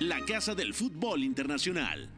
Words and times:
la 0.00 0.20
casa 0.24 0.54
del 0.54 0.74
fútbol 0.74 1.22
internacional. 1.22 2.08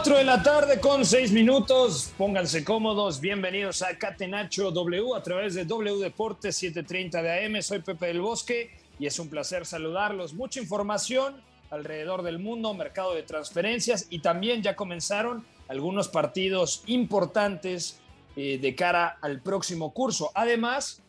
Cuatro 0.00 0.16
de 0.16 0.24
la 0.24 0.42
tarde 0.42 0.80
con 0.80 1.04
seis 1.04 1.30
minutos. 1.30 2.14
Pónganse 2.16 2.64
cómodos. 2.64 3.20
Bienvenidos 3.20 3.82
a 3.82 3.98
Catenacho 3.98 4.70
W 4.70 5.14
a 5.14 5.22
través 5.22 5.52
de 5.52 5.66
W 5.66 5.98
Deportes 5.98 6.56
730 6.56 7.20
de 7.20 7.44
AM. 7.44 7.60
Soy 7.60 7.80
Pepe 7.80 8.06
del 8.06 8.22
Bosque 8.22 8.70
y 8.98 9.04
es 9.04 9.18
un 9.18 9.28
placer 9.28 9.66
saludarlos. 9.66 10.32
Mucha 10.32 10.58
información 10.58 11.42
alrededor 11.68 12.22
del 12.22 12.38
mundo, 12.38 12.72
mercado 12.72 13.14
de 13.14 13.24
transferencias 13.24 14.06
y 14.08 14.20
también 14.20 14.62
ya 14.62 14.74
comenzaron 14.74 15.44
algunos 15.68 16.08
partidos 16.08 16.82
importantes 16.86 18.00
eh, 18.36 18.56
de 18.56 18.74
cara 18.74 19.18
al 19.20 19.42
próximo 19.42 19.92
curso. 19.92 20.30
Además, 20.32 21.02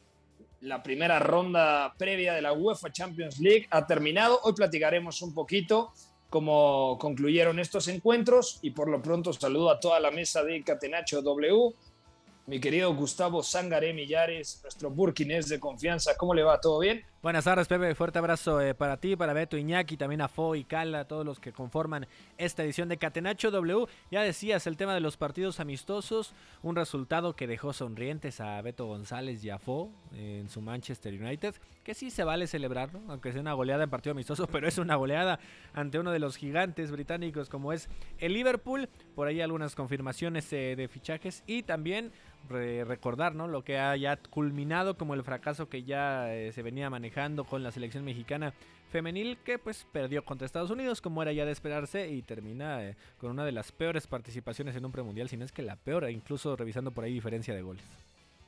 la 0.59 0.83
primera 0.83 1.17
ronda 1.19 1.93
previa 1.97 2.33
de 2.33 2.41
la 2.41 2.51
UEFA 2.51 2.91
Champions 2.91 3.39
League 3.39 3.67
ha 3.71 3.87
terminado. 3.87 4.41
Hoy 4.43 4.51
platicaremos 4.51 5.21
un 5.21 5.33
poquito 5.33 5.93
cómo 6.31 6.97
concluyeron 6.97 7.59
estos 7.59 7.89
encuentros 7.89 8.59
y 8.61 8.71
por 8.71 8.87
lo 8.89 9.01
pronto 9.01 9.33
saludo 9.33 9.69
a 9.69 9.81
toda 9.81 9.99
la 9.99 10.11
mesa 10.11 10.41
de 10.45 10.63
Catenacho 10.63 11.21
W. 11.21 11.75
Mi 12.47 12.61
querido 12.61 12.95
Gustavo 12.95 13.43
Sangaré 13.43 13.93
Millares, 13.93 14.61
nuestro 14.63 14.89
burkinés 14.89 15.49
de 15.49 15.59
confianza, 15.59 16.15
¿cómo 16.15 16.33
le 16.33 16.43
va? 16.43 16.61
¿Todo 16.61 16.79
bien? 16.79 17.03
Buenas 17.21 17.43
tardes, 17.43 17.67
Pepe. 17.67 17.93
Fuerte 17.93 18.17
abrazo 18.17 18.59
eh, 18.61 18.73
para 18.73 18.97
ti, 18.97 19.15
para 19.15 19.33
Beto 19.33 19.55
Iñaki, 19.55 19.95
también 19.95 20.21
a 20.21 20.27
Fo 20.27 20.55
y 20.55 20.63
Cala, 20.63 21.05
todos 21.05 21.23
los 21.23 21.39
que 21.39 21.51
conforman 21.51 22.07
esta 22.39 22.63
edición 22.63 22.89
de 22.89 22.97
Catenacho 22.97 23.51
W. 23.51 23.85
Ya 24.09 24.23
decías 24.23 24.65
el 24.65 24.75
tema 24.75 24.95
de 24.95 25.01
los 25.01 25.17
partidos 25.17 25.59
amistosos, 25.59 26.33
un 26.63 26.75
resultado 26.75 27.35
que 27.35 27.45
dejó 27.45 27.73
sonrientes 27.73 28.41
a 28.41 28.59
Beto 28.63 28.87
González 28.87 29.43
y 29.43 29.51
a 29.51 29.59
Fo 29.59 29.91
eh, 30.15 30.39
en 30.41 30.49
su 30.49 30.61
Manchester 30.61 31.13
United, 31.13 31.53
que 31.83 31.93
sí 31.93 32.09
se 32.09 32.23
vale 32.23 32.47
celebrarlo, 32.47 33.01
aunque 33.07 33.31
sea 33.31 33.41
una 33.41 33.53
goleada 33.53 33.83
en 33.83 33.91
partido 33.91 34.13
amistoso, 34.13 34.47
pero 34.51 34.67
es 34.67 34.79
una 34.79 34.95
goleada 34.95 35.39
ante 35.75 35.99
uno 35.99 36.09
de 36.09 36.17
los 36.17 36.37
gigantes 36.37 36.89
británicos 36.89 37.49
como 37.49 37.71
es 37.71 37.87
el 38.17 38.33
Liverpool. 38.33 38.89
Por 39.13 39.27
ahí 39.27 39.41
algunas 39.41 39.75
confirmaciones 39.75 40.51
eh, 40.53 40.75
de 40.75 40.87
fichajes 40.87 41.43
y 41.45 41.61
también 41.61 42.11
recordar 42.49 43.35
¿no? 43.35 43.47
lo 43.47 43.63
que 43.63 43.77
ha 43.77 43.95
ya 43.95 44.17
culminado 44.17 44.97
como 44.97 45.13
el 45.13 45.23
fracaso 45.23 45.69
que 45.69 45.83
ya 45.83 46.27
se 46.51 46.63
venía 46.63 46.89
manejando 46.89 47.10
con 47.47 47.61
la 47.61 47.71
selección 47.71 48.05
mexicana 48.05 48.53
femenil 48.91 49.37
que 49.43 49.59
pues 49.59 49.85
perdió 49.91 50.23
contra 50.23 50.45
Estados 50.45 50.69
Unidos 50.69 51.01
como 51.01 51.21
era 51.21 51.31
ya 51.31 51.45
de 51.45 51.51
esperarse 51.51 52.09
y 52.09 52.21
termina 52.21 52.83
eh, 52.83 52.95
con 53.19 53.31
una 53.31 53.45
de 53.45 53.51
las 53.51 53.71
peores 53.71 54.07
participaciones 54.07 54.75
en 54.75 54.85
un 54.85 54.91
premundial, 54.91 55.29
si 55.29 55.37
no 55.37 55.45
es 55.45 55.51
que 55.51 55.61
la 55.61 55.75
peor, 55.75 56.05
e 56.05 56.11
incluso 56.11 56.55
revisando 56.55 56.91
por 56.91 57.03
ahí 57.03 57.13
diferencia 57.13 57.53
de 57.53 57.61
goles. 57.61 57.83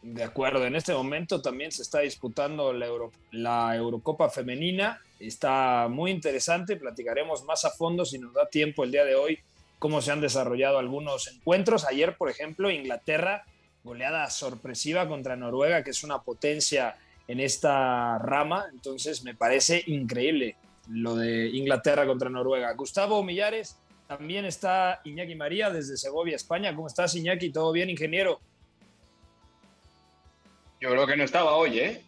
De 0.01 0.23
acuerdo, 0.23 0.65
en 0.65 0.75
este 0.75 0.93
momento 0.93 1.41
también 1.41 1.71
se 1.71 1.81
está 1.81 1.99
disputando 1.99 2.73
la, 2.73 2.87
la 3.31 3.75
Eurocopa 3.75 4.29
femenina, 4.29 4.99
está 5.19 5.87
muy 5.89 6.11
interesante, 6.11 6.75
platicaremos 6.75 7.45
más 7.45 7.63
a 7.63 7.69
fondo 7.71 8.03
si 8.03 8.17
nos 8.17 8.33
da 8.33 8.47
tiempo 8.47 8.83
el 8.83 8.91
día 8.91 9.05
de 9.05 9.15
hoy 9.15 9.39
cómo 9.79 10.01
se 10.01 10.11
han 10.11 10.21
desarrollado 10.21 10.77
algunos 10.77 11.27
encuentros. 11.27 11.85
Ayer, 11.85 12.17
por 12.17 12.29
ejemplo, 12.29 12.69
Inglaterra, 12.69 13.45
goleada 13.83 14.29
sorpresiva 14.29 15.07
contra 15.07 15.35
Noruega, 15.35 15.83
que 15.83 15.91
es 15.91 16.03
una 16.03 16.21
potencia 16.21 16.95
en 17.27 17.39
esta 17.39 18.17
rama. 18.19 18.65
Entonces 18.71 19.23
me 19.23 19.35
parece 19.35 19.83
increíble 19.87 20.55
lo 20.89 21.15
de 21.15 21.49
Inglaterra 21.49 22.05
contra 22.05 22.29
Noruega. 22.29 22.73
Gustavo 22.73 23.23
Millares, 23.23 23.77
también 24.07 24.45
está 24.45 25.01
Iñaki 25.03 25.35
María 25.35 25.69
desde 25.69 25.97
Segovia, 25.97 26.35
España. 26.35 26.75
¿Cómo 26.75 26.87
estás, 26.87 27.15
Iñaki? 27.15 27.51
¿Todo 27.51 27.71
bien, 27.71 27.89
ingeniero? 27.89 28.39
Yo 30.79 30.89
creo 30.89 31.07
que 31.07 31.15
no 31.15 31.23
estaba 31.23 31.55
hoy, 31.55 31.79
¿eh? 31.79 32.03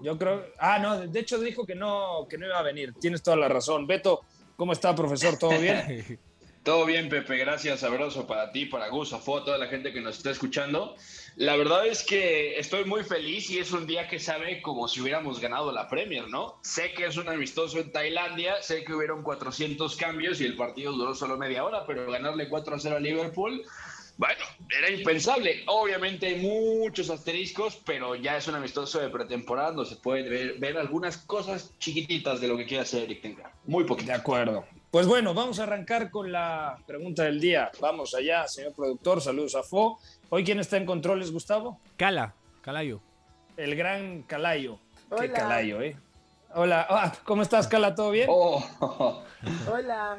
Yo 0.00 0.18
creo. 0.18 0.44
Ah, 0.58 0.78
no, 0.78 1.00
de 1.06 1.20
hecho 1.20 1.40
dijo 1.40 1.64
que 1.64 1.74
no, 1.74 2.26
que 2.28 2.36
no 2.38 2.46
iba 2.46 2.58
a 2.58 2.62
venir. 2.62 2.94
Tienes 3.00 3.22
toda 3.22 3.36
la 3.36 3.48
razón. 3.48 3.86
Beto, 3.86 4.20
¿cómo 4.56 4.72
está, 4.72 4.94
profesor? 4.94 5.38
¿Todo 5.38 5.58
bien? 5.58 6.20
Todo 6.68 6.84
bien, 6.84 7.08
Pepe, 7.08 7.38
gracias. 7.38 7.82
Abrazo 7.82 8.26
para 8.26 8.52
ti, 8.52 8.66
para 8.66 8.90
Gus, 8.90 9.14
a 9.14 9.24
toda 9.24 9.56
la 9.56 9.68
gente 9.68 9.90
que 9.90 10.02
nos 10.02 10.18
está 10.18 10.32
escuchando. 10.32 10.96
La 11.36 11.56
verdad 11.56 11.86
es 11.86 12.02
que 12.02 12.58
estoy 12.58 12.84
muy 12.84 13.04
feliz 13.04 13.48
y 13.48 13.58
es 13.58 13.72
un 13.72 13.86
día 13.86 14.06
que 14.06 14.18
sabe 14.18 14.60
como 14.60 14.86
si 14.86 15.00
hubiéramos 15.00 15.40
ganado 15.40 15.72
la 15.72 15.88
Premier, 15.88 16.28
¿no? 16.28 16.58
Sé 16.60 16.92
que 16.92 17.06
es 17.06 17.16
un 17.16 17.26
amistoso 17.26 17.78
en 17.78 17.90
Tailandia, 17.90 18.60
sé 18.60 18.84
que 18.84 18.92
hubieron 18.92 19.22
400 19.22 19.96
cambios 19.96 20.42
y 20.42 20.44
el 20.44 20.56
partido 20.56 20.92
duró 20.92 21.14
solo 21.14 21.38
media 21.38 21.64
hora, 21.64 21.86
pero 21.86 22.12
ganarle 22.12 22.50
4 22.50 22.76
a 22.76 22.78
0 22.78 22.96
a 22.96 23.00
Liverpool, 23.00 23.64
bueno, 24.18 24.44
era 24.78 24.90
impensable. 24.90 25.62
Obviamente 25.68 26.26
hay 26.26 26.36
muchos 26.36 27.08
asteriscos, 27.08 27.80
pero 27.86 28.14
ya 28.14 28.36
es 28.36 28.46
un 28.46 28.56
amistoso 28.56 29.00
de 29.00 29.08
pretemporada 29.08 29.72
donde 29.72 29.88
se 29.88 29.96
puede 29.96 30.52
ver, 30.58 30.76
algunas 30.76 31.16
cosas 31.16 31.72
chiquititas 31.78 32.42
de 32.42 32.48
lo 32.48 32.58
que 32.58 32.66
quiere 32.66 32.82
hacer 32.82 33.04
Eric 33.04 33.22
Tenga. 33.22 33.54
Muy 33.64 33.84
poquito. 33.84 34.08
De 34.08 34.18
acuerdo. 34.18 34.66
Pues 34.90 35.06
bueno, 35.06 35.34
vamos 35.34 35.60
a 35.60 35.64
arrancar 35.64 36.10
con 36.10 36.32
la 36.32 36.78
pregunta 36.86 37.24
del 37.24 37.40
día. 37.40 37.70
Vamos 37.78 38.14
allá, 38.14 38.48
señor 38.48 38.72
productor. 38.72 39.20
Saludos 39.20 39.54
a 39.54 39.62
Fo. 39.62 39.98
Hoy, 40.30 40.44
¿quién 40.44 40.60
está 40.60 40.78
en 40.78 40.86
controles, 40.86 41.30
Gustavo? 41.30 41.78
Cala, 41.98 42.34
Calayo. 42.62 43.02
El 43.58 43.76
gran 43.76 44.22
Calayo. 44.22 44.78
Qué 45.20 45.30
Calayo, 45.30 45.82
¿eh? 45.82 45.94
Hola, 46.54 46.86
ah, 46.88 47.12
¿cómo 47.24 47.42
estás, 47.42 47.68
Cala? 47.68 47.94
¿Todo 47.94 48.12
bien? 48.12 48.28
Oh. 48.30 48.64
Hola. 49.70 50.18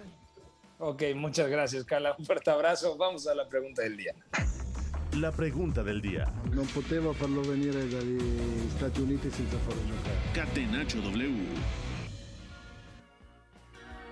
Ok, 0.78 1.02
muchas 1.16 1.50
gracias, 1.50 1.84
Cala. 1.84 2.16
Un 2.20 2.26
fuerte 2.26 2.52
abrazo. 2.52 2.96
Vamos 2.96 3.26
a 3.26 3.34
la 3.34 3.50
pregunta 3.50 3.82
del 3.82 3.98
día. 3.98 4.14
La 5.14 5.32
pregunta 5.32 5.82
del 5.82 6.00
día. 6.00 6.32
No 6.54 6.62
poteva 6.62 7.12
farlo 7.16 7.42
venire 7.42 7.88
dagli 7.90 8.70
Stati 8.76 9.02
Uniti 9.02 9.32
senza 9.32 9.58
farlo 9.58 9.82
giocare. 9.88 10.16
Catenaccio 10.34 11.02
W. 11.02 11.89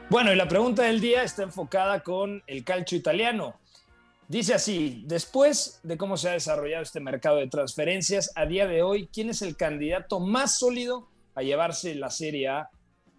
Bueno, 0.10 0.32
y 0.32 0.38
la 0.38 0.48
pregunta 0.48 0.84
del 0.84 1.02
día 1.02 1.24
está 1.24 1.44
enfocada 1.44 2.02
con 2.02 2.42
el 2.48 2.64
calcio 2.64 2.98
italiano. 2.98 3.60
Dice 4.30 4.54
así, 4.54 5.04
después 5.06 5.82
de 5.84 5.98
cómo 5.98 6.16
se 6.16 6.30
ha 6.30 6.32
desarrollado 6.32 6.82
este 6.82 7.02
mercado 7.02 7.38
de 7.38 7.48
transferencias, 7.48 8.32
a 8.36 8.46
día 8.46 8.68
de 8.68 8.84
hoy, 8.84 9.10
¿quién 9.12 9.30
es 9.30 9.42
el 9.42 9.58
candidato 9.58 10.22
más 10.22 10.60
sólido 10.60 11.10
a 11.36 11.42
llevarse 11.42 11.94
la 11.96 12.10
Serie 12.10 12.48
A 12.48 12.70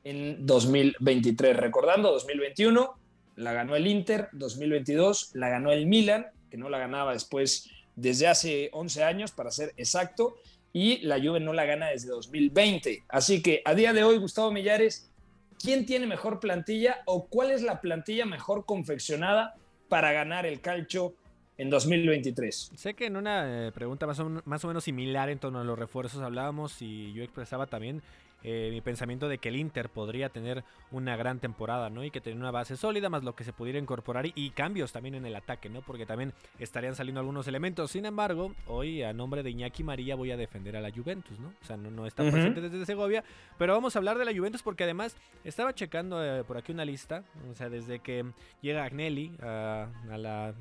en 0.03 0.47
2023? 0.47 1.59
Recordando, 1.59 2.11
2021 2.11 2.99
la 3.37 3.53
ganó 3.53 3.77
el 3.77 3.87
Inter, 3.87 4.31
2022 4.33 5.33
la 5.35 5.51
ganó 5.51 5.73
el 5.73 5.87
Milan, 5.87 6.29
que 6.51 6.57
no 6.57 6.71
la 6.71 6.79
ganaba 6.79 7.13
después 7.13 7.69
desde 7.97 8.29
hace 8.29 8.71
11 8.73 9.05
años, 9.05 9.33
para 9.33 9.51
ser 9.51 9.75
exacto, 9.77 10.37
y 10.73 11.01
la 11.01 11.21
Juve 11.21 11.39
no 11.39 11.53
la 11.53 11.67
gana 11.67 11.89
desde 11.89 12.09
2020. 12.09 13.05
Así 13.11 13.43
que 13.43 13.61
a 13.67 13.75
día 13.75 13.93
de 13.93 14.05
hoy, 14.05 14.17
Gustavo 14.17 14.51
Millares, 14.51 15.11
quién 15.61 15.87
tiene 15.87 16.07
mejor 16.07 16.41
plantilla 16.41 17.03
o 17.07 17.27
cuál 17.27 17.51
es 17.51 17.63
la 17.63 17.81
plantilla 17.81 18.27
mejor 18.27 18.65
confeccionada 18.65 19.57
para 19.89 20.13
ganar 20.13 20.47
el 20.47 20.61
calcho 20.61 21.15
en 21.57 21.71
2023. 21.71 22.73
Sé 22.77 22.95
que 22.95 23.07
en 23.07 23.17
una 23.17 23.67
eh, 23.67 23.73
pregunta 23.73 24.07
más 24.07 24.21
o, 24.21 24.29
más 24.45 24.65
o, 24.65 24.69
menos 24.69 24.85
similar 24.85 25.29
en 25.29 25.39
torno 25.39 25.61
a 25.61 25.65
los 25.65 25.79
refuerzos 25.79 26.23
hablábamos 26.23 26.81
y 26.81 27.13
yo 27.13 27.25
expresaba 27.25 27.67
también 27.67 28.03
eh, 28.45 28.69
mi 28.71 28.81
pensamiento 28.81 29.29
de 29.29 29.39
que 29.39 29.49
el 29.49 29.57
Inter 29.57 29.89
podría 29.89 30.29
tener 30.29 30.65
una 30.93 31.17
gran 31.17 31.41
temporada, 31.41 31.91
¿no? 31.91 32.05
Y 32.05 32.11
que 32.11 32.21
tener 32.21 32.39
una 32.39 32.51
base 32.51 32.77
sólida, 32.77 33.09
más 33.09 33.25
lo 33.25 33.35
que 33.35 33.45
se 33.45 33.53
pudiera 33.53 33.79
incorporar 33.79 34.27
y, 34.35 34.51
cambios 34.51 34.93
también 34.93 35.15
en 35.15 35.27
el 35.27 35.37
ataque, 35.37 35.69
¿no? 35.69 35.83
Porque 35.83 36.07
también 36.07 36.33
estarían 36.59 36.95
saliendo 36.95 37.21
algunos 37.21 37.47
elementos. 37.49 37.91
Sin 37.91 38.07
embargo, 38.07 38.55
hoy 38.67 39.03
a 39.03 39.13
nombre 39.13 39.43
de 39.43 39.51
Iñaki 39.51 39.85
María 39.85 40.17
voy 40.17 40.31
a 40.31 40.37
defender 40.37 40.77
a 40.77 40.81
la 40.81 40.91
Juventus, 40.91 41.39
¿no? 41.39 41.49
O 41.49 41.65
sea, 41.65 41.77
no, 41.77 41.91
no 41.91 42.07
está 42.07 42.23
presente 42.31 42.61
desde 42.61 42.87
Segovia, 42.87 43.25
pero 43.59 43.73
vamos 43.75 43.95
a 43.95 43.99
hablar 43.99 44.19
de 44.19 44.25
la 44.25 44.33
Juventus 44.33 44.63
porque 44.63 44.85
además 44.85 45.17
estaba 45.45 45.75
checando 45.75 46.25
eh, 46.25 46.45
por 46.45 46.57
aquí 46.57 46.73
una 46.73 46.85
lista, 46.85 47.25
o 47.51 47.55
sea, 47.55 47.69
desde 47.69 47.99
que 47.99 48.25
llega 48.63 48.85
Agnelli 48.85 49.37
a 49.43 49.89
la 50.17 50.55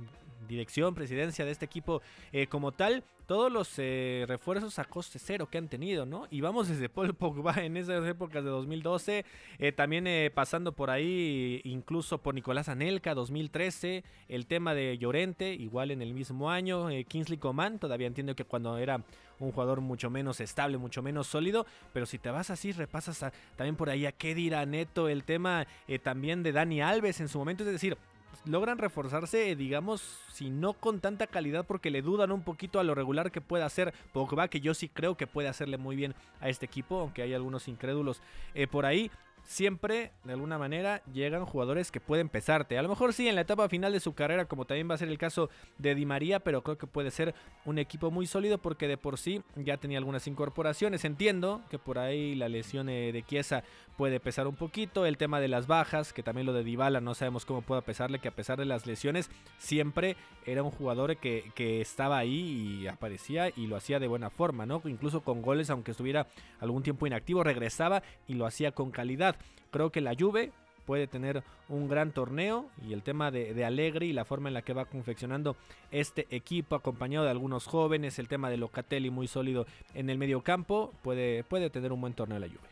dirección, 0.48 0.95
presidencia 0.95 1.45
de 1.45 1.51
este 1.51 1.66
equipo 1.66 2.01
eh, 2.31 2.48
como 2.48 2.72
tal, 2.72 3.04
todos 3.25 3.51
los 3.51 3.74
eh, 3.78 4.24
refuerzos 4.28 4.80
a 4.80 4.86
coste 4.86 5.19
cero 5.19 5.50
que 5.51 5.57
han 5.57 5.68
tenido, 5.68 6.06
¿no? 6.06 6.28
Y 6.31 6.39
vamos 6.39 6.69
desde 6.69 6.88
Paul 6.88 7.13
Pogba 7.13 7.56
en 7.57 7.75
esas 7.75 8.06
épocas 8.07 8.44
de 8.44 8.50
2012, 8.50 9.25
eh, 9.60 9.72
también 9.74 10.07
pasando 10.34 10.72
por 10.72 10.89
ahí 10.89 11.62
incluso 11.66 12.19
por 12.19 12.34
Nicolás 12.34 12.69
Anelka 12.69 13.13
2013, 13.13 14.04
el 14.30 14.48
tema 14.48 14.74
de 14.74 14.98
Llorente, 14.98 15.54
igual 15.54 15.92
en 15.92 16.01
el 16.01 16.13
mismo 16.13 16.50
año, 16.50 16.88
Kingsley 17.07 17.38
Coman, 17.38 17.80
todavía 17.80 18.07
entiendo 18.07 18.36
que 18.36 18.45
cuando 18.45 18.78
era 18.78 19.04
un 19.39 19.51
jugador 19.51 19.81
mucho 19.81 20.10
menos 20.10 20.39
estable, 20.39 20.78
mucho 20.78 21.01
menos 21.01 21.28
sólido, 21.28 21.66
pero 21.94 22.06
si 22.06 22.18
te 22.18 22.30
vas 22.30 22.50
así, 22.50 22.72
repasas 22.72 23.31
también 23.56 23.75
por 23.75 23.89
ahí 23.89 24.06
a 24.06 24.13
dirá 24.18 24.66
Neto, 24.66 25.10
el 25.10 25.24
tema 25.24 25.68
también 26.01 26.44
de 26.44 26.54
Dani 26.54 26.81
Alves 26.81 27.19
en 27.19 27.28
su 27.28 27.38
momento, 27.38 27.63
es 27.63 27.72
decir, 27.72 27.98
logran 28.45 28.78
reforzarse, 28.78 29.56
digamos, 29.56 30.19
si 30.31 30.50
no 30.50 30.74
con 30.74 31.00
tanta 31.00 31.28
calidad, 31.28 31.66
porque 31.66 31.92
le 31.92 32.01
dudan 32.01 32.31
un 32.31 32.44
poquito 32.44 32.80
a 32.80 32.84
lo 32.84 32.95
regular 32.95 33.31
que 33.31 33.42
puede 33.42 33.63
hacer 33.63 33.94
Pogba, 34.13 34.48
que 34.48 34.62
yo 34.62 34.74
sí 34.74 34.89
creo 34.89 35.16
que 35.16 35.28
puede 35.28 35.48
hacerle 35.48 35.78
muy 35.78 35.95
bien 35.95 36.16
a 36.39 36.50
este 36.50 36.66
equipo, 36.66 37.00
aunque 37.00 37.22
hay 37.22 37.34
algunos 37.34 37.68
incrédulos 37.68 38.22
eh, 38.54 38.68
por 38.68 38.86
ahí 38.86 39.12
siempre, 39.47 40.11
de 40.25 40.33
alguna 40.33 40.59
manera, 40.59 41.01
llegan 41.11 41.45
jugadores 41.45 41.89
que 41.89 42.01
pueden 42.01 42.29
pesarte. 42.29 42.77
A 42.77 42.81
lo 42.81 42.89
mejor 42.89 43.13
sí 43.13 43.27
en 43.27 43.35
la 43.35 43.41
etapa 43.41 43.67
final 43.69 43.94
de 43.94 44.01
su 44.01 44.13
carrera, 44.13 44.45
como 44.45 44.65
también 44.65 44.89
va 44.89 44.95
a 44.95 44.97
ser 44.97 45.07
el 45.07 45.17
caso 45.17 45.49
de 45.77 45.95
Di 45.95 46.05
María, 46.05 46.41
pero 46.41 46.61
creo 46.61 46.77
que 46.77 46.85
puede 46.85 47.09
ser 47.09 47.33
un 47.65 47.79
equipo 47.79 48.11
muy 48.11 48.27
sólido 48.27 48.57
porque 48.57 48.88
de 48.88 48.97
por 48.97 49.17
sí 49.17 49.41
ya 49.55 49.77
tenía 49.77 49.97
algunas 49.97 50.27
incorporaciones. 50.27 51.05
Entiendo 51.05 51.61
que 51.69 51.79
por 51.79 51.97
ahí 51.97 52.35
la 52.35 52.49
lesión 52.49 52.89
eh, 52.89 53.11
de 53.13 53.23
Chiesa 53.23 53.63
puede 53.95 54.19
pesar 54.19 54.47
un 54.47 54.55
poquito. 54.55 55.05
El 55.05 55.17
tema 55.17 55.39
de 55.39 55.47
las 55.47 55.65
bajas, 55.65 56.11
que 56.11 56.23
también 56.23 56.45
lo 56.45 56.53
de 56.53 56.65
Dybala 56.65 57.00
no 57.00 57.15
sabemos 57.15 57.45
cómo 57.45 57.61
pueda 57.61 57.81
pesarle, 57.81 58.19
que 58.19 58.27
a 58.27 58.35
pesar 58.35 58.59
de 58.59 58.65
las 58.65 58.85
lesiones, 58.85 59.31
siempre 59.57 60.17
era 60.45 60.61
un 60.61 60.71
jugador 60.71 61.17
que, 61.17 61.51
que 61.55 61.79
estaba 61.79 62.17
ahí 62.17 62.81
y 62.81 62.88
aparecía 62.88 63.50
y 63.55 63.67
lo 63.67 63.77
hacía 63.77 64.00
de 64.00 64.07
buena 64.07 64.29
forma, 64.29 64.65
¿no? 64.65 64.81
Incluso 64.85 65.21
con 65.21 65.41
goles, 65.41 65.69
aunque 65.69 65.91
estuviera 65.91 66.27
algún 66.59 66.83
tiempo 66.83 67.07
inactivo, 67.07 67.43
regresaba 67.43 68.03
y 68.27 68.33
lo 68.33 68.45
hacía 68.45 68.73
con 68.73 68.91
calidad. 68.91 69.37
Creo 69.72 69.92
que 69.92 70.01
la 70.01 70.16
Juve 70.18 70.51
puede 70.86 71.06
tener 71.06 71.44
un 71.68 71.89
gran 71.89 72.12
torneo 72.12 72.69
y 72.88 72.94
el 72.94 73.04
tema 73.04 73.30
de, 73.30 73.54
de, 73.54 73.66
Allegri 73.66 74.07
y 74.07 74.13
la 74.13 74.24
forma 74.24 74.48
en 74.48 74.54
la 74.54 74.62
que 74.62 74.74
va 74.74 74.86
confeccionando 74.86 75.57
este 75.92 76.28
equipo 76.30 76.75
acompañado 76.75 77.25
de 77.25 77.31
algunos 77.31 77.66
jóvenes, 77.66 78.19
el 78.19 78.30
tema 78.30 78.50
de 78.50 78.56
Locatelli 78.56 79.10
muy 79.10 79.28
sólido 79.28 79.68
en 79.94 80.10
el 80.10 80.18
medio 80.18 80.42
campo, 80.42 80.94
puede, 81.04 81.44
puede 81.44 81.69
tener 81.69 81.92
un 81.92 82.00
buen 82.00 82.13
torneo 82.13 82.39
la 82.39 82.48
Juve. 82.48 82.69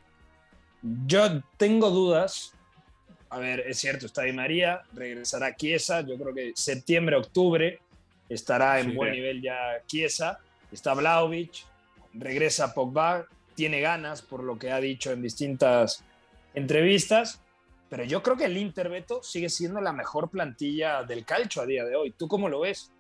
Yo 1.05 1.41
tengo 1.57 1.89
dudas. 1.89 2.53
A 3.29 3.39
ver, 3.39 3.61
es 3.61 3.79
cierto, 3.79 4.05
está 4.05 4.21
Di 4.21 4.31
María, 4.31 4.83
regresará 4.93 5.55
Chiesa, 5.55 6.01
yo 6.01 6.15
creo 6.17 6.33
que 6.33 6.53
septiembre, 6.55 7.17
octubre 7.17 7.79
estará 8.29 8.79
en 8.79 8.95
buen 8.95 9.11
nivel 9.11 9.41
ya 9.41 9.81
Chiesa, 9.87 10.39
está 10.71 10.93
Vlaovic, 10.93 11.65
regresa 12.13 12.73
Pogba, 12.73 13.25
tiene 13.55 13.81
ganas 13.81 14.21
por 14.21 14.43
lo 14.43 14.57
que 14.57 14.71
ha 14.71 14.79
dicho 14.79 15.11
en 15.11 15.21
distintas 15.21 16.03
entrevistas, 16.55 17.41
pero 17.89 18.03
yo 18.03 18.23
creo 18.23 18.35
que 18.35 18.45
el 18.45 18.57
Inter 18.57 18.89
Beto 18.89 19.21
sigue 19.21 19.49
siendo 19.49 19.79
la 19.81 19.93
mejor 19.93 20.29
plantilla 20.29 21.03
del 21.03 21.25
calcio 21.25 21.61
a 21.61 21.65
día 21.65 21.85
de 21.85 21.95
hoy. 21.95 22.11
¿Tú 22.11 22.27
cómo 22.27 22.49
lo 22.49 22.61
ves? 22.61 22.91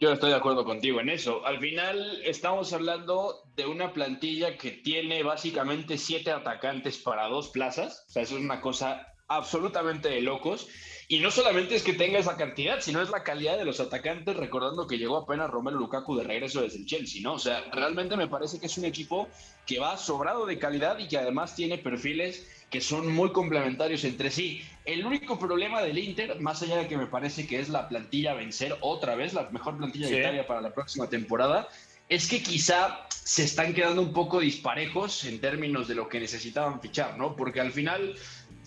Yo 0.00 0.10
estoy 0.12 0.30
de 0.30 0.36
acuerdo 0.36 0.64
contigo 0.64 0.98
en 1.00 1.10
eso. 1.10 1.44
Al 1.44 1.60
final 1.60 2.22
estamos 2.24 2.72
hablando 2.72 3.42
de 3.54 3.66
una 3.66 3.92
plantilla 3.92 4.56
que 4.56 4.70
tiene 4.70 5.22
básicamente 5.22 5.98
siete 5.98 6.30
atacantes 6.30 6.96
para 6.96 7.28
dos 7.28 7.50
plazas. 7.50 8.06
O 8.08 8.10
sea, 8.12 8.22
eso 8.22 8.38
es 8.38 8.42
una 8.42 8.62
cosa 8.62 9.09
absolutamente 9.30 10.10
de 10.10 10.20
locos. 10.20 10.68
Y 11.08 11.18
no 11.18 11.32
solamente 11.32 11.74
es 11.74 11.82
que 11.82 11.92
tenga 11.92 12.20
esa 12.20 12.36
cantidad, 12.36 12.80
sino 12.80 13.02
es 13.02 13.10
la 13.10 13.24
calidad 13.24 13.58
de 13.58 13.64
los 13.64 13.80
atacantes, 13.80 14.36
recordando 14.36 14.86
que 14.86 14.96
llegó 14.96 15.16
apenas 15.16 15.50
Romelu 15.50 15.76
Lukaku 15.76 16.16
de 16.16 16.22
regreso 16.22 16.62
desde 16.62 16.78
el 16.78 16.86
Chelsea, 16.86 17.20
¿no? 17.20 17.32
O 17.32 17.38
sea, 17.38 17.64
realmente 17.72 18.16
me 18.16 18.28
parece 18.28 18.60
que 18.60 18.66
es 18.66 18.78
un 18.78 18.84
equipo 18.84 19.26
que 19.66 19.80
va 19.80 19.96
sobrado 19.96 20.46
de 20.46 20.60
calidad 20.60 20.98
y 21.00 21.08
que 21.08 21.18
además 21.18 21.56
tiene 21.56 21.78
perfiles 21.78 22.46
que 22.70 22.80
son 22.80 23.12
muy 23.12 23.32
complementarios 23.32 24.04
entre 24.04 24.30
sí. 24.30 24.62
El 24.84 25.04
único 25.04 25.36
problema 25.36 25.82
del 25.82 25.98
Inter, 25.98 26.38
más 26.40 26.62
allá 26.62 26.76
de 26.76 26.86
que 26.86 26.96
me 26.96 27.06
parece 27.06 27.44
que 27.44 27.58
es 27.58 27.68
la 27.68 27.88
plantilla 27.88 28.34
vencer 28.34 28.76
otra 28.80 29.16
vez, 29.16 29.32
la 29.32 29.50
mejor 29.50 29.78
plantilla 29.78 30.08
de 30.08 30.20
Italia 30.20 30.46
para 30.46 30.60
la 30.60 30.72
próxima 30.72 31.08
temporada, 31.08 31.68
es 32.08 32.28
que 32.28 32.40
quizá 32.40 33.06
se 33.08 33.44
están 33.44 33.74
quedando 33.74 34.02
un 34.02 34.12
poco 34.12 34.40
disparejos 34.40 35.24
en 35.24 35.40
términos 35.40 35.88
de 35.88 35.94
lo 35.94 36.08
que 36.08 36.20
necesitaban 36.20 36.80
fichar, 36.80 37.18
¿no? 37.18 37.36
Porque 37.36 37.60
al 37.60 37.72
final 37.72 38.14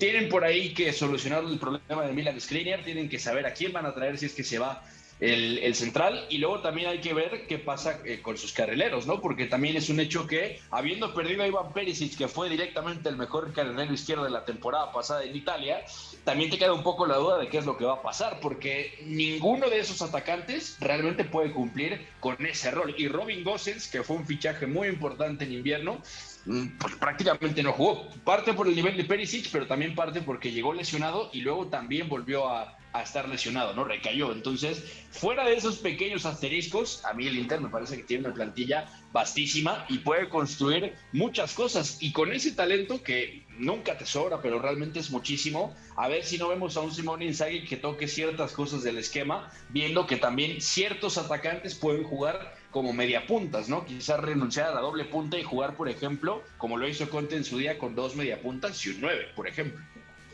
tienen 0.03 0.27
por 0.27 0.43
ahí 0.43 0.73
que 0.73 0.91
solucionar 0.91 1.45
el 1.45 1.57
problema 1.57 2.03
de 2.05 2.11
Milan 2.11 2.41
Skriniar, 2.41 2.83
tienen 2.83 3.07
que 3.07 3.19
saber 3.19 3.45
a 3.45 3.53
quién 3.53 3.71
van 3.71 3.85
a 3.85 3.93
traer 3.93 4.17
si 4.17 4.25
es 4.25 4.33
que 4.33 4.43
se 4.43 4.59
va 4.59 4.83
el, 5.21 5.73
central 5.75 6.25
y 6.29 6.39
luego 6.39 6.59
también 6.59 6.89
hay 6.89 6.99
que 6.99 7.13
ver 7.13 7.47
qué 7.47 7.57
pasa 7.57 8.01
eh, 8.03 8.19
con 8.21 8.37
sus 8.37 8.51
carrileros, 8.51 9.07
¿no? 9.07 9.21
Porque 9.21 9.45
también 9.45 9.77
es 9.77 9.87
un 9.87 10.01
hecho 10.01 10.27
que 10.27 10.59
habiendo 10.71 11.13
perdido 11.13 11.43
a 11.43 11.47
Iván 11.47 11.71
Perisic, 11.71 12.17
que 12.17 12.27
fue 12.27 12.49
directamente 12.49 13.07
el 13.07 13.15
mejor 13.15 13.53
carrilero 13.53 13.93
izquierdo 13.93 14.25
de 14.25 14.31
la 14.31 14.43
temporada 14.43 14.91
pasada 14.91 15.23
en 15.23 15.37
Italia, 15.37 15.85
también 16.25 16.49
te 16.49 16.57
queda 16.57 16.73
un 16.73 16.83
poco 16.83 17.05
la 17.05 17.15
duda 17.15 17.37
de 17.37 17.47
qué 17.47 17.59
es 17.59 17.65
lo 17.65 17.77
que 17.77 17.85
va 17.85 17.93
a 17.93 18.01
pasar, 18.01 18.41
porque 18.41 18.99
ninguno 19.05 19.69
de 19.69 19.79
esos 19.79 20.01
atacantes 20.01 20.75
realmente 20.81 21.23
puede 21.23 21.53
cumplir 21.53 22.05
con 22.19 22.45
ese 22.45 22.71
rol. 22.71 22.93
Y 22.97 23.07
Robin 23.07 23.41
Gosens, 23.45 23.87
que 23.87 24.03
fue 24.03 24.17
un 24.17 24.25
fichaje 24.25 24.67
muy 24.67 24.89
importante 24.89 25.45
en 25.45 25.53
invierno, 25.53 26.01
pues 26.45 26.95
prácticamente 26.95 27.63
no 27.63 27.71
jugó. 27.71 28.09
Parte 28.25 28.53
por 28.53 28.67
el 28.67 28.75
nivel 28.75 28.97
de 28.97 29.05
Perisic, 29.05 29.49
pero 29.51 29.65
también 29.65 29.95
parte 29.95 30.21
porque 30.21 30.51
llegó 30.51 30.73
lesionado 30.73 31.29
y 31.31 31.41
luego 31.41 31.67
también 31.67 32.09
volvió 32.09 32.49
a, 32.49 32.77
estar 33.01 33.27
lesionado, 33.27 33.73
¿no? 33.73 33.85
Recayó. 33.85 34.31
Entonces, 34.31 34.83
fuera 35.09 35.45
de 35.45 35.55
esos 35.55 35.77
pequeños 35.77 36.27
asteriscos, 36.27 37.03
a 37.05 37.13
mí 37.13 37.25
el 37.25 37.39
Inter 37.39 37.59
me 37.59 37.69
parece 37.69 37.97
que 37.97 38.03
tiene 38.03 38.25
una 38.25 38.35
plantilla 38.35 38.85
vastísima 39.11 39.83
y 39.89 39.97
puede 39.97 40.29
construir 40.29 40.93
muchas 41.11 41.53
cosas. 41.55 41.97
Y 42.01 42.11
con 42.11 42.31
ese 42.31 42.51
talento 42.51 43.01
que 43.01 43.47
nunca 43.57 43.97
te 43.97 44.05
sobra, 44.05 44.43
pero 44.43 44.59
realmente 44.59 44.99
es 44.99 45.09
muchísimo, 45.09 45.75
a 45.95 46.07
ver 46.07 46.23
si 46.23 46.37
no 46.37 46.49
vemos 46.49 46.77
a 46.77 46.81
un 46.81 46.93
Simone 46.93 47.25
Inzaghi 47.25 47.65
que 47.65 47.77
toque 47.77 48.07
ciertas 48.07 48.53
cosas 48.53 48.83
del 48.83 48.99
esquema, 48.99 49.51
viendo 49.69 50.05
que 50.05 50.17
también 50.17 50.61
ciertos 50.61 51.17
atacantes 51.17 51.73
pueden 51.73 52.03
jugar 52.03 52.53
como 52.73 52.91
media 52.91 53.25
puntas, 53.27 53.69
¿no? 53.69 53.85
Quizás 53.85 54.19
renunciar 54.19 54.69
a 54.69 54.73
la 54.73 54.81
doble 54.81 55.05
punta 55.05 55.37
y 55.37 55.43
jugar, 55.43 55.75
por 55.75 55.87
ejemplo, 55.87 56.43
como 56.57 56.75
lo 56.75 56.87
hizo 56.87 57.07
Conte 57.09 57.37
en 57.37 57.45
su 57.45 57.59
día 57.59 57.77
con 57.77 57.95
dos 57.95 58.15
media 58.15 58.41
puntas 58.41 58.83
y 58.85 58.89
un 58.89 59.01
9, 59.01 59.27
por 59.35 59.47
ejemplo. 59.47 59.79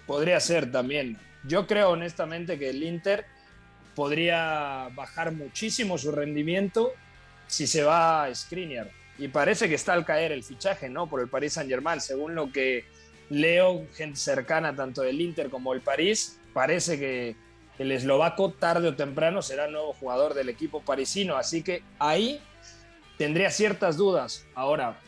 Podría 0.07 0.39
ser 0.39 0.71
también. 0.71 1.19
Yo 1.43 1.67
creo 1.67 1.89
honestamente 1.91 2.57
que 2.57 2.69
el 2.69 2.81
Inter 2.81 3.25
podría 3.93 4.89
bajar 4.95 5.33
muchísimo 5.33 5.97
su 5.97 6.11
rendimiento 6.13 6.93
si 7.47 7.67
se 7.67 7.83
va 7.83 8.23
a 8.23 8.33
Skriniar. 8.33 8.89
Y 9.17 9.27
parece 9.27 9.67
que 9.67 9.75
está 9.75 9.91
al 9.91 10.05
caer 10.05 10.31
el 10.31 10.43
fichaje, 10.43 10.87
¿no? 10.87 11.07
Por 11.07 11.19
el 11.19 11.27
Paris 11.27 11.53
Saint-Germain, 11.53 11.99
según 11.99 12.35
lo 12.35 12.51
que 12.53 12.85
leo, 13.29 13.85
gente 13.93 14.17
cercana 14.17 14.73
tanto 14.73 15.01
del 15.01 15.19
Inter 15.19 15.49
como 15.49 15.73
del 15.73 15.81
París, 15.81 16.39
parece 16.53 16.97
que 16.97 17.35
el 17.79 17.93
eslovaco 17.93 18.51
tarde 18.51 18.89
o 18.89 18.95
temprano 18.95 19.41
será 19.41 19.67
nuevo 19.67 19.93
jugador 19.93 20.33
del 20.33 20.49
equipo 20.49 20.81
parisino, 20.81 21.37
así 21.37 21.63
que 21.63 21.81
ahí 21.97 22.41
tendría 23.17 23.49
ciertas 23.49 23.95
dudas. 23.95 24.45
Ahora, 24.53 24.99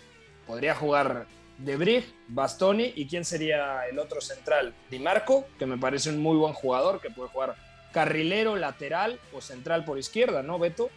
podría 0.47 0.73
jugar 0.73 1.27
De 1.57 1.75
Brig, 1.75 2.05
Bastoni 2.29 2.93
y 2.95 3.07
quién 3.07 3.25
sería 3.25 3.85
el 3.87 3.99
otro 3.99 4.21
central, 4.21 4.73
Di 4.89 4.99
Marco, 4.99 5.45
que 5.59 5.65
me 5.65 5.77
parece 5.77 6.09
un 6.09 6.21
muy 6.21 6.37
buen 6.37 6.53
jugador 6.53 7.01
que 7.01 7.09
puede 7.09 7.29
jugar 7.29 7.55
carrilero, 7.91 8.55
lateral 8.55 9.19
o 9.33 9.41
central 9.41 9.83
por 9.83 9.99
izquierda, 9.99 10.41
¿no, 10.41 10.57
Beto? 10.57 10.89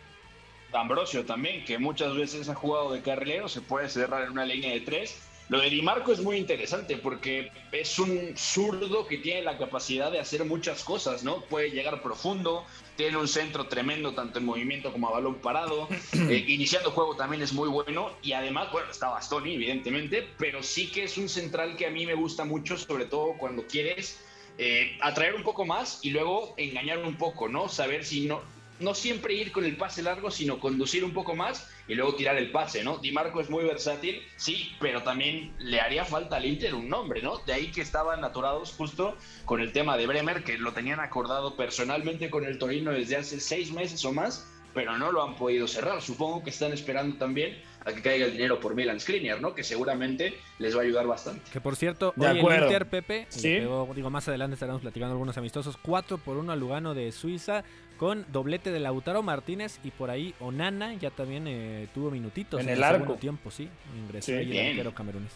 Ambrosio 0.72 1.24
también, 1.24 1.64
que 1.64 1.78
muchas 1.78 2.16
veces 2.16 2.48
ha 2.48 2.54
jugado 2.54 2.92
de 2.92 3.02
carrilero, 3.02 3.48
se 3.48 3.60
puede 3.60 3.88
cerrar 3.88 4.24
en 4.24 4.30
una 4.30 4.44
línea 4.44 4.72
de 4.72 4.80
tres 4.80 5.20
lo 5.48 5.60
de 5.60 5.68
Di 5.68 5.82
Marco 5.82 6.12
es 6.12 6.20
muy 6.20 6.36
interesante 6.36 6.96
porque 6.96 7.50
es 7.70 7.98
un 7.98 8.34
zurdo 8.36 9.06
que 9.06 9.18
tiene 9.18 9.42
la 9.42 9.58
capacidad 9.58 10.10
de 10.10 10.18
hacer 10.18 10.44
muchas 10.44 10.82
cosas, 10.82 11.22
¿no? 11.22 11.42
Puede 11.42 11.70
llegar 11.70 12.02
profundo, 12.02 12.64
tiene 12.96 13.18
un 13.18 13.28
centro 13.28 13.66
tremendo 13.66 14.14
tanto 14.14 14.38
en 14.38 14.46
movimiento 14.46 14.90
como 14.90 15.08
a 15.08 15.12
balón 15.12 15.36
parado, 15.36 15.88
eh, 16.12 16.44
iniciando 16.48 16.92
juego 16.92 17.14
también 17.16 17.42
es 17.42 17.52
muy 17.52 17.68
bueno 17.68 18.10
y 18.22 18.32
además, 18.32 18.72
bueno, 18.72 18.90
está 18.90 19.08
Bastoni 19.08 19.54
evidentemente, 19.54 20.26
pero 20.38 20.62
sí 20.62 20.90
que 20.90 21.04
es 21.04 21.18
un 21.18 21.28
central 21.28 21.76
que 21.76 21.86
a 21.86 21.90
mí 21.90 22.06
me 22.06 22.14
gusta 22.14 22.44
mucho, 22.44 22.78
sobre 22.78 23.04
todo 23.04 23.36
cuando 23.36 23.66
quieres 23.66 24.18
eh, 24.56 24.96
atraer 25.02 25.34
un 25.34 25.42
poco 25.42 25.66
más 25.66 25.98
y 26.02 26.10
luego 26.10 26.54
engañar 26.56 26.98
un 26.98 27.16
poco, 27.16 27.48
¿no? 27.48 27.68
Saber 27.68 28.04
si 28.04 28.26
no, 28.26 28.40
no 28.80 28.94
siempre 28.94 29.34
ir 29.34 29.52
con 29.52 29.64
el 29.64 29.76
pase 29.76 30.02
largo, 30.02 30.30
sino 30.30 30.58
conducir 30.58 31.04
un 31.04 31.12
poco 31.12 31.34
más 31.36 31.70
y 31.86 31.94
luego 31.94 32.14
tirar 32.14 32.36
el 32.36 32.50
pase, 32.50 32.82
¿no? 32.82 32.98
Di 32.98 33.12
Marco 33.12 33.40
es 33.40 33.48
muy 33.50 33.64
versátil, 33.64 34.20
sí, 34.36 34.72
pero 34.80 35.02
también 35.02 35.52
le 35.58 35.80
haría 35.80 36.04
falta 36.04 36.36
al 36.36 36.44
Inter 36.44 36.74
un 36.74 36.88
nombre, 36.88 37.22
¿no? 37.22 37.38
De 37.46 37.52
ahí 37.52 37.70
que 37.70 37.82
estaban 37.82 38.24
atorados 38.24 38.72
justo 38.72 39.16
con 39.44 39.60
el 39.60 39.72
tema 39.72 39.96
de 39.96 40.06
Bremer, 40.06 40.42
que 40.44 40.58
lo 40.58 40.72
tenían 40.72 41.00
acordado 41.00 41.56
personalmente 41.56 42.30
con 42.30 42.44
el 42.44 42.58
Torino 42.58 42.90
desde 42.92 43.16
hace 43.16 43.38
seis 43.40 43.70
meses 43.72 44.04
o 44.04 44.12
más, 44.12 44.50
pero 44.72 44.98
no 44.98 45.12
lo 45.12 45.22
han 45.22 45.36
podido 45.36 45.68
cerrar. 45.68 46.02
Supongo 46.02 46.42
que 46.42 46.50
están 46.50 46.72
esperando 46.72 47.16
también 47.16 47.56
a 47.84 47.92
que 47.92 48.02
caiga 48.02 48.26
el 48.26 48.32
dinero 48.32 48.58
por 48.58 48.74
Milan 48.74 48.98
Skriniar, 48.98 49.40
¿no? 49.40 49.54
Que 49.54 49.62
seguramente 49.62 50.34
les 50.58 50.74
va 50.74 50.80
a 50.80 50.82
ayudar 50.84 51.06
bastante. 51.06 51.48
Que 51.52 51.60
por 51.60 51.76
cierto, 51.76 52.12
De 52.16 52.26
hoy 52.26 52.32
el 52.32 52.38
acuerdo. 52.38 52.66
Inter, 52.66 52.88
Pepe, 52.88 53.26
Sí. 53.28 53.48
y 53.50 53.60
luego, 53.60 53.92
digo, 53.94 54.10
más 54.10 54.26
adelante 54.26 54.54
estaremos 54.54 54.80
platicando 54.82 55.12
algunos 55.12 55.36
amistosos, 55.38 55.76
4 55.80 56.18
por 56.18 56.38
1 56.38 56.50
al 56.52 56.58
Lugano 56.58 56.92
de 56.94 57.12
Suiza, 57.12 57.62
con 57.98 58.26
doblete 58.32 58.70
de 58.72 58.80
Lautaro 58.80 59.22
Martínez 59.22 59.78
y 59.84 59.90
por 59.90 60.10
ahí 60.10 60.34
Onana 60.40 60.94
ya 60.94 61.10
también 61.10 61.46
eh, 61.46 61.88
tuvo 61.94 62.10
minutitos 62.10 62.60
En 62.60 62.66
en, 62.68 62.72
el 62.72 62.78
el, 62.78 62.84
arco. 62.84 62.98
segundo 62.98 63.20
tiempo, 63.20 63.50
sí, 63.50 63.68
ingresó 63.96 64.26
Sí, 64.26 64.32
ahí 64.32 64.42
el 64.44 64.50
bien. 64.50 64.66
arquero 64.70 64.94
camerunés. 64.94 65.32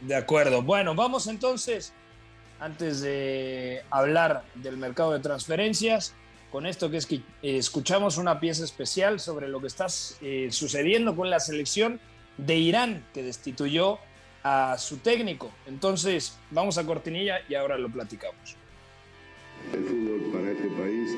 De 0.00 0.14
acuerdo. 0.14 0.62
Bueno, 0.62 0.94
vamos 0.94 1.26
entonces, 1.26 1.92
antes 2.58 3.00
de 3.02 3.82
hablar 3.90 4.44
del 4.54 4.76
mercado 4.78 5.12
de 5.12 5.20
transferencias, 5.20 6.14
con 6.50 6.66
esto 6.66 6.90
que 6.90 6.96
es 6.96 7.06
que 7.06 7.16
eh, 7.16 7.22
escuchamos 7.42 8.16
una 8.16 8.40
pieza 8.40 8.64
especial 8.64 9.20
sobre 9.20 9.46
lo 9.48 9.60
que 9.60 9.66
está 9.66 9.86
eh, 10.22 10.48
sucediendo 10.50 11.14
con 11.14 11.28
la 11.30 11.38
selección 11.38 12.00
de 12.38 12.56
Irán, 12.56 13.04
que 13.12 13.22
destituyó 13.22 13.98
a 14.42 14.78
su 14.78 14.96
técnico. 14.96 15.50
Entonces, 15.66 16.38
vamos 16.50 16.78
a 16.78 16.84
cortinilla 16.86 17.40
y 17.48 17.54
ahora 17.54 17.76
lo 17.76 17.90
platicamos. 17.90 18.56
El 19.74 19.84
fútbol 19.84 20.32
para 20.32 20.50
este 20.52 20.68
país 20.68 21.10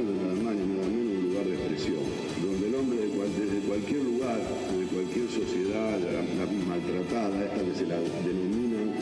es 0.00 0.16
nada 0.22 0.34
más 0.42 0.54
ni 0.54 0.66
nada 0.74 0.86
menos 0.88 1.16
un 1.16 1.28
lugar 1.28 1.44
de 1.46 1.54
expresión, 1.54 2.02
donde 2.42 2.68
el 2.68 2.74
hombre 2.74 2.98
de 2.98 3.08
cual- 3.08 3.32
desde 3.38 3.58
cualquier 3.66 4.02
lugar, 4.02 4.38
de 4.38 4.86
cualquier 4.86 5.28
sociedad, 5.30 5.98
la, 5.98 6.44
la 6.44 6.52
maltratada, 6.66 7.44
esta 7.44 7.64
que 7.64 7.74
se 7.74 7.86
la 7.86 7.96
denominan 7.98 8.94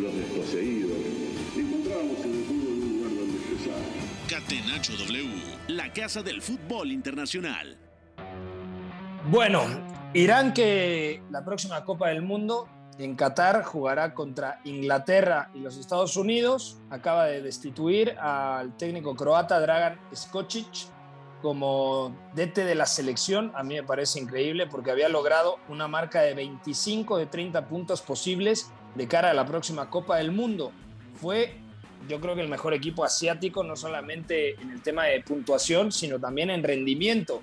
los 0.00 0.14
desposeídos, 0.14 0.90
encontramos 1.56 2.18
en 2.24 2.30
el 2.34 2.44
fútbol 2.44 2.72
un 2.74 2.92
lugar 2.98 3.10
donde 3.16 3.36
expresar. 3.38 3.80
Catenacho 4.28 4.92
W, 4.96 5.28
la 5.68 5.92
casa 5.92 6.22
del 6.22 6.40
fútbol 6.42 6.92
internacional. 6.92 7.76
Bueno, 9.30 9.62
Irán 10.12 10.52
que 10.52 11.22
la 11.30 11.44
próxima 11.44 11.84
Copa 11.84 12.08
del 12.08 12.22
Mundo 12.22 12.68
en 12.98 13.16
Qatar 13.16 13.64
jugará 13.64 14.14
contra 14.14 14.60
Inglaterra 14.64 15.50
y 15.54 15.60
los 15.60 15.76
Estados 15.76 16.16
Unidos. 16.16 16.78
Acaba 16.90 17.26
de 17.26 17.42
destituir 17.42 18.16
al 18.18 18.76
técnico 18.76 19.14
croata 19.16 19.60
Dragan 19.60 19.98
Skocic 20.14 20.88
como 21.42 22.16
DT 22.34 22.64
de 22.64 22.74
la 22.74 22.86
selección. 22.86 23.52
A 23.54 23.62
mí 23.62 23.74
me 23.74 23.82
parece 23.82 24.20
increíble 24.20 24.66
porque 24.66 24.90
había 24.90 25.08
logrado 25.08 25.58
una 25.68 25.88
marca 25.88 26.22
de 26.22 26.34
25 26.34 27.18
de 27.18 27.26
30 27.26 27.68
puntos 27.68 28.00
posibles 28.00 28.70
de 28.94 29.08
cara 29.08 29.30
a 29.30 29.34
la 29.34 29.44
próxima 29.44 29.90
Copa 29.90 30.16
del 30.16 30.32
Mundo. 30.32 30.72
Fue, 31.20 31.56
yo 32.08 32.20
creo 32.20 32.34
que 32.34 32.40
el 32.40 32.48
mejor 32.48 32.74
equipo 32.74 33.04
asiático, 33.04 33.62
no 33.64 33.76
solamente 33.76 34.54
en 34.60 34.70
el 34.70 34.82
tema 34.82 35.04
de 35.04 35.20
puntuación, 35.20 35.92
sino 35.92 36.18
también 36.18 36.50
en 36.50 36.62
rendimiento. 36.62 37.42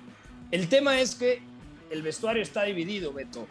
El 0.50 0.68
tema 0.68 1.00
es 1.00 1.14
que 1.14 1.42
el 1.90 2.02
vestuario 2.02 2.42
está 2.42 2.64
dividido, 2.64 3.12
Beto. 3.12 3.46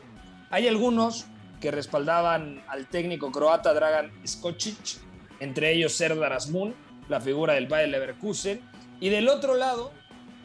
Hay 0.50 0.68
algunos 0.68 1.28
que 1.62 1.72
respaldaban 1.72 2.62
al 2.68 2.88
técnico 2.88 3.32
croata 3.32 3.74
Dragan 3.74 4.12
Skocic, 4.28 5.00
entre 5.40 5.72
ellos 5.72 5.94
Serdar 5.94 6.34
Azmun, 6.34 6.76
la 7.08 7.22
figura 7.22 7.54
del 7.54 7.68
Bayer 7.68 7.90
Leverkusen, 7.90 8.60
y 9.00 9.10
del 9.10 9.30
otro 9.30 9.56
lado 9.56 9.92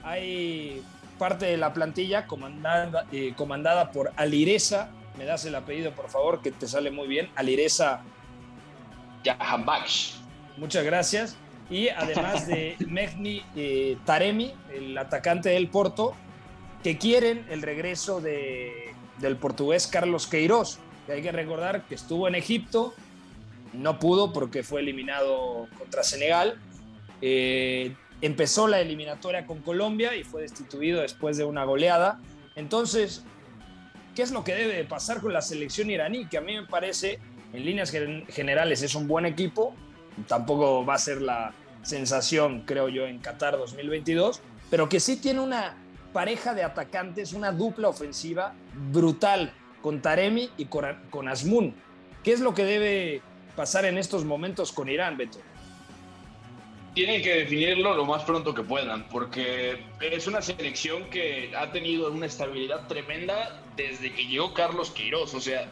hay 0.04 0.82
parte 1.18 1.46
de 1.46 1.56
la 1.56 1.72
plantilla 1.72 2.26
comandada, 2.26 3.06
eh, 3.10 3.32
comandada 3.36 3.90
por 3.90 4.12
Alireza, 4.16 4.90
me 5.18 5.24
das 5.24 5.44
el 5.46 5.54
apellido 5.54 5.92
por 5.92 6.08
favor, 6.10 6.42
que 6.42 6.52
te 6.52 6.68
sale 6.68 6.90
muy 6.90 7.08
bien, 7.08 7.30
Alireza, 7.34 8.02
Jahan 9.24 9.64
Baksh. 9.64 10.12
muchas 10.58 10.84
gracias, 10.84 11.36
y 11.70 11.88
además 11.88 12.46
de 12.46 12.76
Mehdi 12.86 13.42
eh, 13.56 13.96
Taremi, 14.04 14.52
el 14.72 14.96
atacante 14.96 15.48
del 15.48 15.68
Porto, 15.68 16.14
que 16.82 16.98
quieren 16.98 17.46
el 17.50 17.62
regreso 17.62 18.20
de, 18.20 18.94
del 19.18 19.36
portugués 19.36 19.86
Carlos 19.86 20.26
Queiroz. 20.26 20.78
Hay 21.12 21.22
que 21.22 21.32
recordar 21.32 21.82
que 21.86 21.94
estuvo 21.94 22.28
en 22.28 22.34
Egipto, 22.34 22.94
no 23.72 23.98
pudo 23.98 24.32
porque 24.32 24.62
fue 24.62 24.80
eliminado 24.80 25.68
contra 25.78 26.02
Senegal. 26.02 26.58
Eh, 27.20 27.94
empezó 28.20 28.66
la 28.68 28.80
eliminatoria 28.80 29.46
con 29.46 29.60
Colombia 29.60 30.14
y 30.16 30.24
fue 30.24 30.42
destituido 30.42 31.02
después 31.02 31.36
de 31.36 31.44
una 31.44 31.64
goleada. 31.64 32.20
Entonces, 32.54 33.24
¿qué 34.14 34.22
es 34.22 34.30
lo 34.30 34.44
que 34.44 34.54
debe 34.54 34.74
de 34.74 34.84
pasar 34.84 35.20
con 35.20 35.32
la 35.32 35.42
selección 35.42 35.90
iraní? 35.90 36.26
Que 36.26 36.38
a 36.38 36.40
mí 36.40 36.54
me 36.54 36.66
parece, 36.66 37.18
en 37.52 37.64
líneas 37.64 37.90
gen- 37.90 38.26
generales, 38.28 38.82
es 38.82 38.94
un 38.94 39.06
buen 39.08 39.26
equipo. 39.26 39.74
Tampoco 40.26 40.84
va 40.86 40.94
a 40.94 40.98
ser 40.98 41.20
la 41.20 41.52
sensación, 41.82 42.62
creo 42.62 42.88
yo, 42.88 43.06
en 43.06 43.18
Qatar 43.18 43.56
2022, 43.58 44.40
pero 44.70 44.88
que 44.88 44.98
sí 45.00 45.16
tiene 45.16 45.40
una 45.40 45.76
pareja 46.12 46.54
de 46.54 46.64
atacantes, 46.64 47.32
una 47.34 47.52
dupla 47.52 47.88
ofensiva 47.88 48.54
brutal 48.90 49.52
con 49.86 50.02
Taremi 50.02 50.50
y 50.56 50.64
con, 50.64 50.84
con 51.10 51.28
Asmun. 51.28 51.72
¿Qué 52.24 52.32
es 52.32 52.40
lo 52.40 52.54
que 52.54 52.64
debe 52.64 53.22
pasar 53.54 53.84
en 53.84 53.98
estos 53.98 54.24
momentos 54.24 54.72
con 54.72 54.88
Irán, 54.88 55.16
Beto? 55.16 55.38
Tienen 56.92 57.22
que 57.22 57.36
definirlo 57.36 57.94
lo 57.94 58.04
más 58.04 58.24
pronto 58.24 58.52
que 58.52 58.64
puedan, 58.64 59.08
porque 59.10 59.84
es 60.00 60.26
una 60.26 60.42
selección 60.42 61.08
que 61.08 61.52
ha 61.56 61.70
tenido 61.70 62.10
una 62.10 62.26
estabilidad 62.26 62.88
tremenda 62.88 63.62
desde 63.76 64.12
que 64.12 64.26
llegó 64.26 64.52
Carlos 64.54 64.90
Queiroz. 64.90 65.34
O 65.34 65.40
sea, 65.40 65.68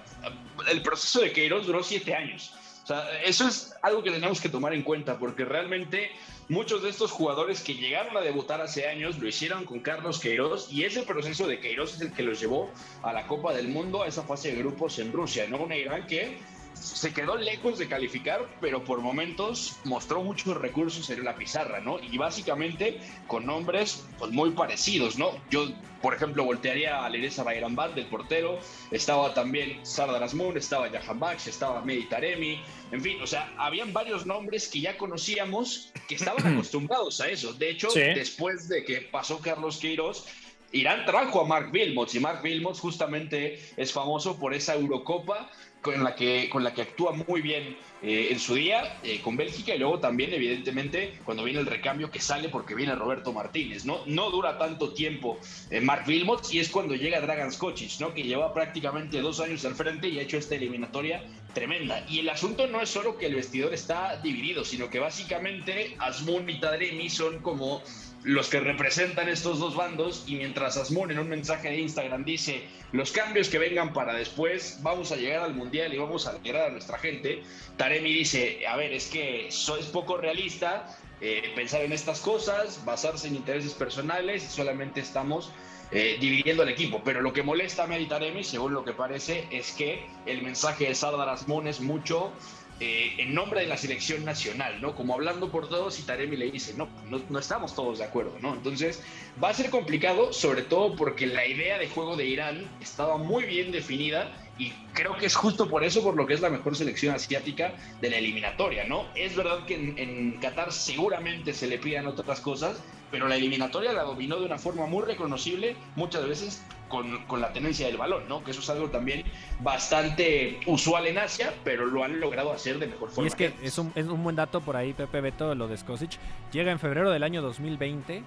el 0.71 0.80
proceso 0.83 1.21
de 1.21 1.33
Queiroz 1.33 1.66
duró 1.66 1.83
siete 1.83 2.14
años. 2.14 2.54
O 2.85 2.87
sea, 2.87 3.21
eso 3.23 3.49
es 3.49 3.75
algo 3.83 4.04
que 4.04 4.12
tenemos 4.12 4.40
que 4.40 4.49
tomar 4.49 4.75
en 4.75 4.83
cuenta, 4.83 5.18
porque 5.18 5.44
realmente 5.44 6.12
muchos 6.49 6.83
de 6.83 6.91
estos 6.91 7.11
jugadores 7.11 7.63
que 7.63 7.75
llegaron 7.75 8.17
a 8.17 8.21
debutar 8.21 8.61
hace 8.61 8.87
años 8.89 9.19
lo 9.19 9.29
hicieron 9.29 9.65
con 9.65 9.81
Carlos 9.81 10.21
Queiroz 10.21 10.71
y 10.71 10.85
ese 10.85 11.03
proceso 11.03 11.47
de 11.47 11.59
Queiroz 11.59 11.95
es 11.95 12.01
el 12.03 12.13
que 12.13 12.23
los 12.23 12.41
llevó 12.41 12.71
a 13.03 13.13
la 13.13 13.27
Copa 13.27 13.53
del 13.55 13.69
Mundo, 13.69 14.03
a 14.03 14.09
esa 14.09 14.23
fase 14.23 14.53
de 14.53 14.59
grupos 14.59 14.99
en 14.99 15.13
Rusia, 15.13 15.47
¿no? 15.49 15.59
Una 15.59 15.77
Irán 15.77 16.07
que 16.07 16.39
se 16.75 17.12
quedó 17.12 17.37
lejos 17.37 17.78
de 17.78 17.88
calificar, 17.88 18.49
pero 18.61 18.85
por 18.85 19.00
momentos 19.00 19.76
mostró 19.85 20.23
muchos 20.23 20.57
recursos 20.57 21.09
en 21.11 21.25
la 21.25 21.35
pizarra, 21.37 21.81
¿no? 21.81 21.99
Y 22.00 22.19
básicamente 22.19 23.00
con 23.26 23.47
nombres 23.47 24.04
pues, 24.19 24.33
muy 24.33 24.50
parecidos, 24.50 25.19
¿no? 25.19 25.31
Yo, 25.50 25.66
por 26.02 26.14
ejemplo, 26.14 26.45
voltearía 26.45 27.04
a 27.04 27.09
Leresa 27.09 27.43
Bayrambat 27.43 27.95
del 27.95 28.07
portero, 28.07 28.59
estaba 28.90 29.33
también 29.35 29.85
Sardar 29.87 30.23
Azmoun, 30.23 30.57
estaba 30.57 30.90
Jahan 30.90 31.19
Baksh, 31.19 31.49
estaba 31.49 31.83
Mehdi 31.83 32.09
Taremi, 32.09 32.61
en 32.93 33.00
fin, 33.00 33.21
o 33.23 33.26
sea, 33.26 33.52
habían 33.57 33.93
varios 33.93 34.26
nombres 34.26 34.69
que 34.69 34.81
ya 34.81 34.97
conocíamos 34.99 35.93
que 36.09 36.16
estaban 36.16 36.47
acostumbrados 36.54 37.21
a 37.21 37.28
eso. 37.28 37.52
De 37.54 37.71
hecho, 37.71 37.90
Sí. 37.90 38.00
después 38.00 38.69
de 38.69 38.85
que 38.85 39.00
pasó 39.00 39.38
Carlos 39.38 39.78
Queiroz, 39.78 40.26
Irán 40.73 41.04
trajo 41.07 41.40
a 41.40 41.45
Mark 41.47 41.71
Wilmots 41.73 42.16
y 42.16 42.21
Mark 42.21 42.40
Wilmots 42.43 42.81
justamente 42.81 43.61
es 43.76 43.93
famoso 43.93 44.37
por 44.40 44.54
esa 44.54 44.75
Eurocopa 44.75 45.49
con 45.85 46.03
la 46.03 46.17
que, 46.17 46.49
con 46.49 46.64
la 46.64 46.73
que 46.73 46.81
actúa 46.81 47.12
muy 47.12 47.43
bien 47.43 47.76
eh, 48.03 48.29
en 48.31 48.41
su 48.41 48.55
día 48.55 48.99
eh, 49.03 49.21
con 49.23 49.37
Bélgica 49.37 49.75
y 49.75 49.79
luego 49.79 50.00
también 50.00 50.33
evidentemente 50.33 51.19
cuando 51.26 51.45
viene 51.45 51.61
el 51.61 51.67
recambio 51.67 52.11
que 52.11 52.21
sale 52.21 52.49
porque 52.49 52.75
viene 52.75 52.95
Roberto 52.95 53.35
Martínez, 53.35 53.85
¿no? 53.85 54.00
No 54.07 54.31
dura 54.31 54.57
tanto 54.57 54.95
tiempo 54.95 55.38
eh, 55.71 55.83
Mark 55.83 56.05
Wilmots 56.09 56.55
y 56.55 56.61
es 56.61 56.71
cuando 56.71 56.95
llega 56.95 57.21
Dragan 57.21 57.53
Skocic, 57.53 58.00
¿no? 58.00 58.14
Que 58.14 58.23
lleva 58.23 58.55
prácticamente 58.55 59.21
dos 59.21 59.41
años 59.41 59.62
al 59.67 59.75
frente 59.75 60.09
y 60.09 60.19
ha 60.19 60.23
hecho 60.23 60.38
esta 60.38 60.55
eliminatoria 60.55 61.23
tremenda. 61.53 62.03
Y 62.09 62.21
el 62.21 62.31
asunto 62.31 62.67
no 62.67 62.81
es 62.81 62.88
solo 62.88 63.19
que 63.19 63.26
el 63.26 63.35
vestidor 63.35 63.75
está 63.75 64.17
dividido, 64.23 64.64
sino 64.64 64.88
que 64.88 65.00
básicamente 65.00 65.97
Asmun 65.99 66.49
y 66.49 66.61
Tadremi 66.61 67.11
son 67.11 67.41
como 67.41 67.83
los 68.25 68.49
que 68.49 68.59
representan 68.59 69.29
estos 69.29 69.59
dos 69.59 69.76
bandos 69.76 70.25
y 70.26 70.37
mientras 70.37 70.79
Asmun 70.79 71.11
en 71.11 71.19
un 71.19 71.29
mensaje 71.29 71.69
de 71.69 71.81
Instagram 71.81 72.25
dice 72.25 72.64
los 72.93 73.12
cambios 73.12 73.49
que 73.49 73.59
vengan 73.59 73.93
para 73.93 74.14
después, 74.14 74.79
vamos 74.83 75.12
a 75.12 75.17
llegar 75.17 75.43
al 75.43 75.55
Mundial 75.55 75.74
y 75.75 75.99
vamos 75.99 76.26
a 76.26 76.31
alegrar 76.31 76.69
a 76.69 76.71
nuestra 76.71 76.99
gente, 76.99 77.43
Taremi 77.76 78.12
dice, 78.12 78.64
a 78.66 78.76
ver, 78.76 78.93
es 78.93 79.09
que 79.09 79.49
es 79.49 79.87
poco 79.93 80.16
realista 80.16 80.87
eh, 81.21 81.52
pensar 81.57 81.83
en 81.83 81.93
estas 81.93 82.21
cosas, 82.21 82.85
basarse 82.85 83.26
en 83.26 83.35
intereses 83.35 83.73
personales 83.73 84.45
y 84.45 84.47
solamente 84.47 85.00
estamos 85.00 85.50
eh, 85.90 86.16
dividiendo 86.21 86.62
el 86.62 86.69
equipo. 86.69 87.02
Pero 87.04 87.23
lo 87.23 87.33
que 87.33 87.43
molesta 87.43 87.85
a 87.85 87.87
Mehdi 87.88 88.07
Taremi, 88.07 88.45
según 88.45 88.73
lo 88.73 88.85
que 88.85 88.93
parece, 88.93 89.49
es 89.50 89.73
que 89.73 90.07
el 90.26 90.43
mensaje 90.43 90.87
de 90.87 90.95
Sardar 90.95 91.28
Asmun 91.28 91.66
es 91.66 91.81
mucho 91.81 92.33
eh, 92.81 93.14
en 93.19 93.35
nombre 93.35 93.61
de 93.61 93.66
la 93.66 93.76
selección 93.76 94.25
nacional, 94.25 94.81
¿no? 94.81 94.95
Como 94.95 95.14
hablando 95.14 95.50
por 95.50 95.69
todos 95.69 95.99
y 95.99 96.02
Taremi 96.02 96.37
le 96.37 96.50
dice, 96.50 96.75
no, 96.76 96.88
no, 97.09 97.21
no 97.28 97.38
estamos 97.38 97.75
todos 97.75 97.99
de 97.99 98.04
acuerdo, 98.04 98.37
¿no? 98.40 98.54
Entonces 98.54 99.02
va 99.43 99.50
a 99.50 99.54
ser 99.54 99.71
complicado, 99.71 100.33
sobre 100.33 100.62
todo 100.62 100.95
porque 100.97 101.26
la 101.26 101.47
idea 101.47 101.78
de 101.78 101.88
juego 101.88 102.16
de 102.16 102.26
Irán 102.26 102.69
estaba 102.81 103.16
muy 103.16 103.45
bien 103.45 103.71
definida 103.73 104.33
Y 104.59 104.71
creo 104.93 105.17
que 105.17 105.27
es 105.27 105.35
justo 105.35 105.69
por 105.69 105.83
eso 105.83 106.03
por 106.03 106.17
lo 106.17 106.27
que 106.27 106.35
es 106.35 106.41
la 106.41 106.49
mejor 106.49 106.77
selección 106.77 107.15
asiática 107.15 107.75
de 108.01 108.11
la 108.11 108.19
eliminatoria, 108.19 108.85
¿no? 108.85 109.07
Es 109.15 109.35
verdad 109.35 109.65
que 109.67 109.75
en, 109.75 109.99
en 109.99 110.33
Qatar 110.41 110.73
seguramente 110.73 111.53
se 111.53 111.67
le 111.67 111.79
pidan 111.79 112.07
otras 112.07 112.41
cosas, 112.41 112.81
pero 113.11 113.27
la 113.29 113.37
eliminatoria 113.37 113.93
la 113.93 114.03
dominó 114.03 114.39
de 114.39 114.47
una 114.47 114.59
forma 114.59 114.87
muy 114.87 115.05
reconocible, 115.05 115.77
muchas 115.97 116.27
veces 116.29 116.63
con, 116.89 117.25
con, 117.27 117.41
la 117.41 117.53
tenencia 117.53 117.87
del 117.87 117.97
balón, 117.97 118.29
¿no? 118.29 118.45
Que 118.45 118.53
eso 118.53 118.61
es 118.61 118.71
algo 118.71 118.91
también 118.91 119.25
bastante 119.61 120.61
usual 120.67 121.07
en 121.07 121.19
Asia, 121.19 121.53
pero 121.65 121.87
lo 121.87 122.05
han 122.05 122.21
logrado 122.21 122.53
hacer 122.53 122.79
de 122.79 122.87
mejor 122.87 123.11
forma. 123.11 123.25
Y 123.25 123.29
es 123.29 123.35
que 123.35 123.53
es 123.63 123.79
un, 123.79 123.93
es 123.95 124.07
un 124.07 124.23
buen 124.23 124.37
dato 124.37 124.61
por 124.61 124.77
ahí, 124.77 124.93
Pepe 124.93 125.21
Beto, 125.21 125.55
lo 125.55 125.67
de 125.67 125.77
Skosic. 125.77 126.19
Llega 126.53 126.71
en 126.71 126.79
febrero 126.79 127.11
del 127.11 127.23
año 127.23 127.43
2020 127.43 128.23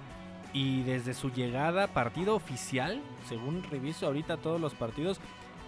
y 0.52 0.82
desde 0.82 1.14
su 1.14 1.30
llegada, 1.30 1.88
partido 1.88 2.34
oficial, 2.34 3.00
según 3.28 3.62
reviso 3.70 4.06
ahorita 4.06 4.38
todos 4.38 4.60
los 4.60 4.74
partidos, 4.74 5.20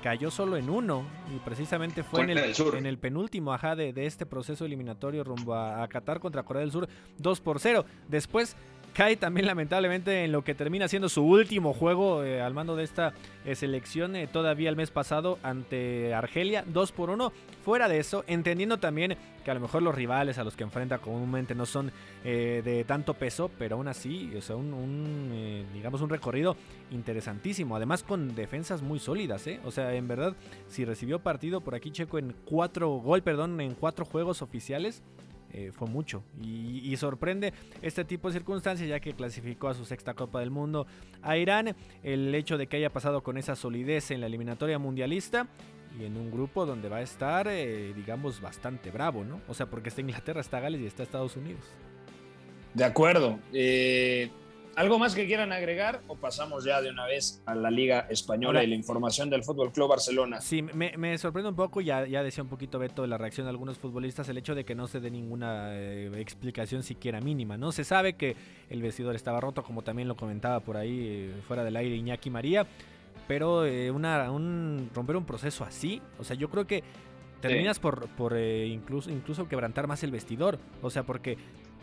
cayó 0.03 0.31
solo 0.31 0.57
en 0.57 0.71
uno 0.71 1.05
y 1.35 1.39
precisamente 1.39 2.03
fue 2.03 2.23
en 2.23 2.31
el, 2.31 2.55
en 2.75 2.87
el, 2.87 2.99
penúltimo 2.99 3.53
ajá, 3.53 3.77
de, 3.77 3.93
de, 3.93 4.07
este 4.07 4.27
proceso 4.27 4.65
eliminatorio 4.65 5.25
rumbo 5.25 5.55
a, 5.55 5.83
a 5.83 5.89
Qatar 5.89 6.21
contra 6.21 6.43
Corea 6.43 6.61
del 6.61 6.73
Sur 6.73 6.89
2 7.19 7.41
por 7.41 7.61
0. 7.61 7.85
Después 8.09 8.57
cae 8.93 9.17
también 9.17 9.47
lamentablemente 9.47 10.25
en 10.25 10.33
lo 10.33 10.43
que 10.43 10.55
termina 10.55 10.89
siendo 10.89 11.09
su 11.09 11.25
último 11.25 11.73
juego 11.73 12.25
eh, 12.25 12.41
al 12.41 12.55
mando 12.55 12.77
de 12.77 12.85
esta 12.85 13.13
eh, 13.45 13.55
selección 13.55 14.17
eh, 14.17 14.27
todavía 14.27 14.69
el 14.69 14.77
mes 14.77 14.91
pasado 14.91 15.39
ante 15.43 16.15
Argelia 16.15 16.65
2 16.67 16.93
por 16.93 17.11
1 17.11 17.33
fuera 17.65 17.89
de 17.89 17.99
eso 17.99 18.25
entendiendo 18.27 18.79
también 18.79 19.17
que 19.45 19.51
a 19.51 19.55
lo 19.55 19.61
mejor 19.61 19.83
los 19.83 19.95
rivales 19.95 20.39
a 20.39 20.45
los 20.45 20.57
que 20.57 20.65
enfrenta 20.65 20.99
comúnmente 20.99 21.55
no 21.55 21.67
son 21.67 21.93
de 22.23 22.85
tanto 22.87 23.15
peso 23.15 23.51
pero 23.59 23.77
aún 23.77 23.89
así 23.89 24.31
o 24.37 24.43
sea 24.43 24.57
un, 24.57 24.75
un 24.75 25.67
digamos 25.73 26.03
un 26.03 26.11
recorrido 26.11 26.57
interesantísimo. 26.91 27.75
Además 27.75 28.03
con 28.03 28.35
defensas 28.35 28.83
muy 28.83 28.99
sólidas 28.99 29.47
o 29.65 29.71
sea 29.71 29.95
en 29.95 30.09
verdad 30.09 30.37
si 30.69 30.85
recibió 30.85 31.21
partido 31.21 31.63
por 31.63 31.75
aquí 31.75 31.91
Checo 31.91 32.19
en 32.19 32.35
cuatro 32.45 32.91
gol 32.97 33.23
perdón 33.23 33.59
en 33.63 33.75
cuatro 33.75 34.05
juegos 34.05 34.43
oficiales 34.43 35.03
eh, 35.53 35.71
fue 35.73 35.89
mucho. 35.89 36.23
Y, 36.43 36.97
sorprende 36.97 37.53
este 37.83 38.05
tipo 38.05 38.29
de 38.29 38.35
circunstancias 38.35 38.89
ya 38.89 39.01
que 39.01 39.15
clasificó 39.15 39.69
a 39.69 39.75
su 39.75 39.85
sexta 39.85 40.15
Copa 40.15 40.41
del 40.41 40.51
Mundo 40.51 40.87
a 41.23 41.37
Irán. 41.37 41.75
El 42.03 42.35
hecho 42.35 42.59
de 42.59 42.67
que 42.67 42.77
haya 42.77 42.91
pasado 42.91 43.23
con 43.23 43.39
esa 43.39 43.57
solidez 43.57 44.11
en 44.11 44.21
la 44.21 44.27
eliminatoria 44.27 44.79
mundialista 44.79 45.49
y 45.99 46.05
en 46.05 46.17
un 46.17 46.31
grupo 46.31 46.67
donde 46.67 46.89
va 46.89 46.99
a 46.99 47.03
estar, 47.03 47.49
eh, 47.49 47.93
digamos, 47.95 48.41
bastante 48.41 48.91
bravo, 48.91 49.25
¿no? 49.25 49.41
O 49.49 49.55
sea, 49.55 49.67
porque 49.67 49.89
está 49.89 50.01
Inglaterra, 50.01 50.41
está 50.41 50.61
Gales 50.61 50.81
y 50.81 50.87
está 50.87 51.03
Estados 51.03 51.37
Unidos. 51.37 51.65
De 52.75 52.85
acuerdo. 52.85 53.39
Eh, 53.53 54.31
¿Algo 54.77 54.99
más 54.99 55.15
que 55.15 55.27
quieran 55.27 55.53
agregar 55.53 56.01
o 56.07 56.17
pasamos 56.17 56.65
ya 56.65 56.81
de 56.81 56.91
una 56.91 57.05
vez 57.05 57.43
a 57.45 57.55
la 57.55 57.71
Liga 57.71 58.07
Española 58.09 58.61
Hola. 58.61 58.65
y 58.65 58.69
la 58.69 58.77
información 58.77 59.29
del 59.29 59.43
Fútbol 59.43 59.73
Club 59.73 59.89
Barcelona? 59.89 60.41
Sí, 60.41 60.63
me, 60.63 60.97
me, 60.97 61.19
sorprende 61.19 61.51
un 61.51 61.57
poco, 61.57 61.81
ya, 61.81 62.07
ya 62.07 62.23
decía 62.23 62.43
un 62.43 62.49
poquito 62.49 62.79
Beto 62.79 63.03
de 63.03 63.09
la 63.09 63.19
reacción 63.19 63.47
de 63.47 63.51
algunos 63.51 63.79
futbolistas, 63.79 64.29
el 64.29 64.39
hecho 64.39 64.55
de 64.55 64.65
que 64.65 64.75
no 64.75 64.87
se 64.87 65.01
dé 65.01 65.11
ninguna 65.11 65.71
eh, 65.75 66.11
explicación 66.21 66.83
siquiera 66.83 67.21
mínima, 67.21 67.57
¿no? 67.57 67.73
Se 67.73 67.85
sabe 67.85 68.15
que 68.15 68.37
el 68.71 68.81
vestidor 68.81 69.17
estaba 69.17 69.41
roto, 69.41 69.63
como 69.65 69.83
también 69.83 70.09
lo 70.09 70.17
comentaba 70.17 70.61
por 70.61 70.77
ahí 70.77 70.99
eh, 71.01 71.35
fuera 71.47 71.65
del 71.65 71.77
aire 71.77 71.97
Iñaki 71.97 72.31
María, 72.31 72.67
pero 73.27 73.67
eh, 73.67 73.91
una, 73.91 74.31
un, 74.31 74.91
romper 74.95 75.17
un 75.17 75.25
proceso 75.25 75.65
así, 75.65 76.01
o 76.19 76.25
sea, 76.25 76.37
yo 76.37 76.49
creo 76.49 76.67
que 76.67 76.83
terminas 77.41 77.77
sí. 77.77 77.83
por, 77.83 78.09
por 78.09 78.37
eh, 78.37 78.67
incluso, 78.67 79.11
incluso 79.11 79.49
quebrantar 79.49 79.87
más 79.87 80.03
el 80.03 80.11
vestidor, 80.11 80.59
o 80.83 80.91
sea, 80.91 81.03
porque 81.03 81.39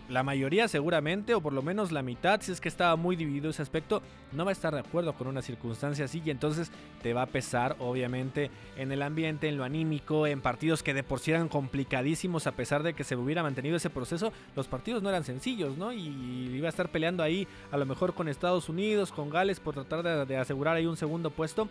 la 0.10 0.24
mayoría 0.24 0.68
seguramente, 0.68 1.34
o 1.34 1.42
por 1.42 1.54
lo 1.54 1.62
menos 1.62 1.92
la 1.92 2.02
mitad, 2.02 2.42
si 2.42 2.52
es 2.52 2.62
que 2.62 2.70
estaba 2.70 2.96
muy 2.96 3.16
dividido 3.16 3.50
ese 3.50 3.62
aspecto, 3.62 4.02
no 4.32 4.46
va 4.46 4.52
a 4.52 4.54
estar 4.54 4.74
de 4.74 4.80
acuerdo 4.80 5.14
con 5.14 5.28
una 5.28 5.42
circunstancia 5.42 6.06
así 6.06 6.22
y 6.26 6.30
entonces 6.30 6.72
te 7.02 7.14
va 7.14 7.24
a 7.24 7.28
pesar 7.28 7.76
obviamente 7.80 8.50
en 8.78 8.92
el 8.92 9.02
ambiente, 9.02 9.48
en 9.48 9.58
lo 9.58 9.64
anímico, 9.64 10.26
en 10.28 10.42
partidos 10.42 10.84
que 10.84 10.94
de 10.94 11.04
por 11.04 11.20
sí 11.20 11.32
eran 11.32 11.50
complicadísimos 11.50 12.48
a 12.48 12.54
pesar 12.54 12.84
de 12.84 12.94
que 12.94 13.04
se 13.04 13.16
hubiera 13.16 13.44
mantenido 13.44 13.76
ese 13.76 13.90
proceso, 13.90 14.32
los 14.56 14.68
partidos 14.68 15.04
no 15.04 15.10
eran 15.10 15.24
sencillos, 15.24 15.78
¿no? 15.78 15.92
Y 15.92 16.08
iba 16.56 16.68
a 16.68 16.70
estar 16.70 16.90
peleando 16.90 17.24
ahí 17.24 17.48
a 17.72 17.78
lo 17.78 17.86
mejor 17.86 18.14
con 18.14 18.30
Estados 18.30 18.70
Unidos, 18.70 19.12
con 19.12 19.30
Gales 19.30 19.60
por 19.60 19.74
tratar 19.74 20.04
de, 20.04 20.26
de 20.26 20.38
asegurar 20.38 20.76
ahí 20.76 20.86
un 20.86 20.98
segundo 20.98 21.32
puesto, 21.32 21.68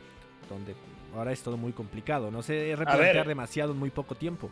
donde 0.51 0.75
ahora 1.15 1.33
es 1.33 1.43
todo 1.43 1.57
muy 1.57 1.73
complicado, 1.73 2.31
no 2.31 2.43
sé, 2.43 2.75
replantear 2.77 3.27
demasiado 3.27 3.73
en 3.73 3.79
muy 3.79 3.91
poco 3.91 4.15
tiempo. 4.15 4.51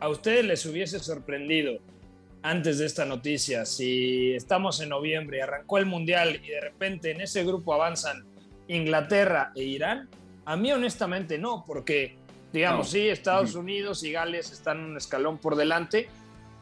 ¿A 0.00 0.08
ustedes 0.08 0.44
les 0.44 0.66
hubiese 0.66 0.98
sorprendido 0.98 1.78
antes 2.42 2.78
de 2.78 2.86
esta 2.86 3.04
noticia, 3.04 3.64
si 3.64 4.34
estamos 4.34 4.80
en 4.80 4.88
noviembre 4.88 5.38
y 5.38 5.40
arrancó 5.40 5.78
el 5.78 5.86
Mundial 5.86 6.40
y 6.44 6.48
de 6.48 6.60
repente 6.60 7.12
en 7.12 7.20
ese 7.20 7.44
grupo 7.44 7.72
avanzan 7.72 8.24
Inglaterra 8.68 9.52
e 9.54 9.62
Irán, 9.62 10.08
a 10.44 10.56
mí 10.56 10.72
honestamente 10.72 11.38
no, 11.38 11.64
porque 11.66 12.16
digamos, 12.52 12.86
no. 12.86 12.92
sí, 12.92 13.08
Estados 13.08 13.54
Unidos 13.54 14.02
y 14.02 14.12
Gales 14.12 14.50
están 14.50 14.80
un 14.80 14.96
escalón 14.96 15.38
por 15.38 15.56
delante, 15.56 16.08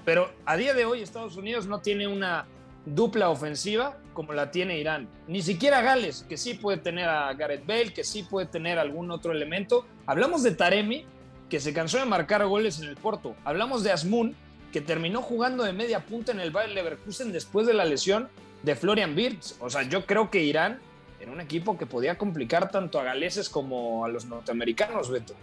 pero 0.05 0.31
a 0.45 0.57
día 0.57 0.75
de 0.75 0.85
hoy 0.85 1.01
Estados 1.01 1.37
Unidos 1.37 1.67
no 1.67 1.81
tiene 1.81 2.07
una 2.07 2.47
dupla 2.85 3.31
ofensiva 3.31 3.99
como 4.13 4.33
la 4.33 4.51
tiene 4.51 4.79
Irán. 4.79 5.09
Ni 5.29 5.43
siquiera 5.43 5.81
Gales, 5.81 6.25
que 6.29 6.37
sí 6.37 6.55
puede 6.55 6.79
tener 6.79 7.09
a 7.09 7.33
Gareth 7.35 7.67
Bale, 7.67 7.93
que 7.93 8.05
sí 8.05 8.23
puede 8.23 8.47
tener 8.47 8.79
algún 8.79 9.11
otro 9.11 9.33
elemento. 9.33 9.87
Hablamos 10.07 10.43
de 10.43 10.53
Taremi, 10.53 11.07
que 11.49 11.61
se 11.61 11.73
cansó 11.73 11.99
de 11.99 12.05
marcar 12.05 12.45
goles 12.47 12.81
en 12.81 12.89
el 12.89 12.97
Porto. 12.97 13.35
Hablamos 13.45 13.83
de 13.83 13.93
Asmun, 13.93 14.37
que 14.73 14.81
terminó 14.81 15.23
jugando 15.23 15.65
de 15.65 15.73
media 15.73 16.01
punta 16.01 16.33
en 16.33 16.41
el 16.41 16.51
Bayer 16.51 16.75
Leverkusen 16.75 17.33
después 17.33 17.67
de 17.67 17.75
la 17.75 17.85
lesión 17.85 18.29
de 18.63 18.77
Florian 18.77 19.17
Wirtz. 19.17 19.57
O 19.61 19.71
sea, 19.71 19.83
yo 19.83 20.07
creo 20.07 20.31
que 20.31 20.43
Irán 20.43 20.81
era 21.21 21.31
un 21.31 21.41
equipo 21.41 21.77
que 21.77 21.87
podía 21.87 22.17
complicar 22.17 22.71
tanto 22.71 22.99
a 22.99 23.05
galeses 23.05 23.49
como 23.49 24.05
a 24.05 24.09
los 24.09 24.25
norteamericanos, 24.25 25.11
Beto. 25.11 25.35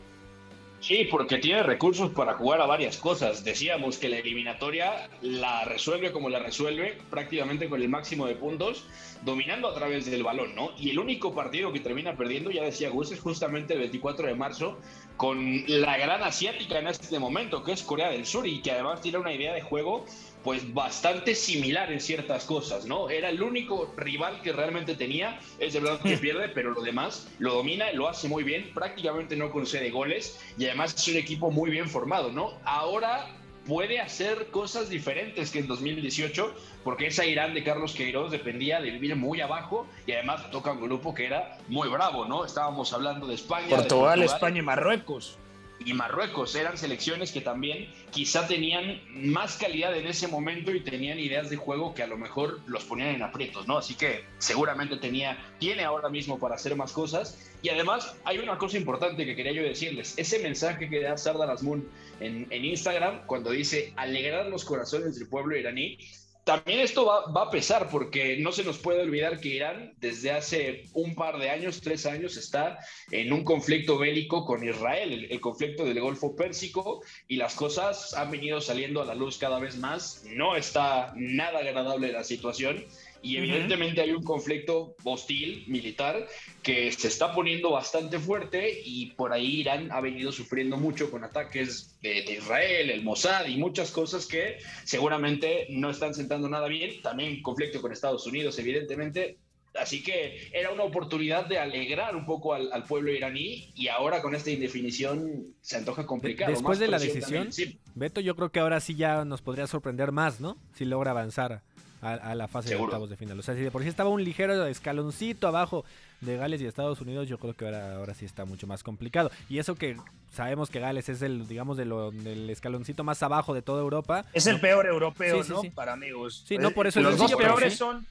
Sí, 0.79 1.07
porque 1.09 1.39
tiene 1.39 1.63
recursos 1.63 2.11
para 2.11 2.35
jugar 2.35 2.61
a 2.61 2.67
varias 2.67 2.97
cosas. 2.97 3.43
Decíamos 3.43 3.97
que 3.97 4.09
la 4.09 4.17
eliminatoria 4.17 5.09
la 5.21 5.65
resuelve 5.65 6.11
como 6.11 6.29
la 6.29 6.39
resuelve, 6.39 6.97
prácticamente 7.09 7.67
con 7.67 7.81
el 7.81 7.89
máximo 7.89 8.27
de 8.27 8.35
puntos, 8.35 8.85
dominando 9.23 9.67
a 9.67 9.73
través 9.73 10.05
del 10.05 10.23
balón, 10.23 10.55
¿no? 10.55 10.71
Y 10.77 10.91
el 10.91 10.99
único 10.99 11.33
partido 11.33 11.71
que 11.71 11.79
termina 11.79 12.15
perdiendo, 12.15 12.51
ya 12.51 12.63
decía 12.63 12.89
Gus, 12.89 13.11
es 13.11 13.19
justamente 13.19 13.73
el 13.73 13.79
24 13.79 14.27
de 14.27 14.35
marzo, 14.35 14.79
con 15.15 15.63
la 15.67 15.97
gran 15.97 16.23
asiática 16.23 16.79
en 16.79 16.87
este 16.87 17.19
momento, 17.19 17.63
que 17.63 17.71
es 17.71 17.83
Corea 17.83 18.09
del 18.09 18.25
Sur, 18.25 18.47
y 18.47 18.61
que 18.61 18.71
además 18.71 19.01
tiene 19.01 19.17
una 19.17 19.33
idea 19.33 19.53
de 19.53 19.61
juego 19.61 20.05
pues 20.43 20.73
bastante 20.73 21.35
similar 21.35 21.91
en 21.91 21.99
ciertas 21.99 22.45
cosas, 22.45 22.85
¿no? 22.85 23.09
Era 23.09 23.29
el 23.29 23.41
único 23.41 23.93
rival 23.97 24.41
que 24.41 24.53
realmente 24.53 24.95
tenía, 24.95 25.39
es 25.59 25.73
de 25.73 25.81
verdad 25.81 25.99
que 25.99 26.15
pierde, 26.17 26.47
pero 26.49 26.71
lo 26.71 26.81
demás 26.81 27.27
lo 27.39 27.53
domina, 27.53 27.91
lo 27.91 28.07
hace 28.07 28.29
muy 28.29 28.43
bien, 28.43 28.71
prácticamente 28.73 29.35
no 29.35 29.51
concede 29.51 29.89
goles 29.89 30.39
y 30.57 30.65
además 30.65 30.95
es 30.95 31.07
un 31.09 31.17
equipo 31.17 31.51
muy 31.51 31.69
bien 31.69 31.89
formado, 31.89 32.31
¿no? 32.31 32.53
Ahora 32.63 33.27
puede 33.67 33.99
hacer 33.99 34.47
cosas 34.47 34.89
diferentes 34.89 35.51
que 35.51 35.59
en 35.59 35.67
2018, 35.67 36.53
porque 36.83 37.07
esa 37.07 37.25
Irán 37.25 37.53
de 37.53 37.63
Carlos 37.63 37.93
Queiroz 37.93 38.31
dependía 38.31 38.79
de 38.81 38.91
vivir 38.91 39.15
muy 39.15 39.41
abajo 39.41 39.87
y 40.05 40.13
además 40.13 40.49
toca 40.51 40.71
un 40.71 40.81
grupo 40.81 41.13
que 41.13 41.25
era 41.25 41.57
muy 41.67 41.89
bravo, 41.89 42.25
¿no? 42.25 42.45
Estábamos 42.45 42.93
hablando 42.93 43.27
de 43.27 43.35
España, 43.35 43.67
Portugal, 43.67 43.83
de 43.83 43.89
Portugal 43.89 44.23
España 44.23 44.59
y 44.59 44.61
Marruecos 44.61 45.37
y 45.85 45.93
Marruecos 45.93 46.55
eran 46.55 46.77
selecciones 46.77 47.31
que 47.31 47.41
también 47.41 47.87
quizá 48.11 48.47
tenían 48.47 49.01
más 49.13 49.57
calidad 49.57 49.95
en 49.95 50.07
ese 50.07 50.27
momento 50.27 50.71
y 50.71 50.81
tenían 50.81 51.19
ideas 51.19 51.49
de 51.49 51.55
juego 51.55 51.93
que 51.93 52.03
a 52.03 52.07
lo 52.07 52.17
mejor 52.17 52.59
los 52.67 52.83
ponían 52.83 53.09
en 53.09 53.23
aprietos, 53.23 53.67
¿no? 53.67 53.77
Así 53.77 53.95
que 53.95 54.23
seguramente 54.37 54.97
tenía, 54.97 55.37
tiene 55.59 55.83
ahora 55.83 56.09
mismo 56.09 56.39
para 56.39 56.55
hacer 56.55 56.75
más 56.75 56.91
cosas. 56.91 57.51
Y 57.61 57.69
además 57.69 58.15
hay 58.23 58.39
una 58.39 58.57
cosa 58.57 58.77
importante 58.77 59.25
que 59.25 59.35
quería 59.35 59.51
yo 59.51 59.63
decirles, 59.63 60.13
ese 60.17 60.39
mensaje 60.39 60.89
que 60.89 61.01
da 61.01 61.17
Sardar 61.17 61.49
Azmoun 61.49 61.87
en, 62.19 62.47
en 62.49 62.65
Instagram 62.65 63.25
cuando 63.25 63.51
dice 63.51 63.93
alegrar 63.95 64.47
los 64.47 64.65
corazones 64.65 65.17
del 65.17 65.27
pueblo 65.27 65.55
iraní, 65.55 65.97
también 66.47 66.79
esto 66.79 67.05
va, 67.05 67.41
a 67.41 67.51
pesar 67.51 67.89
porque 67.89 68.37
no 68.37 68.53
se 68.53 68.63
nos 68.63 68.77
puede 68.77 69.01
olvidar 69.01 69.41
que 69.41 69.49
Irán 69.49 69.93
desde 69.97 70.31
hace 70.31 70.85
un 70.93 71.13
par 71.13 71.39
de 71.39 71.49
años, 71.49 71.81
tres 71.81 72.05
años, 72.05 72.37
está 72.37 72.79
en 73.11 73.33
un 73.33 73.43
conflicto 73.43 73.97
bélico 73.97 74.45
con 74.45 74.65
Israel, 74.65 75.11
el, 75.11 75.25
el, 75.29 75.41
conflicto 75.41 75.83
del 75.83 75.99
Golfo 75.99 76.37
Pérsico, 76.37 77.03
y 77.27 77.35
las 77.35 77.53
cosas 77.53 78.13
han 78.13 78.31
venido 78.31 78.61
saliendo 78.61 79.01
a 79.01 79.05
la 79.05 79.13
luz 79.13 79.37
cada 79.37 79.59
vez 79.59 79.75
más. 79.75 80.23
No 80.23 80.55
está 80.55 81.11
nada 81.17 81.59
agradable 81.59 82.13
la 82.13 82.23
situación 82.23 82.85
y 83.21 83.37
evidentemente 83.37 84.01
uh 84.01 84.03
-huh. 84.03 84.07
hay 84.07 84.15
un 84.15 84.23
conflicto 84.23 84.95
hostil 85.03 85.63
militar 85.67 86.27
que 86.61 86.91
se 86.91 87.07
está 87.07 87.33
poniendo 87.33 87.71
bastante 87.71 88.19
fuerte 88.19 88.81
y 88.83 89.11
por 89.11 89.33
ahí 89.33 89.61
Irán 89.61 89.91
ha 89.91 90.01
venido 90.01 90.31
sufriendo 90.31 90.77
mucho 90.77 91.09
con 91.09 91.23
ataques 91.23 91.97
de, 92.01 92.23
de, 92.23 92.33
Israel, 92.33 92.89
el 92.89 93.03
Mossad 93.03 93.47
y 93.47 93.57
muchas 93.57 93.91
cosas 93.91 94.25
que 94.25 94.57
seguramente 94.83 95.67
no 95.69 95.89
están 95.89 96.13
sentando 96.13 96.49
nada 96.49 96.67
bien. 96.67 97.01
También 97.01 97.41
conflicto 97.41 97.81
con 97.81 97.91
Estados 97.91 98.25
Unidos, 98.27 98.59
evidentemente. 98.59 99.37
Así 99.79 100.03
que 100.03 100.49
era 100.53 100.71
una 100.71 100.83
oportunidad 100.83 101.45
de 101.45 101.59
alegrar 101.59 102.15
un 102.15 102.25
poco 102.25 102.53
al, 102.53 102.71
al 102.73 102.83
pueblo 102.83 103.11
iraní 103.11 103.71
y 103.75 103.89
ahora 103.89 104.21
con 104.21 104.33
esta 104.33 104.49
indefinición 104.49 105.55
se 105.61 105.77
antoja 105.77 106.05
complicado. 106.05 106.51
Después 106.51 106.77
más 106.77 106.79
de 106.79 106.87
la 106.87 106.97
decisión, 106.97 107.21
también, 107.21 107.53
sí. 107.53 107.79
Beto, 107.93 108.19
yo 108.19 108.35
creo 108.35 108.51
que 108.51 108.59
ahora 108.59 108.79
sí 108.79 108.95
ya 108.95 109.23
nos 109.23 109.41
podría 109.41 109.67
sorprender 109.67 110.11
más, 110.11 110.39
¿no? 110.39 110.57
Si 110.73 110.85
logra 110.85 111.11
avanzar 111.11 111.61
a, 112.01 112.35
la 112.35 112.47
fase 112.47 112.69
de 112.69 112.75
octavos 112.75 113.09
de 113.09 113.17
final. 113.17 113.39
O 113.39 113.41
sea, 113.41 113.55
si 113.55 113.61
de 113.61 113.71
por 113.71 113.83
sí 113.83 113.89
estaba 113.89 114.09
un 114.09 114.23
ligero 114.23 114.65
escaloncito 114.67 115.47
abajo 115.47 115.85
de 116.21 116.37
Gales 116.37 116.61
y 116.61 116.65
Estados 116.65 117.01
Unidos, 117.01 117.27
yo 117.27 117.37
creo 117.37 117.55
que 117.55 117.65
ahora, 117.65 117.95
ahora 117.95 118.13
sí 118.13 118.25
está 118.25 118.45
mucho 118.45 118.67
más 118.67 118.83
complicado. 118.83 119.31
Y 119.49 119.59
eso 119.59 119.75
que 119.75 119.97
sabemos 120.31 120.69
que 120.69 120.79
Gales 120.79 121.09
es 121.09 121.21
el, 121.21 121.47
digamos, 121.47 121.77
de 121.77 121.85
lo, 121.85 122.11
del 122.11 122.49
escaloncito 122.49 123.03
más 123.03 123.21
abajo 123.23 123.53
de 123.53 123.61
toda 123.61 123.81
Europa. 123.81 124.25
Es 124.33 124.47
el 124.47 124.59
peor 124.59 124.85
europeo, 124.85 125.43
¿no? 125.43 125.61
Para 125.73 125.93
amigos. 125.93 126.43
Sí, 126.47 126.57
no 126.57 126.71
por 126.71 126.87
eso 126.87 127.01
Los 127.01 127.17
dos 127.17 127.33
peores 127.35 127.77
son. 127.77 128.05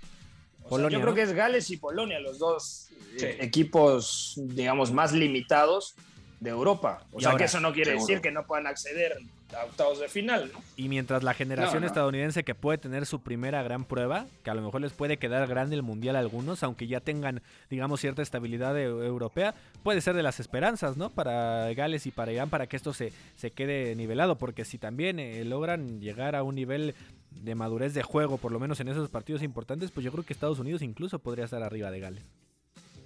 Polonia, 0.68 0.99
yo 0.99 1.03
creo 1.03 1.14
que 1.14 1.22
es 1.22 1.33
Gales 1.33 1.70
y 1.70 1.77
Polonia, 1.77 2.18
los 2.18 2.40
dos 2.40 2.88
eh, 3.20 3.38
equipos, 3.40 4.35
digamos, 4.37 4.90
más 4.90 5.12
limitados 5.12 5.94
de 6.40 6.51
Europa. 6.51 7.03
O 7.12 7.20
sea, 7.20 7.37
que 7.37 7.44
eso 7.44 7.61
no 7.61 7.72
quiere 7.72 7.92
decir 7.92 8.20
que 8.20 8.31
no 8.31 8.46
puedan 8.46 8.66
acceder 8.66 9.16
a 9.57 9.64
octavos 9.64 10.01
de 10.01 10.09
final, 10.09 10.51
¿no? 10.53 10.61
Y 10.77 10.88
mientras 10.88 11.22
la 11.22 11.33
generación 11.33 11.85
estadounidense 11.85 12.44
que 12.44 12.55
puede 12.55 12.79
tener 12.79 13.07
su 13.07 13.22
primera 13.22 13.62
gran 13.62 13.85
prueba, 13.85 14.27
que 14.42 14.51
a 14.51 14.55
lo 14.55 14.62
mejor 14.62 14.81
les 14.81 14.92
puede 14.92 15.18
quedar 15.18 15.46
grande 15.46 15.77
el 15.77 15.83
mundial 15.83 16.16
a 16.16 16.18
algunos, 16.18 16.62
aunque 16.62 16.87
ya 16.87 17.01
tengan, 17.01 17.42
digamos, 17.70 18.01
cierta 18.01 18.22
estabilidad 18.22 18.79
europea, 18.79 19.55
puede 19.83 20.01
ser 20.01 20.14
de 20.14 20.22
las 20.22 20.40
esperanzas, 20.40 20.96
¿no? 20.96 21.11
Para 21.11 21.72
Gales 21.75 22.07
y 22.07 22.11
para 22.11 22.33
Irán, 22.33 22.51
para 22.51 22.66
que 22.66 22.77
esto 22.77 22.92
se, 22.92 23.12
se 23.37 23.51
quede 23.51 23.94
nivelado, 23.94 24.37
porque 24.37 24.64
si 24.64 24.79
también 24.79 25.18
eh, 25.18 25.44
logran 25.44 26.01
llegar 26.01 26.37
a 26.37 26.42
un 26.42 26.57
nivel 26.57 26.94
de 27.31 27.55
madurez 27.55 27.94
de 27.94 28.03
juego, 28.03 28.38
por 28.38 28.53
lo 28.53 28.61
menos 28.61 28.81
en 28.81 28.88
esos 28.88 29.09
partidos 29.09 29.42
importantes, 29.42 29.90
pues 29.90 30.05
yo 30.05 30.12
creo 30.12 30.25
que 30.25 30.33
Estados 30.33 30.59
Unidos 30.59 30.83
incluso 30.83 31.18
podría 31.18 31.44
estar 31.44 31.62
arriba 31.62 31.90
de 31.90 32.01
Gales 32.01 32.25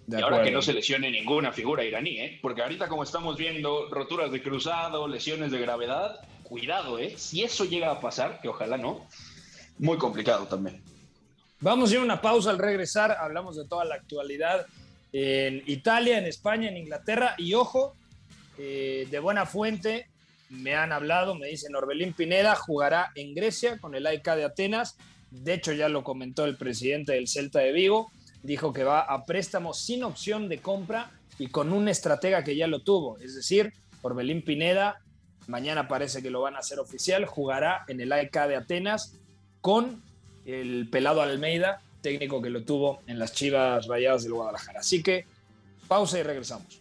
y 0.06 0.14
ahora 0.20 0.42
que 0.42 0.50
no 0.50 0.62
se 0.62 0.72
lesione 0.72 1.10
ninguna 1.10 1.52
figura 1.52 1.84
iraní, 1.84 2.18
¿eh? 2.18 2.38
Porque 2.42 2.62
ahorita 2.62 2.88
como 2.88 3.02
estamos 3.02 3.36
viendo 3.36 3.88
roturas 3.90 4.32
de 4.32 4.42
cruzado, 4.42 5.06
lesiones 5.06 5.50
de 5.52 5.60
gravedad, 5.60 6.20
cuidado, 6.42 6.98
¿eh? 6.98 7.14
Si 7.16 7.42
eso 7.42 7.64
llega 7.64 7.90
a 7.90 8.00
pasar, 8.00 8.40
que 8.40 8.48
ojalá 8.48 8.76
no, 8.76 9.06
muy 9.78 9.98
complicado 9.98 10.46
también. 10.46 10.82
Vamos 11.60 11.90
a 11.90 11.94
ir 11.94 12.00
a 12.00 12.04
una 12.04 12.20
pausa 12.20 12.50
al 12.50 12.58
regresar, 12.58 13.12
hablamos 13.12 13.56
de 13.56 13.66
toda 13.66 13.84
la 13.84 13.94
actualidad 13.96 14.66
en 15.12 15.62
Italia, 15.66 16.18
en 16.18 16.26
España, 16.26 16.68
en 16.68 16.76
Inglaterra 16.76 17.34
y 17.36 17.54
ojo, 17.54 17.94
eh, 18.58 19.06
de 19.10 19.18
buena 19.18 19.46
fuente 19.46 20.06
me 20.50 20.74
han 20.74 20.92
hablado, 20.92 21.34
me 21.34 21.46
dicen 21.46 21.74
Orbelín 21.74 22.12
Pineda 22.12 22.56
jugará 22.56 23.10
en 23.14 23.34
Grecia 23.34 23.78
con 23.78 23.94
el 23.94 24.06
AIK 24.06 24.34
de 24.34 24.44
Atenas, 24.44 24.96
de 25.30 25.54
hecho 25.54 25.72
ya 25.72 25.88
lo 25.88 26.02
comentó 26.02 26.44
el 26.44 26.56
presidente 26.56 27.12
del 27.12 27.28
Celta 27.28 27.60
de 27.60 27.72
Vigo, 27.72 28.10
dijo 28.42 28.72
que 28.72 28.85
va 28.85 29.00
a 29.00 29.24
préstamo 29.24 29.74
sin 29.74 30.05
opción 30.05 30.48
de 30.48 30.59
compra 30.59 31.11
y 31.38 31.48
con 31.48 31.72
un 31.72 31.88
estratega 31.88 32.44
que 32.44 32.57
ya 32.57 32.66
lo 32.66 32.81
tuvo, 32.81 33.18
es 33.18 33.35
decir, 33.35 33.72
Orbelín 34.03 34.42
Pineda, 34.42 35.00
mañana 35.46 35.88
parece 35.88 36.22
que 36.22 36.31
lo 36.31 36.40
van 36.42 36.57
a 36.57 36.61
hacer 36.61 36.79
oficial, 36.79 37.26
jugará 37.26 37.85
en 37.88 38.00
el 38.00 38.12
AEK 38.12 38.46
de 38.46 38.57
Atenas 38.57 39.18
con 39.61 40.03
el 40.44 40.88
pelado 40.90 41.22
Almeida, 41.22 41.83
técnico 42.00 42.40
que 42.40 42.50
lo 42.50 42.64
tuvo 42.64 43.00
en 43.07 43.18
las 43.18 43.33
Chivas 43.33 43.87
Rayadas 43.87 44.22
del 44.22 44.33
Guadalajara. 44.33 44.81
Así 44.81 45.03
que 45.03 45.26
pausa 45.87 46.18
y 46.18 46.22
regresamos 46.22 46.81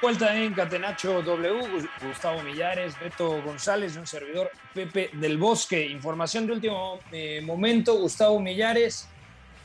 Vuelta 0.00 0.36
en 0.36 0.54
Catenacho 0.54 1.22
W, 1.22 1.88
Gustavo 2.06 2.40
Millares, 2.44 2.94
Beto 3.00 3.42
González 3.42 3.96
un 3.96 4.06
servidor 4.06 4.48
Pepe 4.72 5.10
del 5.14 5.38
Bosque. 5.38 5.86
Información 5.86 6.46
de 6.46 6.52
último 6.52 7.00
eh, 7.10 7.40
momento, 7.40 7.94
Gustavo 7.96 8.38
Millares, 8.38 9.08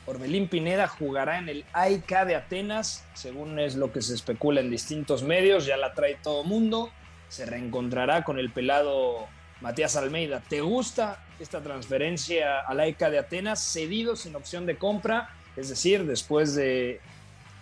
Orbelín 0.07 0.47
Pineda 0.47 0.87
jugará 0.87 1.37
en 1.37 1.49
el 1.49 1.65
AIK 1.73 2.25
de 2.25 2.35
Atenas, 2.35 3.05
según 3.13 3.59
es 3.59 3.75
lo 3.75 3.91
que 3.91 4.01
se 4.01 4.15
especula 4.15 4.59
en 4.59 4.71
distintos 4.71 5.21
medios, 5.21 5.67
ya 5.67 5.77
la 5.77 5.93
trae 5.93 6.15
todo 6.15 6.43
mundo, 6.43 6.89
se 7.29 7.45
reencontrará 7.45 8.23
con 8.23 8.39
el 8.39 8.51
pelado 8.51 9.27
Matías 9.61 9.95
Almeida. 9.95 10.41
¿Te 10.49 10.61
gusta 10.61 11.23
esta 11.39 11.61
transferencia 11.61 12.61
al 12.61 12.79
AIK 12.79 12.99
de 13.09 13.19
Atenas, 13.19 13.63
cedido 13.63 14.15
sin 14.15 14.35
opción 14.35 14.65
de 14.65 14.77
compra? 14.77 15.29
Es 15.55 15.69
decir, 15.69 16.05
después 16.05 16.55
de 16.55 17.01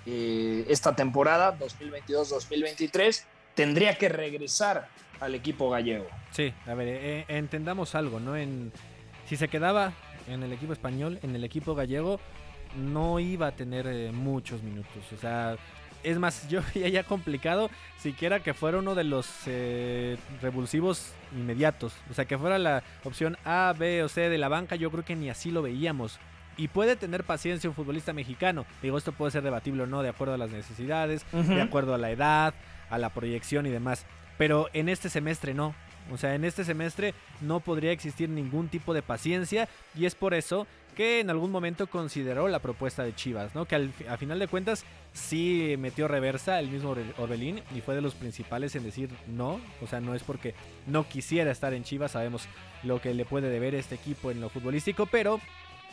eh, 0.06 0.66
esta 0.70 0.96
temporada 0.96 1.58
2022-2023 1.60 3.24
tendría 3.54 3.98
que 3.98 4.10
regresar 4.10 4.88
al 5.20 5.36
equipo 5.36 5.70
gallego. 5.70 6.08
Sí, 6.32 6.54
a 6.66 6.74
ver, 6.74 6.88
eh, 6.88 7.26
entendamos 7.28 7.94
algo, 7.94 8.20
¿no? 8.20 8.34
Si 9.28 9.38
se 9.38 9.48
quedaba 9.48 9.94
en 10.28 10.44
el 10.44 10.52
equipo 10.54 10.74
español, 10.74 11.20
en 11.22 11.36
el 11.36 11.44
equipo 11.44 11.76
gallego, 11.76 12.20
no 12.76 13.20
iba 13.20 13.48
a 13.48 13.52
tener 13.52 13.86
eh, 13.88 14.12
muchos 14.12 14.64
minutos. 14.64 15.04
O 15.14 15.18
sea, 15.18 15.58
es 16.04 16.18
más, 16.18 16.48
yo 16.50 16.62
veía 16.74 16.90
ya 16.90 17.04
complicado 17.04 17.70
siquiera 18.00 18.42
que 18.42 18.56
fuera 18.56 18.80
uno 18.80 18.96
de 18.96 19.04
los 19.04 19.28
revulsivos 20.42 21.14
inmediatos. 21.34 21.94
O 22.10 22.14
sea, 22.16 22.26
que 22.26 22.38
fuera 22.40 22.58
la 22.58 22.82
opción 23.04 23.38
A, 23.46 23.76
B 23.78 24.04
o 24.04 24.10
C 24.10 24.30
de 24.30 24.38
la 24.40 24.48
banca, 24.48 24.76
yo 24.76 24.90
creo 24.90 25.06
que 25.06 25.16
ni 25.16 25.30
así 25.30 25.52
lo 25.52 25.62
veíamos. 25.62 26.20
Y 26.62 26.68
puede 26.68 26.96
tener 26.96 27.24
paciencia 27.24 27.68
un 27.68 27.76
futbolista 27.76 28.14
mexicano. 28.14 28.68
Digo, 28.84 28.96
esto 28.96 29.14
puede 29.14 29.32
ser 29.32 29.42
debatible 29.42 29.82
o 29.82 29.88
no, 29.88 30.04
de 30.04 30.10
acuerdo 30.10 30.36
a 30.36 30.38
las 30.38 30.52
necesidades, 30.52 31.26
de 31.32 31.60
acuerdo 31.60 31.96
a 31.96 31.98
la 31.98 32.12
edad, 32.12 32.54
a 32.92 33.00
la 33.00 33.10
proyección 33.10 33.66
y 33.66 33.72
demás. 33.72 34.06
Pero 34.38 34.70
en 34.74 34.88
este 34.88 35.10
semestre 35.10 35.56
no. 35.56 35.74
O 36.12 36.20
sea, 36.20 36.36
en 36.36 36.46
este 36.46 36.64
semestre 36.64 37.16
no 37.42 37.62
podría 37.62 37.92
existir 37.92 38.30
ningún 38.30 38.68
tipo 38.68 38.94
de 38.94 39.02
paciencia 39.02 39.68
y 39.98 40.06
es 40.06 40.14
por 40.14 40.36
eso 40.36 40.68
que 40.96 41.20
en 41.20 41.32
algún 41.32 41.52
momento 41.52 41.88
consideró 41.88 42.48
la 42.48 42.60
propuesta 42.60 43.04
de 43.04 43.16
Chivas, 43.16 43.56
¿no? 43.56 43.66
Que 43.66 43.76
al, 43.76 43.92
a 44.08 44.18
final 44.18 44.38
de 44.38 44.48
cuentas 44.48 44.86
sí 45.14 45.76
metió 45.80 46.08
reversa 46.08 46.60
el 46.60 46.70
mismo 46.70 46.96
Orbelín 47.18 47.62
y 47.76 47.82
fue 47.82 47.96
de 47.96 48.02
los 48.02 48.14
principales 48.14 48.76
en 48.76 48.84
decir 48.84 49.10
no, 49.28 49.60
o 49.82 49.88
sea, 49.88 50.00
no 50.00 50.14
es 50.14 50.22
porque 50.22 50.54
no 50.86 51.08
quisiera 51.08 51.50
estar 51.50 51.74
en 51.74 51.84
Chivas, 51.84 52.12
sabemos 52.12 52.48
lo 52.84 53.02
que 53.02 53.14
le 53.14 53.26
puede 53.26 53.50
deber 53.50 53.74
este 53.74 53.96
equipo 53.96 54.30
en 54.30 54.42
lo 54.42 54.50
futbolístico, 54.50 55.06
pero 55.06 55.40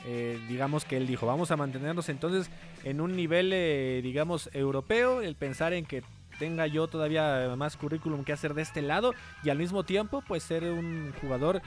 eh, 0.06 0.38
digamos 0.48 0.84
que 0.84 0.96
él 0.96 1.06
dijo, 1.06 1.26
vamos 1.26 1.50
a 1.50 1.56
mantenernos 1.56 2.08
entonces 2.08 2.50
en 2.84 3.00
un 3.00 3.16
nivel, 3.16 3.52
eh, 3.52 4.00
digamos, 4.02 4.48
europeo, 4.52 5.20
el 5.20 5.34
pensar 5.34 5.72
en 5.72 5.84
que 5.84 6.02
tenga 6.38 6.66
yo 6.66 6.87
todavía 6.87 7.52
más 7.56 7.76
currículum 7.76 8.24
que 8.24 8.32
hacer 8.32 8.54
de 8.54 8.62
este 8.62 8.80
lado 8.80 9.12
y 9.42 9.50
al 9.50 9.58
mismo 9.58 9.82
tiempo 9.82 10.22
pues 10.26 10.44
ser 10.44 10.64
un 10.64 11.12
jugador 11.20 11.61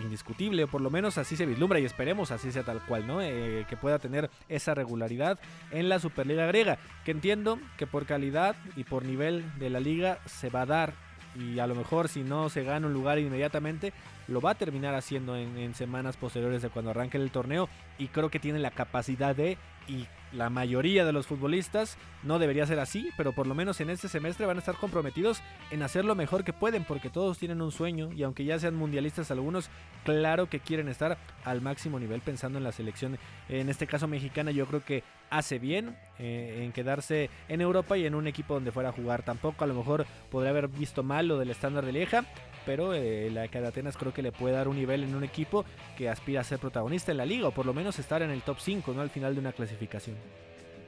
indiscutible, 0.00 0.66
por 0.66 0.80
lo 0.80 0.90
menos 0.90 1.18
así 1.18 1.36
se 1.36 1.46
vislumbra 1.46 1.78
y 1.78 1.84
esperemos 1.84 2.30
así 2.30 2.50
sea 2.50 2.64
tal 2.64 2.80
cual, 2.80 3.06
¿no? 3.06 3.22
Eh, 3.22 3.64
que 3.68 3.76
pueda 3.76 3.98
tener 3.98 4.30
esa 4.48 4.74
regularidad 4.74 5.38
en 5.70 5.88
la 5.88 6.00
Superliga 6.00 6.46
griega, 6.46 6.78
que 7.04 7.12
entiendo 7.12 7.58
que 7.76 7.86
por 7.86 8.06
calidad 8.06 8.56
y 8.76 8.84
por 8.84 9.04
nivel 9.04 9.44
de 9.58 9.70
la 9.70 9.80
liga 9.80 10.18
se 10.26 10.50
va 10.50 10.62
a 10.62 10.66
dar 10.66 10.94
y 11.36 11.58
a 11.58 11.66
lo 11.66 11.74
mejor 11.74 12.08
si 12.08 12.22
no 12.22 12.48
se 12.48 12.62
gana 12.62 12.86
un 12.86 12.92
lugar 12.92 13.18
inmediatamente, 13.18 13.92
lo 14.28 14.40
va 14.40 14.50
a 14.50 14.54
terminar 14.54 14.94
haciendo 14.94 15.36
en, 15.36 15.74
semanas 15.74 16.16
posteriores 16.16 16.62
de 16.62 16.70
cuando 16.70 16.90
arranque 16.90 17.18
el 17.18 17.30
torneo 17.30 17.68
y 17.98 18.08
creo 18.08 18.30
que 18.30 18.40
tiene 18.40 18.58
la 18.58 18.70
capacidad 18.70 19.34
de 19.34 19.58
y 19.86 20.06
la 20.32 20.50
mayoría 20.50 21.04
de 21.04 21.12
los 21.12 21.26
futbolistas 21.26 21.96
no 22.22 22.38
debería 22.38 22.66
ser 22.66 22.80
así, 22.80 23.10
pero 23.16 23.32
por 23.32 23.46
lo 23.46 23.54
menos 23.54 23.80
en 23.80 23.90
este 23.90 24.08
semestre 24.08 24.46
van 24.46 24.56
a 24.56 24.60
estar 24.60 24.76
comprometidos 24.76 25.42
en 25.70 25.82
hacer 25.82 26.04
lo 26.04 26.14
mejor 26.14 26.42
que 26.42 26.52
pueden, 26.52 26.84
porque 26.84 27.10
todos 27.10 27.38
tienen 27.38 27.62
un 27.62 27.70
sueño 27.70 28.10
y 28.12 28.22
aunque 28.24 28.44
ya 28.44 28.58
sean 28.58 28.74
mundialistas 28.74 29.30
algunos, 29.30 29.70
claro 30.04 30.48
que 30.48 30.60
quieren 30.60 30.88
estar 30.88 31.18
al 31.44 31.60
máximo 31.60 32.00
nivel 32.00 32.20
pensando 32.20 32.58
en 32.58 32.64
la 32.64 32.72
selección, 32.72 33.18
en 33.48 33.68
este 33.68 33.86
caso 33.86 34.08
mexicana, 34.08 34.50
yo 34.50 34.66
creo 34.66 34.84
que 34.84 35.04
hace 35.30 35.58
bien 35.58 35.96
eh, 36.18 36.62
en 36.64 36.72
quedarse 36.72 37.30
en 37.48 37.60
Europa 37.60 37.96
y 37.96 38.06
en 38.06 38.14
un 38.14 38.26
equipo 38.26 38.54
donde 38.54 38.72
fuera 38.72 38.88
a 38.88 38.92
jugar. 38.92 39.22
Tampoco 39.22 39.64
a 39.64 39.66
lo 39.66 39.74
mejor 39.74 40.06
podría 40.30 40.50
haber 40.50 40.68
visto 40.68 41.02
mal 41.02 41.28
lo 41.28 41.38
del 41.38 41.50
estándar 41.50 41.84
de 41.84 41.92
Lieja, 41.92 42.24
pero 42.64 42.94
eh, 42.94 43.30
la 43.30 43.46
de 43.46 43.66
Atenas 43.66 43.96
creo 43.96 44.12
que 44.12 44.22
le 44.22 44.32
puede 44.32 44.54
dar 44.54 44.68
un 44.68 44.76
nivel 44.76 45.04
en 45.04 45.14
un 45.14 45.24
equipo 45.24 45.64
que 45.96 46.08
aspira 46.08 46.40
a 46.40 46.44
ser 46.44 46.58
protagonista 46.58 47.12
en 47.12 47.18
la 47.18 47.26
liga 47.26 47.48
o 47.48 47.50
por 47.52 47.66
lo 47.66 47.74
menos 47.74 47.83
estar 47.88 48.22
en 48.22 48.30
el 48.30 48.42
top 48.42 48.58
5 48.60 48.92
¿no? 48.92 49.00
al 49.00 49.10
final 49.10 49.34
de 49.34 49.40
una 49.40 49.52
clasificación. 49.52 50.16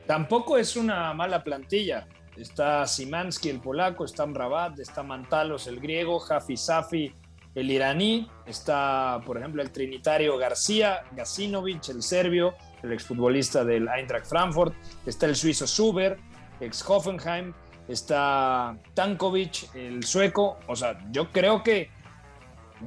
Tampoco 0.07 0.57
es 0.57 0.77
una 0.77 1.13
mala 1.15 1.43
plantilla. 1.43 2.07
Está 2.37 2.87
Simansky, 2.87 3.49
el 3.49 3.61
polaco, 3.61 4.05
está 4.05 4.25
Amrabat, 4.25 4.79
está 4.79 5.03
Mantalos, 5.03 5.67
el 5.67 5.81
griego, 5.81 6.19
Jafi 6.19 6.57
Safi, 6.57 7.15
el 7.55 7.71
iraní, 7.71 8.29
está, 8.45 9.21
por 9.25 9.39
ejemplo, 9.39 9.63
el 9.63 9.73
trinitario 9.73 10.37
García, 10.37 11.01
Gasinovic, 11.13 11.89
el 11.89 12.03
serbio, 12.03 12.55
el 12.83 12.93
exfutbolista 12.93 13.65
del 13.65 13.89
Eintracht 13.89 14.27
Frankfurt, 14.27 14.75
está 15.07 15.25
el 15.25 15.35
suizo 15.35 15.67
Suber, 15.67 16.19
ex 16.61 16.85
Hoffenheim, 16.87 17.55
está 17.89 18.77
Tankovic, 18.95 19.75
el 19.75 20.05
sueco. 20.05 20.59
O 20.67 20.77
sea, 20.77 20.99
yo 21.11 21.33
creo 21.33 21.63
que 21.63 21.91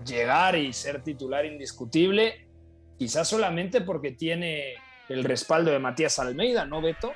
llegar 0.06 0.56
y 0.56 0.72
ser 0.74 1.02
titular 1.02 1.46
indiscutible, 1.46 2.48
quizás 3.00 3.28
solamente 3.28 3.82
porque 3.82 4.12
tiene 4.12 4.76
el 5.08 5.24
respaldo 5.24 5.72
de 5.72 5.80
Matías 5.80 6.20
Almeida, 6.20 6.66
¿no, 6.66 6.82
Beto? 6.82 7.14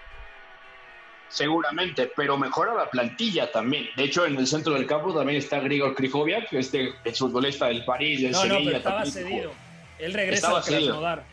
Seguramente, 1.27 2.09
pero 2.15 2.37
mejora 2.37 2.73
la 2.73 2.89
plantilla 2.89 3.51
también. 3.51 3.89
De 3.97 4.05
hecho, 4.05 4.25
en 4.25 4.37
el 4.37 4.47
centro 4.47 4.73
del 4.73 4.87
campo 4.87 5.13
también 5.13 5.39
está 5.39 5.59
Grigor 5.59 5.93
Krijoviak, 5.93 6.53
este 6.53 6.93
es 7.03 7.19
futbolista 7.19 7.67
del 7.67 7.83
París, 7.83 8.21
del 8.21 8.31
no, 8.31 8.41
Sevilla. 8.41 8.59
No, 8.59 8.65
pero 8.65 8.77
estaba 8.77 9.05
cedido. 9.05 9.51
Él 9.99 10.13
regresa 10.13 10.55
al 10.55 10.63
Krasnodar. 10.63 11.23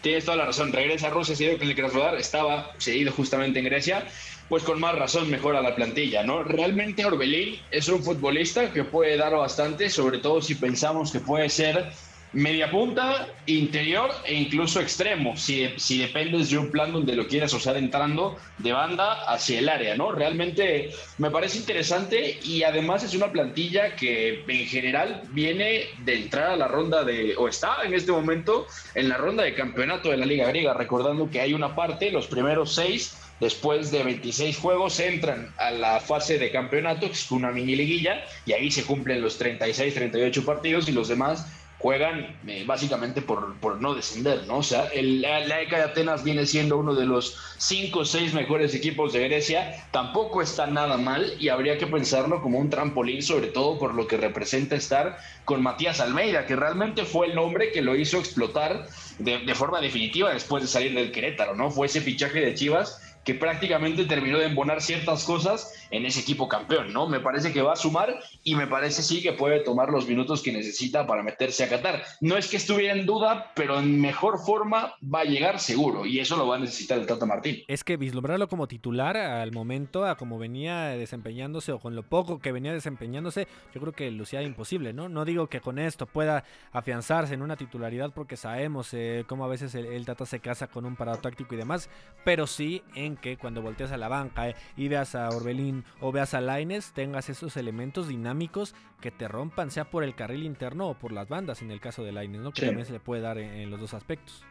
Tienes 0.00 0.24
toda 0.24 0.36
la 0.36 0.46
razón, 0.46 0.72
regresa 0.72 1.08
a 1.08 1.10
Rusia, 1.10 1.34
cedido 1.34 1.58
con 1.58 1.68
el 1.68 1.74
Krasnodar, 1.74 2.14
estaba 2.16 2.72
cedido 2.78 3.12
justamente 3.12 3.58
en 3.58 3.64
Grecia, 3.64 4.04
pues 4.48 4.62
con 4.64 4.78
más 4.78 4.96
razón 4.96 5.30
mejora 5.30 5.60
la 5.60 5.74
plantilla, 5.74 6.22
¿no? 6.22 6.42
Realmente 6.44 7.04
Orbelín 7.04 7.60
es 7.70 7.88
un 7.88 8.02
futbolista 8.02 8.72
que 8.72 8.84
puede 8.84 9.16
dar 9.16 9.34
bastante, 9.34 9.88
sobre 9.90 10.18
todo 10.18 10.40
si 10.40 10.54
pensamos 10.54 11.10
que 11.10 11.20
puede 11.20 11.48
ser 11.48 11.92
media 12.32 12.70
punta, 12.70 13.28
interior 13.46 14.10
e 14.24 14.34
incluso 14.34 14.80
extremo, 14.80 15.36
si, 15.36 15.68
si 15.76 15.98
dependes 15.98 16.50
de 16.50 16.58
un 16.58 16.70
plan 16.70 16.92
donde 16.92 17.14
lo 17.14 17.26
quieras 17.26 17.52
usar 17.52 17.76
entrando 17.76 18.38
de 18.58 18.72
banda 18.72 19.24
hacia 19.30 19.58
el 19.58 19.68
área, 19.68 19.96
¿no? 19.96 20.12
Realmente 20.12 20.90
me 21.18 21.30
parece 21.30 21.58
interesante 21.58 22.38
y 22.42 22.62
además 22.62 23.02
es 23.02 23.14
una 23.14 23.30
plantilla 23.30 23.96
que 23.96 24.44
en 24.46 24.66
general 24.66 25.22
viene 25.30 25.86
de 26.04 26.14
entrar 26.14 26.50
a 26.52 26.56
la 26.56 26.68
ronda 26.68 27.04
de, 27.04 27.34
o 27.36 27.48
está 27.48 27.76
en 27.84 27.94
este 27.94 28.12
momento 28.12 28.66
en 28.94 29.08
la 29.08 29.16
ronda 29.16 29.42
de 29.42 29.54
campeonato 29.54 30.10
de 30.10 30.16
la 30.16 30.26
Liga 30.26 30.48
Griega, 30.48 30.74
recordando 30.74 31.30
que 31.30 31.40
hay 31.40 31.52
una 31.52 31.74
parte, 31.74 32.10
los 32.10 32.26
primeros 32.26 32.74
seis, 32.74 33.18
después 33.40 33.90
de 33.90 34.04
26 34.04 34.56
juegos 34.56 35.00
entran 35.00 35.52
a 35.58 35.70
la 35.72 36.00
fase 36.00 36.38
de 36.38 36.50
campeonato, 36.50 37.06
que 37.06 37.12
es 37.12 37.30
una 37.30 37.50
mini 37.50 37.74
liguilla, 37.74 38.24
y 38.46 38.52
ahí 38.52 38.70
se 38.70 38.84
cumplen 38.84 39.20
los 39.20 39.36
36, 39.36 39.94
38 39.94 40.44
partidos 40.44 40.88
y 40.88 40.92
los 40.92 41.08
demás 41.08 41.46
juegan 41.82 42.36
eh, 42.46 42.62
básicamente 42.64 43.22
por, 43.22 43.80
no 43.80 43.94
descender, 43.94 44.46
¿no? 44.46 44.58
O 44.58 44.62
sea, 44.62 44.86
el, 44.94 45.20
la, 45.20 45.60
ECA 45.60 45.78
de 45.78 45.82
Atenas 45.82 46.22
viene 46.22 46.46
siendo 46.46 46.78
uno 46.78 46.94
de 46.94 47.06
los 47.06 47.36
cinco 47.58 48.00
o 48.00 48.04
seis 48.04 48.32
mejores 48.32 48.72
equipos 48.72 49.12
de 49.12 49.24
Grecia, 49.28 49.84
tampoco 49.90 50.42
está 50.42 50.68
nada 50.68 50.96
mal 50.96 51.34
y 51.40 51.48
habría 51.48 51.78
que 51.78 51.88
pensarlo 51.88 52.40
como 52.40 52.60
un 52.60 52.70
trampolín, 52.70 53.20
sobre 53.20 53.48
todo 53.48 53.80
por 53.80 53.94
lo 53.94 54.06
que 54.06 54.16
representa 54.16 54.76
estar 54.76 55.18
con 55.44 55.60
Matías 55.60 55.98
Almeida, 55.98 56.46
que 56.46 56.54
realmente 56.54 57.04
fue 57.04 57.26
el 57.26 57.34
nombre 57.34 57.72
que 57.72 57.82
lo 57.82 57.96
hizo 57.96 58.16
explotar 58.18 58.86
de, 59.18 59.38
de 59.38 59.54
forma 59.56 59.80
definitiva 59.80 60.32
después 60.32 60.62
de 60.62 60.68
salir 60.68 60.94
del 60.94 61.10
Querétaro, 61.10 61.56
¿no? 61.56 61.72
Fue 61.72 61.88
ese 61.88 62.00
fichaje 62.00 62.40
de 62.40 62.54
Chivas 62.54 63.11
que 63.24 63.34
prácticamente 63.34 64.04
terminó 64.04 64.38
de 64.38 64.46
embonar 64.46 64.82
ciertas 64.82 65.24
cosas 65.24 65.72
en 65.90 66.06
ese 66.06 66.20
equipo 66.20 66.48
campeón, 66.48 66.92
¿no? 66.92 67.08
Me 67.08 67.20
parece 67.20 67.52
que 67.52 67.62
va 67.62 67.74
a 67.74 67.76
sumar 67.76 68.18
y 68.42 68.54
me 68.54 68.66
parece 68.66 69.02
sí 69.02 69.22
que 69.22 69.32
puede 69.32 69.60
tomar 69.60 69.90
los 69.90 70.08
minutos 70.08 70.42
que 70.42 70.52
necesita 70.52 71.06
para 71.06 71.22
meterse 71.22 71.64
a 71.64 71.68
Qatar. 71.68 72.02
No 72.20 72.36
es 72.36 72.48
que 72.48 72.56
estuviera 72.56 72.94
en 72.94 73.06
duda, 73.06 73.52
pero 73.54 73.78
en 73.78 74.00
mejor 74.00 74.38
forma 74.44 74.94
va 75.02 75.20
a 75.20 75.24
llegar 75.24 75.60
seguro 75.60 76.06
y 76.06 76.18
eso 76.18 76.36
lo 76.36 76.46
va 76.46 76.56
a 76.56 76.58
necesitar 76.58 76.98
el 76.98 77.06
Tata 77.06 77.26
Martín. 77.26 77.62
Es 77.68 77.84
que 77.84 77.96
vislumbrarlo 77.96 78.48
como 78.48 78.66
titular 78.66 79.16
al 79.16 79.52
momento, 79.52 80.04
a 80.04 80.16
como 80.16 80.38
venía 80.38 80.86
desempeñándose 80.88 81.72
o 81.72 81.78
con 81.78 81.94
lo 81.94 82.02
poco 82.02 82.40
que 82.40 82.52
venía 82.52 82.72
desempeñándose, 82.72 83.46
yo 83.74 83.80
creo 83.80 83.92
que 83.92 84.10
lucía 84.10 84.42
imposible, 84.42 84.92
¿no? 84.92 85.08
No 85.08 85.24
digo 85.24 85.46
que 85.46 85.60
con 85.60 85.78
esto 85.78 86.06
pueda 86.06 86.44
afianzarse 86.72 87.34
en 87.34 87.42
una 87.42 87.56
titularidad 87.56 88.12
porque 88.14 88.36
sabemos 88.36 88.92
eh, 88.92 89.24
cómo 89.26 89.44
a 89.44 89.48
veces 89.48 89.74
el, 89.74 89.86
el, 89.86 90.04
Tata 90.04 90.26
se 90.26 90.40
casa 90.40 90.66
con 90.66 90.84
un 90.84 90.96
parado 90.96 91.18
táctico 91.18 91.54
y 91.54 91.58
demás, 91.58 91.88
pero 92.24 92.46
sí 92.46 92.82
en 92.94 93.11
que 93.16 93.36
cuando 93.36 93.62
volteas 93.62 93.92
a 93.92 93.96
la 93.96 94.08
banca 94.08 94.48
eh, 94.48 94.56
y 94.76 94.88
veas 94.88 95.14
a 95.14 95.28
Orbelín 95.30 95.84
o 96.00 96.12
veas 96.12 96.34
a 96.34 96.40
Laines, 96.40 96.92
tengas 96.92 97.28
esos 97.28 97.56
elementos 97.56 98.08
dinámicos 98.08 98.74
que 99.00 99.10
te 99.10 99.28
rompan, 99.28 99.70
sea 99.70 99.84
por 99.84 100.04
el 100.04 100.14
carril 100.14 100.44
interno 100.44 100.88
o 100.88 100.94
por 100.94 101.12
las 101.12 101.28
bandas, 101.28 101.62
en 101.62 101.70
el 101.70 101.80
caso 101.80 102.04
de 102.04 102.12
Laines, 102.12 102.40
¿no? 102.40 102.52
que 102.52 102.66
también 102.66 102.86
se 102.86 102.92
le 102.92 103.00
puede 103.00 103.22
dar 103.22 103.38
en, 103.38 103.70
los 103.70 103.80
dos 103.80 103.94
aspectos. 103.94 104.44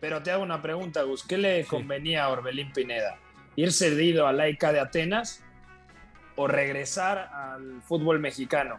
Pero 0.00 0.22
te 0.22 0.30
hago 0.30 0.42
una 0.42 0.60
pregunta, 0.60 1.02
Gus. 1.02 1.24
¿Qué 1.24 1.38
le 1.38 1.64
convenía 1.64 2.24
a 2.24 2.28
Orbelín 2.28 2.72
Pineda? 2.72 3.18
¿Ir 3.56 3.72
cedido 3.72 4.26
a 4.26 4.32
Laica 4.32 4.72
de 4.72 4.80
Atenas 4.80 5.42
o 6.36 6.46
regresar 6.46 7.30
al 7.32 7.82
fútbol 7.82 8.20
mexicano? 8.20 8.78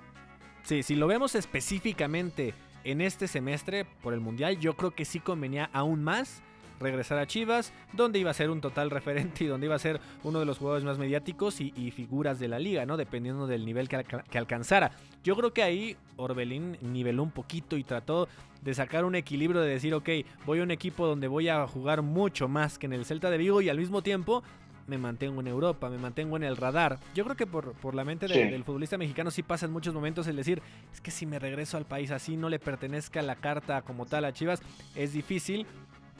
Sí, 0.63 0.83
si 0.83 0.95
lo 0.95 1.07
vemos 1.07 1.33
específicamente 1.33 2.53
en 2.83 3.01
este 3.01 3.27
semestre 3.27 3.85
por 4.01 4.13
el 4.13 4.19
Mundial, 4.19 4.59
yo 4.59 4.75
creo 4.75 4.91
que 4.91 5.05
sí 5.05 5.19
convenía 5.19 5.69
aún 5.73 6.03
más 6.03 6.43
regresar 6.79 7.17
a 7.19 7.27
Chivas, 7.27 7.73
donde 7.93 8.19
iba 8.19 8.31
a 8.31 8.33
ser 8.33 8.49
un 8.49 8.61
total 8.61 8.89
referente 8.89 9.43
y 9.43 9.47
donde 9.47 9.67
iba 9.67 9.75
a 9.75 9.79
ser 9.79 9.99
uno 10.23 10.39
de 10.39 10.45
los 10.45 10.57
jugadores 10.57 10.83
más 10.83 10.97
mediáticos 10.97 11.61
y, 11.61 11.91
figuras 11.91 12.39
de 12.39 12.47
la 12.47 12.59
liga, 12.59 12.85
¿no? 12.85 12.97
Dependiendo 12.97 13.47
del 13.47 13.65
nivel 13.65 13.87
que, 13.87 14.03
que, 14.29 14.37
alcanzara. 14.37 14.91
Yo 15.23 15.35
creo 15.35 15.53
que 15.53 15.63
ahí 15.63 15.95
Orbelín 16.17 16.77
niveló 16.81 17.23
un 17.23 17.31
poquito 17.31 17.77
y 17.77 17.83
trató 17.83 18.27
de 18.61 18.73
sacar 18.73 19.05
un 19.05 19.15
equilibrio 19.15 19.61
de 19.61 19.69
decir, 19.69 19.93
ok, 19.93 20.09
voy 20.45 20.59
a 20.59 20.63
un 20.63 20.71
equipo 20.71 21.07
donde 21.07 21.27
voy 21.27 21.49
a 21.49 21.65
jugar 21.67 22.01
mucho 22.01 22.47
más 22.47 22.77
que 22.77 22.85
en 22.85 22.93
el 22.93 23.05
Celta 23.05 23.29
de 23.29 23.37
Vigo 23.37 23.61
y 23.61 23.69
al 23.69 23.77
mismo 23.77 24.01
tiempo 24.01 24.43
me 24.87 24.97
mantengo 24.97 25.41
en 25.41 25.47
Europa, 25.47 25.89
me 25.89 25.97
mantengo 25.97 26.37
en 26.37 26.43
el 26.43 26.57
radar. 26.57 26.97
Yo 27.13 27.23
creo 27.25 27.35
que 27.35 27.45
por, 27.45 27.73
por 27.73 27.93
la 27.93 28.05
mente 28.05 28.27
del 28.27 28.63
futbolista 28.63 28.97
mexicano 28.97 29.31
sí 29.31 29.43
pasa 29.43 29.65
en 29.65 29.73
muchos 29.73 29.93
momentos 29.93 30.27
el 30.27 30.37
decir, 30.37 30.61
es 30.91 31.01
que 31.01 31.11
si 31.11 31.25
me 31.25 31.39
regreso 31.39 31.77
al 31.77 31.85
país 31.85 32.09
así 32.11 32.37
no 32.37 32.49
le 32.49 32.57
pertenezca 32.57 33.21
la 33.21 33.35
carta 33.35 33.81
como 33.81 34.05
tal 34.05 34.25
a 34.25 34.33
Chivas, 34.33 34.61
es 34.95 35.13
difícil 35.13 35.67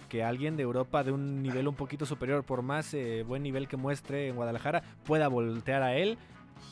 que 0.07 0.23
alguien 0.23 0.57
de 0.57 0.63
Europa 0.63 1.03
de 1.03 1.11
un 1.11 1.41
nivel 1.41 1.67
un 1.67 1.75
poquito 1.75 2.05
superior, 2.05 2.43
por 2.43 2.61
más 2.61 2.93
eh, 2.93 3.23
buen 3.23 3.43
nivel 3.43 3.67
que 3.67 3.77
muestre 3.77 4.27
en 4.27 4.35
Guadalajara, 4.35 4.83
pueda 5.05 5.27
voltear 5.27 5.83
a 5.83 5.95
él, 5.95 6.17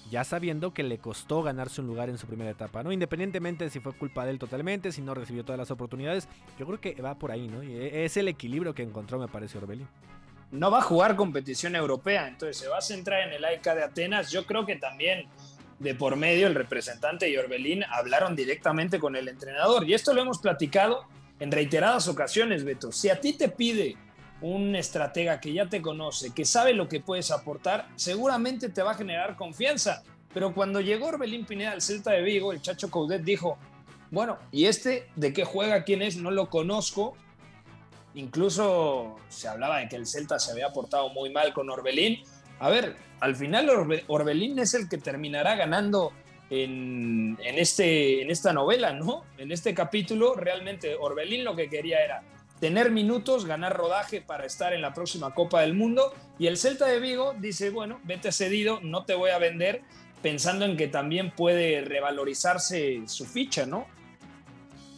ya 0.09 0.23
sabiendo 0.23 0.73
que 0.73 0.83
le 0.83 0.97
costó 0.97 1.43
ganarse 1.43 1.81
un 1.81 1.87
lugar 1.87 2.09
en 2.09 2.17
su 2.17 2.27
primera 2.27 2.51
etapa, 2.51 2.83
¿no? 2.83 2.91
Independientemente 2.91 3.63
de 3.63 3.69
si 3.69 3.79
fue 3.79 3.93
culpa 3.93 4.25
de 4.25 4.31
él 4.31 4.39
totalmente, 4.39 4.91
si 4.91 5.01
no 5.01 5.13
recibió 5.13 5.43
todas 5.43 5.59
las 5.59 5.71
oportunidades, 5.71 6.27
yo 6.57 6.65
creo 6.65 6.79
que 6.79 7.01
va 7.01 7.15
por 7.15 7.31
ahí, 7.31 7.47
¿no? 7.47 7.63
Y 7.63 7.73
e, 7.73 8.05
es 8.05 8.17
el 8.17 8.27
equilibrio 8.27 8.73
que 8.73 8.83
encontró, 8.83 9.19
me 9.19 9.27
parece, 9.27 9.57
Orbelín. 9.57 9.87
No 10.51 10.71
va 10.71 10.79
a 10.79 10.83
jugar 10.83 11.15
competición 11.15 11.75
europea, 11.75 12.27
entonces 12.27 12.57
se 12.57 12.67
va 12.67 12.77
a 12.77 12.81
centrar 12.81 13.27
en 13.27 13.33
el 13.33 13.43
AICA 13.43 13.75
de 13.75 13.83
Atenas. 13.83 14.31
Yo 14.31 14.45
creo 14.45 14.65
que 14.65 14.75
también 14.75 15.27
de 15.79 15.95
por 15.95 16.15
medio 16.15 16.47
el 16.47 16.55
representante 16.55 17.29
y 17.29 17.37
Orbelín 17.37 17.83
hablaron 17.89 18.35
directamente 18.35 18.99
con 18.99 19.15
el 19.15 19.27
entrenador. 19.27 19.87
Y 19.87 19.93
esto 19.93 20.13
lo 20.13 20.21
hemos 20.21 20.39
platicado 20.39 21.05
en 21.39 21.51
reiteradas 21.51 22.07
ocasiones, 22.07 22.63
Beto. 22.63 22.91
Si 22.91 23.09
a 23.09 23.19
ti 23.19 23.33
te 23.33 23.49
pide 23.49 23.97
un 24.41 24.75
estratega 24.75 25.39
que 25.39 25.53
ya 25.53 25.67
te 25.67 25.81
conoce, 25.81 26.33
que 26.33 26.45
sabe 26.45 26.73
lo 26.73 26.87
que 26.87 26.99
puedes 26.99 27.31
aportar, 27.31 27.87
seguramente 27.95 28.69
te 28.69 28.81
va 28.81 28.91
a 28.91 28.95
generar 28.95 29.35
confianza. 29.35 30.03
Pero 30.33 30.53
cuando 30.53 30.81
llegó 30.81 31.07
Orbelín 31.07 31.45
Pineda 31.45 31.71
al 31.71 31.81
Celta 31.81 32.11
de 32.11 32.21
Vigo, 32.21 32.51
el 32.51 32.61
Chacho 32.61 32.91
Coudet 32.91 33.23
dijo, 33.23 33.57
bueno, 34.11 34.37
¿y 34.51 34.65
este 34.65 35.09
de 35.15 35.33
qué 35.33 35.45
juega? 35.45 35.83
¿Quién 35.83 36.01
es? 36.01 36.17
No 36.17 36.31
lo 36.31 36.49
conozco. 36.49 37.15
Incluso 38.13 39.15
se 39.29 39.47
hablaba 39.47 39.79
de 39.79 39.89
que 39.89 39.95
el 39.95 40.05
Celta 40.05 40.39
se 40.39 40.51
había 40.51 40.71
portado 40.71 41.09
muy 41.09 41.29
mal 41.29 41.53
con 41.53 41.69
Orbelín. 41.69 42.21
A 42.59 42.69
ver, 42.69 42.95
al 43.19 43.35
final 43.35 43.69
Orbelín 44.07 44.59
es 44.59 44.73
el 44.73 44.87
que 44.87 44.97
terminará 44.97 45.55
ganando 45.55 46.13
en, 46.49 47.37
este, 47.39 48.21
en 48.21 48.31
esta 48.31 48.53
novela, 48.53 48.93
¿no? 48.93 49.23
En 49.37 49.51
este 49.51 49.73
capítulo, 49.73 50.35
realmente 50.35 50.95
Orbelín 50.95 51.43
lo 51.43 51.55
que 51.55 51.69
quería 51.69 52.03
era 52.03 52.23
tener 52.59 52.91
minutos, 52.91 53.45
ganar 53.45 53.75
rodaje 53.75 54.21
para 54.21 54.45
estar 54.45 54.73
en 54.73 54.81
la 54.81 54.93
próxima 54.93 55.33
Copa 55.33 55.61
del 55.61 55.73
Mundo. 55.73 56.13
Y 56.39 56.47
el 56.47 56.57
Celta 56.57 56.85
de 56.85 56.99
Vigo 56.99 57.35
dice, 57.39 57.69
bueno, 57.69 57.99
vete 58.03 58.31
cedido, 58.31 58.79
no 58.81 59.05
te 59.05 59.13
voy 59.13 59.31
a 59.31 59.37
vender, 59.37 59.81
pensando 60.21 60.65
en 60.65 60.77
que 60.77 60.87
también 60.87 61.31
puede 61.31 61.81
revalorizarse 61.81 63.01
su 63.07 63.25
ficha, 63.25 63.65
¿no? 63.65 63.87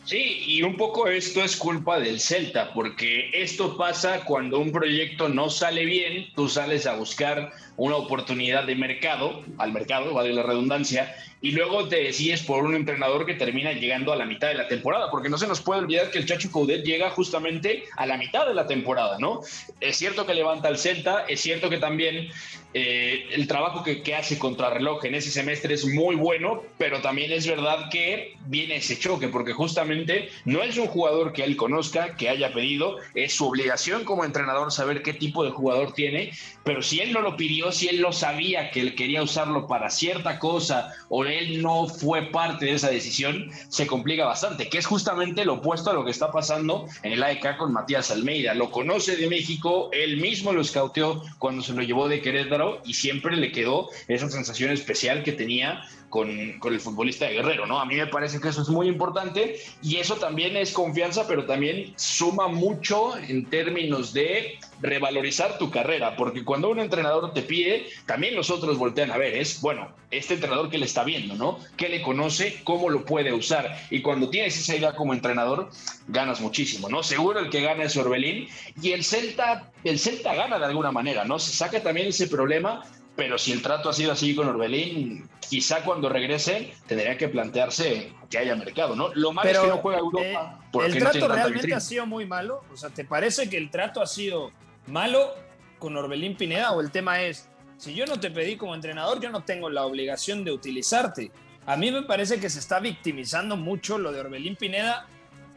Sí, 0.07 0.41
y 0.47 0.63
un 0.63 0.77
poco 0.77 1.10
esto 1.10 1.43
es 1.43 1.57
culpa 1.57 1.99
del 1.99 2.21
Celta, 2.21 2.73
porque 2.73 3.29
esto 3.33 3.75
pasa 3.75 4.23
cuando 4.23 4.57
un 4.57 4.71
proyecto 4.71 5.27
no 5.27 5.49
sale 5.49 5.83
bien, 5.83 6.27
tú 6.33 6.47
sales 6.47 6.88
a 6.88 6.95
buscar 6.95 7.51
una 7.75 7.97
oportunidad 7.97 8.63
de 8.63 8.75
mercado, 8.75 9.43
al 9.57 9.73
mercado, 9.73 10.13
vale 10.13 10.31
la 10.31 10.43
redundancia, 10.43 11.13
y 11.41 11.52
luego 11.52 11.88
te 11.88 12.04
decides 12.04 12.43
por 12.43 12.63
un 12.63 12.76
entrenador 12.76 13.26
que 13.26 13.36
termina 13.36 13.71
llegando 13.73 14.12
a 14.12 14.15
la 14.15 14.26
mitad 14.26 14.47
de 14.47 14.56
la 14.56 14.67
temporada, 14.67 15.12
porque 15.12 15.30
no 15.30 15.38
se 15.38 15.47
nos 15.47 15.62
puede 15.62 15.82
olvidar 15.82 16.10
que 16.10 16.17
el 16.17 16.26
Chacho 16.26 16.52
Coudet 16.52 16.84
llega 16.84 17.10
justamente 17.12 17.84
a 17.95 18.06
la 18.06 18.17
mitad 18.17 18.47
de 18.47 18.54
la 18.54 18.65
temporada, 18.65 19.17
¿no? 19.19 19.41
Es 19.80 19.97
cierto 19.97 20.26
que 20.26 20.34
levanta 20.34 20.67
al 20.67 20.78
Celta, 20.78 21.26
es 21.28 21.41
cierto 21.41 21.69
que 21.69 21.78
también 21.78 22.30
eh, 22.73 23.28
el 23.32 23.47
trabajo 23.47 23.84
que, 23.84 24.02
que, 24.02 24.15
hace 24.15 24.38
contra 24.38 24.69
reloj 24.69 25.06
en 25.06 25.15
ese 25.15 25.32
semestre 25.32 25.73
es 25.73 25.86
muy 25.86 26.15
bueno, 26.15 26.63
pero 26.78 27.02
también 27.02 27.32
es 27.32 27.47
verdad 27.47 27.89
que 27.89 28.36
viene 28.47 28.78
ese 28.78 29.00
choque, 29.00 29.28
porque 29.30 29.54
justamente 29.54 30.30
no 30.45 30.62
es 30.62 30.78
un 30.78 30.88
jugador 30.88 31.34
que 31.34 31.43
él 31.43 31.56
conozca, 31.56 32.15
que 32.15 32.30
haya 32.30 32.54
pedido, 32.54 32.97
es 33.15 33.34
su 33.34 33.47
obligación 33.47 34.04
como 34.04 34.26
entrenador 34.26 34.71
saber 34.71 35.02
qué 35.02 35.13
tipo 35.13 35.43
de 35.43 35.52
jugador 35.52 35.93
tiene, 35.93 36.34
pero 36.67 36.82
si 36.82 36.99
él 36.99 37.13
no 37.13 37.21
lo 37.21 37.38
pidió, 37.38 37.71
si 37.71 37.88
él 37.88 38.01
no 38.01 38.12
sabía 38.12 38.71
que 38.71 38.82
él 38.82 38.93
quería 38.93 39.23
usarlo 39.23 39.67
para 39.67 39.89
cierta 39.89 40.38
cosa 40.38 40.93
o 41.08 41.23
él 41.23 41.62
no 41.62 41.88
fue 41.88 42.23
parte 42.23 42.65
de 42.65 42.73
esa 42.73 42.89
decisión, 42.89 43.49
se 43.69 43.88
complica 43.88 44.25
bastante, 44.25 44.67
que 44.67 44.77
es 44.77 44.86
justamente 44.86 45.45
lo 45.45 45.53
opuesto 45.53 45.91
a 45.91 45.93
lo 45.93 46.03
que 46.03 46.12
está 46.12 46.30
pasando 46.30 46.86
en 47.03 47.13
el 47.13 47.23
AEK 47.23 47.56
con 47.56 47.71
Matías 47.71 48.12
Almeida. 48.12 48.53
Lo 48.53 48.69
conoce 48.69 49.15
de 49.15 49.30
México, 49.30 49.89
él 49.93 50.17
mismo 50.17 50.51
lo 50.51 50.60
escauteó 50.60 51.23
cuando 51.39 51.63
se 51.63 51.71
lo 51.71 51.84
llevó 51.84 52.10
de 52.10 52.19
Querétaro 52.19 52.82
y 52.84 52.95
siempre 52.95 53.38
le 53.38 53.53
quedó 53.53 53.88
esa 54.10 54.30
sensación 54.30 54.71
especial 54.71 55.23
que 55.23 55.32
tenía 55.32 55.84
con, 56.09 56.29
el 56.29 56.79
futbolista 56.79 57.25
de 57.25 57.33
Guerrero, 57.33 57.65
¿no? 57.65 57.79
A 57.79 57.85
mí 57.85 57.95
me 57.95 58.07
parece 58.07 58.39
que 58.39 58.49
eso 58.49 58.61
es 58.61 58.69
muy 58.69 58.87
importante 58.87 59.59
y 59.81 59.97
eso 59.97 60.15
también 60.15 60.55
es 60.55 60.71
confianza, 60.71 61.27
pero 61.27 61.45
también 61.45 61.93
suma 61.95 62.47
mucho 62.47 63.17
en 63.17 63.45
términos 63.45 64.13
de 64.13 64.57
revalorizar 64.81 65.57
tu 65.57 65.69
carrera, 65.69 66.15
porque 66.15 66.43
cuando 66.43 66.69
un 66.69 66.79
entrenador 66.79 67.33
te 67.33 67.41
pide, 67.41 67.87
también 68.05 68.35
los 68.35 68.49
otros 68.49 68.77
voltean 68.77 69.11
a 69.11 69.17
ver, 69.17 69.35
es, 69.35 69.59
bueno, 69.61 69.89
este 70.11 70.35
entrenador 70.35 70.69
que 70.69 70.77
le 70.77 70.85
está 70.85 71.03
viendo, 71.03 71.35
¿no? 71.35 71.59
¿Qué 71.75 71.89
le 71.89 72.01
conoce? 72.01 72.61
¿Cómo 72.63 72.89
lo 72.89 73.03
puede 73.03 73.33
usar? 73.33 73.77
Y 73.89 74.01
cuando 74.01 74.29
tienes 74.29 74.57
esa 74.57 74.75
idea 74.75 74.95
como 74.95 75.13
entrenador, 75.13 75.69
ganas 76.07 76.39
muchísimo, 76.39 76.87
¿no? 76.89 77.03
Seguro 77.03 77.39
el 77.39 77.49
que 77.49 77.61
gana 77.61 77.83
es 77.83 77.97
Orbelín 77.97 78.47
y 78.81 78.91
el 78.91 79.03
Celta, 79.03 79.71
el 79.83 79.99
Celta 79.99 80.33
gana 80.35 80.59
de 80.59 80.65
alguna 80.65 80.91
manera, 80.91 81.25
¿no? 81.25 81.39
Se 81.39 81.51
saca 81.51 81.81
también 81.81 82.07
ese 82.07 82.27
problema 82.27 82.83
pero 83.17 83.39
si 83.39 83.51
el 83.51 83.63
trato 83.63 83.89
ha 83.89 83.93
sido 83.93 84.11
así 84.11 84.35
con 84.35 84.47
Orbelín, 84.47 85.27
quizá 85.49 85.83
cuando 85.83 86.10
regrese 86.10 86.73
tendría 86.88 87.17
que 87.17 87.29
plantearse 87.29 88.13
que 88.29 88.38
haya 88.38 88.55
mercado, 88.55 88.95
¿no? 88.95 89.13
Lo 89.13 89.31
malo 89.31 89.49
es 89.49 89.60
que 89.60 89.67
no 89.67 89.77
juega 89.77 89.99
Europa. 89.99 90.60
Eh, 90.73 90.79
¿El 90.86 90.97
trato 90.99 91.27
realmente 91.27 91.73
ha 91.73 91.79
sido 91.79 92.05
muy 92.05 92.25
malo? 92.25 92.63
O 92.71 92.77
sea, 92.77 92.89
¿te 92.89 93.05
parece 93.05 93.49
que 93.49 93.57
el 93.57 93.69
trato 93.69 94.01
ha 94.01 94.07
sido 94.07 94.51
malo 94.88 95.33
con 95.79 95.95
Orbelín 95.95 96.36
Pineda 96.36 96.71
o 96.71 96.81
el 96.81 96.91
tema 96.91 97.21
es, 97.21 97.49
si 97.77 97.93
yo 97.93 98.05
no 98.05 98.19
te 98.19 98.31
pedí 98.31 98.57
como 98.57 98.75
entrenador, 98.75 99.21
yo 99.21 99.29
no 99.29 99.43
tengo 99.43 99.69
la 99.69 99.86
obligación 99.86 100.43
de 100.43 100.51
utilizarte? 100.51 101.31
A 101.65 101.75
mí 101.75 101.91
me 101.91 102.03
parece 102.03 102.39
que 102.39 102.49
se 102.49 102.60
está 102.60 102.79
victimizando 102.79 103.57
mucho 103.57 103.97
lo 103.97 104.12
de 104.12 104.21
Orbelín 104.21 104.55
Pineda 104.55 105.07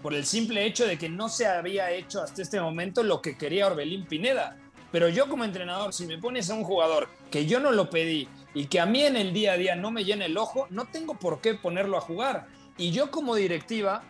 por 0.03 0.15
el 0.15 0.25
simple 0.25 0.65
hecho 0.65 0.87
de 0.87 0.99
que 0.99 1.09
no 1.09 1.29
se 1.29 1.47
había 1.47 1.91
hecho 1.93 2.23
hasta 2.23 2.43
este 2.43 2.61
momento 2.61 3.03
lo 3.03 3.21
que 3.21 3.37
quería 3.37 3.67
Orbelín 3.67 4.07
Pineda. 4.07 4.57
Pero 4.91 5.09
yo 5.09 5.29
como 5.29 5.45
entrenador, 5.45 5.93
si 5.93 6.07
me 6.07 6.19
pones 6.19 6.51
a 6.51 6.55
un 6.55 6.65
jugador 6.65 7.09
que 7.31 7.47
yo 7.47 7.61
no 7.61 7.71
lo 7.71 7.91
pedí 7.91 8.29
y 8.55 8.67
que 8.67 8.81
a 8.81 8.87
mí 8.87 9.03
en 9.03 9.17
el 9.17 9.33
día 9.33 9.53
a 9.53 9.57
día 9.57 9.77
no 9.77 9.91
me 9.91 10.05
llena 10.05 10.27
el 10.27 10.37
ojo, 10.37 10.67
no 10.71 10.87
tengo 10.87 11.15
por 11.15 11.41
qué 11.41 11.55
ponerlo 11.55 11.97
a 11.97 12.01
jugar. 12.01 12.49
Y 12.77 12.91
yo 12.91 13.11
como 13.11 13.35
directiva, 13.35 14.03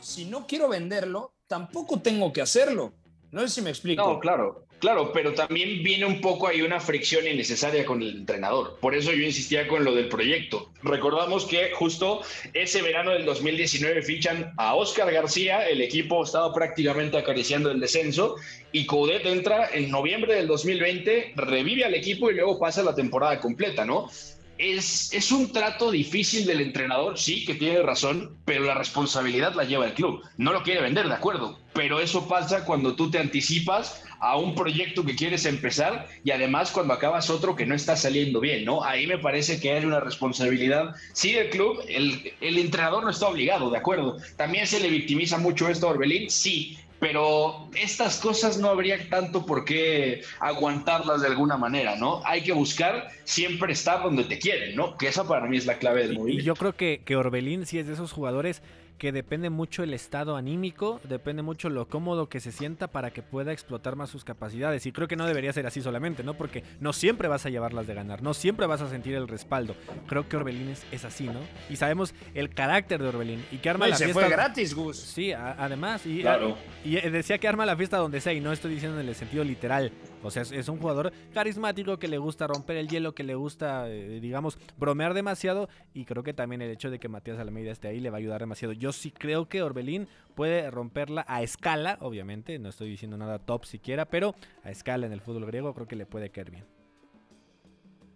si 0.00 0.24
no 0.24 0.46
quiero 0.46 0.68
venderlo, 0.68 1.32
tampoco 1.46 2.00
tengo 2.00 2.32
que 2.32 2.42
hacerlo. 2.42 2.92
No 3.30 3.40
sé 3.42 3.48
si 3.48 3.62
me 3.62 3.70
explico. 3.70 4.06
No, 4.06 4.20
claro. 4.20 4.66
Claro, 4.82 5.12
pero 5.12 5.32
también 5.32 5.84
viene 5.84 6.06
un 6.06 6.20
poco 6.20 6.48
ahí 6.48 6.60
una 6.60 6.80
fricción 6.80 7.24
innecesaria 7.24 7.86
con 7.86 8.02
el 8.02 8.16
entrenador. 8.16 8.78
Por 8.80 8.96
eso 8.96 9.12
yo 9.12 9.22
insistía 9.22 9.68
con 9.68 9.84
lo 9.84 9.94
del 9.94 10.08
proyecto. 10.08 10.72
Recordamos 10.82 11.44
que 11.44 11.70
justo 11.70 12.22
ese 12.52 12.82
verano 12.82 13.12
del 13.12 13.24
2019 13.24 14.02
fichan 14.02 14.52
a 14.56 14.74
Oscar 14.74 15.12
García, 15.12 15.68
el 15.68 15.82
equipo 15.82 16.24
estaba 16.24 16.52
prácticamente 16.52 17.16
acariciando 17.16 17.70
el 17.70 17.78
descenso, 17.78 18.34
y 18.72 18.84
Coudet 18.84 19.24
entra 19.24 19.70
en 19.72 19.88
noviembre 19.88 20.34
del 20.34 20.48
2020, 20.48 21.34
revive 21.36 21.84
al 21.84 21.94
equipo 21.94 22.28
y 22.28 22.34
luego 22.34 22.58
pasa 22.58 22.82
la 22.82 22.96
temporada 22.96 23.38
completa, 23.38 23.84
¿no? 23.84 24.10
Es, 24.58 25.12
es, 25.12 25.30
un 25.32 25.52
trato 25.52 25.90
difícil 25.92 26.44
del 26.44 26.60
entrenador, 26.60 27.18
sí, 27.18 27.44
que 27.44 27.54
tiene 27.54 27.82
razón, 27.82 28.36
pero 28.44 28.64
la 28.64 28.74
responsabilidad 28.74 29.54
la 29.54 29.64
lleva 29.64 29.86
el 29.86 29.94
club. 29.94 30.22
No 30.36 30.52
lo 30.52 30.62
quiere 30.62 30.82
vender, 30.82 31.08
de 31.08 31.14
acuerdo, 31.14 31.58
pero 31.72 32.00
eso 32.00 32.28
pasa 32.28 32.64
cuando 32.64 32.94
tú 32.94 33.10
te 33.10 33.18
anticipas 33.18 34.04
a 34.22 34.36
un 34.36 34.54
proyecto 34.54 35.04
que 35.04 35.16
quieres 35.16 35.44
empezar 35.46 36.06
y 36.22 36.30
además 36.30 36.70
cuando 36.70 36.94
acabas 36.94 37.28
otro 37.28 37.56
que 37.56 37.66
no 37.66 37.74
está 37.74 37.96
saliendo 37.96 38.38
bien, 38.38 38.64
¿no? 38.64 38.84
Ahí 38.84 39.08
me 39.08 39.18
parece 39.18 39.58
que 39.58 39.72
hay 39.72 39.84
una 39.84 39.98
responsabilidad, 39.98 40.94
sí, 41.12 41.32
del 41.32 41.50
club, 41.50 41.82
el, 41.88 42.32
el 42.40 42.58
entrenador 42.58 43.02
no 43.02 43.10
está 43.10 43.26
obligado, 43.26 43.68
¿de 43.68 43.78
acuerdo? 43.78 44.18
También 44.36 44.68
se 44.68 44.78
le 44.78 44.90
victimiza 44.90 45.38
mucho 45.38 45.68
esto 45.68 45.88
a 45.88 45.90
Orbelín, 45.90 46.30
sí, 46.30 46.78
pero 47.00 47.68
estas 47.74 48.20
cosas 48.20 48.58
no 48.58 48.68
habría 48.68 49.08
tanto 49.08 49.44
por 49.44 49.64
qué 49.64 50.22
aguantarlas 50.38 51.22
de 51.22 51.26
alguna 51.26 51.56
manera, 51.56 51.96
¿no? 51.96 52.22
Hay 52.24 52.44
que 52.44 52.52
buscar 52.52 53.08
siempre 53.24 53.72
estar 53.72 54.04
donde 54.04 54.22
te 54.22 54.38
quieren, 54.38 54.76
¿no? 54.76 54.96
Que 54.96 55.08
esa 55.08 55.26
para 55.26 55.48
mí 55.48 55.56
es 55.56 55.66
la 55.66 55.78
clave 55.78 56.06
del 56.06 56.16
movimiento. 56.16 56.44
Y 56.44 56.46
yo 56.46 56.54
creo 56.54 56.76
que, 56.76 57.02
que 57.04 57.16
Orbelín 57.16 57.66
sí 57.66 57.80
es 57.80 57.88
de 57.88 57.94
esos 57.94 58.12
jugadores 58.12 58.62
que 58.98 59.12
depende 59.12 59.50
mucho 59.50 59.82
el 59.82 59.94
estado 59.94 60.36
anímico, 60.36 61.00
depende 61.04 61.42
mucho 61.42 61.68
lo 61.68 61.88
cómodo 61.88 62.28
que 62.28 62.40
se 62.40 62.52
sienta 62.52 62.88
para 62.88 63.10
que 63.10 63.22
pueda 63.22 63.52
explotar 63.52 63.96
más 63.96 64.10
sus 64.10 64.24
capacidades. 64.24 64.86
Y 64.86 64.92
creo 64.92 65.08
que 65.08 65.16
no 65.16 65.26
debería 65.26 65.52
ser 65.52 65.66
así 65.66 65.82
solamente, 65.82 66.22
¿no? 66.22 66.34
Porque 66.34 66.62
no 66.80 66.92
siempre 66.92 67.28
vas 67.28 67.46
a 67.46 67.50
llevarlas 67.50 67.86
de 67.86 67.94
ganar, 67.94 68.22
no 68.22 68.34
siempre 68.34 68.66
vas 68.66 68.80
a 68.80 68.88
sentir 68.88 69.14
el 69.14 69.28
respaldo. 69.28 69.74
Creo 70.06 70.28
que 70.28 70.36
Orbelín 70.36 70.74
es, 70.92 71.04
así, 71.04 71.26
¿no? 71.26 71.40
Y 71.68 71.76
sabemos 71.76 72.14
el 72.34 72.50
carácter 72.50 73.02
de 73.02 73.08
Orbelín 73.08 73.44
y 73.50 73.58
que 73.58 73.70
arma 73.70 73.88
la 73.88 73.96
se 73.96 74.04
fiesta. 74.04 74.20
fue 74.20 74.30
gratis, 74.30 74.74
Gus. 74.74 74.96
Sí, 74.96 75.32
además. 75.32 76.06
Y, 76.06 76.20
claro. 76.20 76.56
y 76.84 76.94
decía 77.00 77.38
que 77.38 77.48
arma 77.48 77.66
la 77.66 77.76
fiesta 77.76 77.96
donde 77.96 78.20
sea, 78.20 78.32
y 78.32 78.40
no 78.40 78.52
estoy 78.52 78.74
diciendo 78.74 79.00
en 79.00 79.08
el 79.08 79.14
sentido 79.14 79.44
literal. 79.44 79.92
O 80.22 80.30
sea, 80.30 80.42
es, 80.42 80.68
un 80.68 80.78
jugador 80.78 81.12
carismático 81.34 81.98
que 81.98 82.08
le 82.08 82.18
gusta 82.18 82.46
romper 82.46 82.76
el 82.76 82.88
hielo, 82.88 83.14
que 83.14 83.24
le 83.24 83.34
gusta, 83.34 83.88
eh, 83.88 84.20
digamos, 84.20 84.58
bromear 84.78 85.14
demasiado. 85.14 85.68
Y 85.94 86.04
creo 86.04 86.22
que 86.22 86.32
también 86.32 86.62
el 86.62 86.70
hecho 86.70 86.90
de 86.90 86.98
que 86.98 87.08
Matías 87.08 87.38
Almeida 87.38 87.72
esté 87.72 87.88
ahí 87.88 88.00
le 88.00 88.10
va 88.10 88.18
a 88.18 88.20
ayudar 88.20 88.40
demasiado. 88.40 88.72
Yo 88.72 88.92
sí 88.92 89.10
creo 89.10 89.48
que 89.48 89.62
Orbelín 89.62 90.08
puede 90.34 90.70
romperla 90.70 91.24
a 91.28 91.42
escala, 91.42 91.98
obviamente. 92.00 92.58
No 92.58 92.68
estoy 92.68 92.88
diciendo 92.88 93.16
nada 93.16 93.38
top 93.40 93.64
siquiera, 93.64 94.04
pero 94.04 94.34
a 94.62 94.70
escala 94.70 95.06
en 95.06 95.12
el 95.12 95.20
fútbol 95.20 95.46
griego 95.46 95.74
creo 95.74 95.88
que 95.88 95.96
le 95.96 96.06
puede 96.06 96.30
caer 96.30 96.50
bien. 96.50 96.64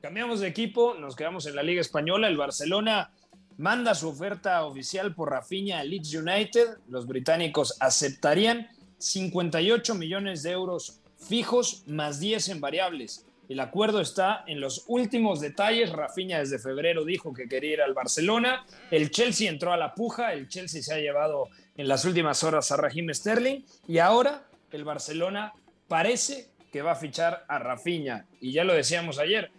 Cambiamos 0.01 0.41
de 0.41 0.47
equipo, 0.47 0.95
nos 0.95 1.17
quedamos 1.17 1.47
en 1.47 1.57
la 1.57 1.65
Liga 1.65 1.81
Española. 1.81 2.29
El 2.29 2.37
Barcelona 2.37 3.11
manda 3.57 3.95
su 3.95 4.09
oferta 4.09 4.65
oficial 4.65 5.15
por 5.15 5.31
Rafinha 5.31 5.81
a 5.81 5.85
Leeds 5.85 6.15
United. 6.15 6.79
Los 6.89 7.07
británicos 7.07 7.77
aceptarían 7.81 8.69
58 8.99 9.95
millones 9.97 10.43
de 10.45 10.53
euros 10.53 11.01
fijos 11.17 11.85
más 11.87 12.21
10 12.21 12.49
en 12.51 12.61
variables. 12.61 13.27
El 13.49 13.61
acuerdo 13.61 14.01
está 14.01 14.45
en 14.47 14.61
los 14.61 14.85
últimos 14.89 15.41
detalles. 15.41 15.93
Rafinha 15.93 16.41
desde 16.41 16.59
febrero 16.59 17.05
dijo 17.05 17.33
que 17.33 17.49
quería 17.49 17.75
ir 17.75 17.83
al 17.83 17.95
Barcelona. 17.95 18.67
El 18.91 19.11
Chelsea 19.11 19.49
entró 19.49 19.73
a 19.73 19.77
la 19.77 19.95
puja. 19.95 20.33
El 20.33 20.49
Chelsea 20.49 20.83
se 20.83 20.95
ha 20.95 20.99
llevado 20.99 21.49
en 21.77 21.87
las 21.87 22.05
últimas 22.05 22.43
horas 22.43 22.73
a 22.73 22.77
Raheem 22.77 23.13
Sterling. 23.15 23.63
Y 23.87 23.99
ahora 23.99 24.49
el 24.73 24.85
Barcelona 24.85 25.53
parece 25.87 26.49
que 26.73 26.83
va 26.83 26.93
a 26.93 26.97
fichar 26.97 27.45
a 27.47 27.59
Rafinha. 27.59 28.27
Y 28.41 28.53
ya 28.53 28.65
lo 28.65 28.75
decíamos 28.75 29.19
ayer. 29.19 29.53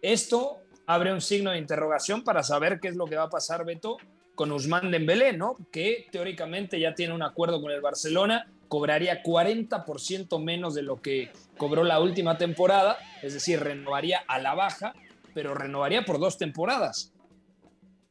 Esto 0.00 0.58
abre 0.86 1.12
un 1.12 1.20
signo 1.20 1.50
de 1.50 1.58
interrogación 1.58 2.24
para 2.24 2.42
saber 2.42 2.80
qué 2.80 2.88
es 2.88 2.96
lo 2.96 3.06
que 3.06 3.16
va 3.16 3.24
a 3.24 3.30
pasar, 3.30 3.64
Beto, 3.64 3.98
con 4.34 4.52
Usman 4.52 4.90
Dembélé, 4.90 5.32
¿no? 5.32 5.56
Que 5.70 6.06
teóricamente 6.10 6.80
ya 6.80 6.94
tiene 6.94 7.14
un 7.14 7.22
acuerdo 7.22 7.60
con 7.60 7.70
el 7.70 7.80
Barcelona 7.80 8.50
cobraría 8.74 9.22
40% 9.22 10.42
menos 10.42 10.74
de 10.74 10.82
lo 10.82 11.00
que 11.00 11.30
cobró 11.56 11.84
la 11.84 12.00
última 12.00 12.38
temporada, 12.38 12.98
es 13.22 13.32
decir, 13.32 13.60
renovaría 13.60 14.24
a 14.26 14.40
la 14.40 14.56
baja, 14.56 14.94
pero 15.32 15.54
renovaría 15.54 16.04
por 16.04 16.18
dos 16.18 16.38
temporadas. 16.38 17.12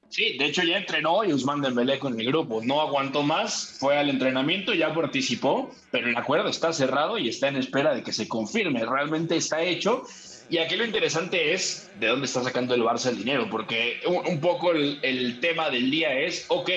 Sí, 0.08 0.38
de 0.38 0.46
hecho 0.46 0.64
ya 0.64 0.78
entrenó 0.78 1.26
y 1.26 1.34
Usman 1.34 1.60
Dembélé 1.60 2.00
con 2.00 2.18
el 2.18 2.26
grupo. 2.28 2.62
No 2.64 2.80
aguantó 2.80 3.24
más, 3.24 3.76
fue 3.78 3.98
al 3.98 4.10
entrenamiento, 4.10 4.74
ya 4.74 4.94
participó, 4.94 5.70
pero 5.92 6.08
el 6.08 6.16
acuerdo 6.16 6.48
está 6.48 6.72
cerrado 6.72 7.18
y 7.18 7.28
está 7.28 7.50
en 7.50 7.58
espera 7.58 7.94
de 7.94 8.02
que 8.02 8.14
se 8.14 8.30
confirme. 8.30 8.86
Realmente 8.86 9.36
está 9.36 9.62
hecho 9.64 10.04
y 10.50 10.58
aquí 10.58 10.76
lo 10.76 10.86
interesante 10.86 11.54
es 11.54 11.90
de 12.00 12.08
dónde 12.08 12.26
está 12.26 12.44
sacando 12.44 12.76
el 12.76 12.84
Barça 12.84 13.10
el 13.10 13.18
dinero, 13.18 13.48
porque 13.50 14.00
un, 14.06 14.40
poco 14.40 14.72
el, 14.72 15.40
tema 15.40 15.70
del 15.70 15.90
día 15.90 16.14
es, 16.20 16.46
ok, 16.50 16.70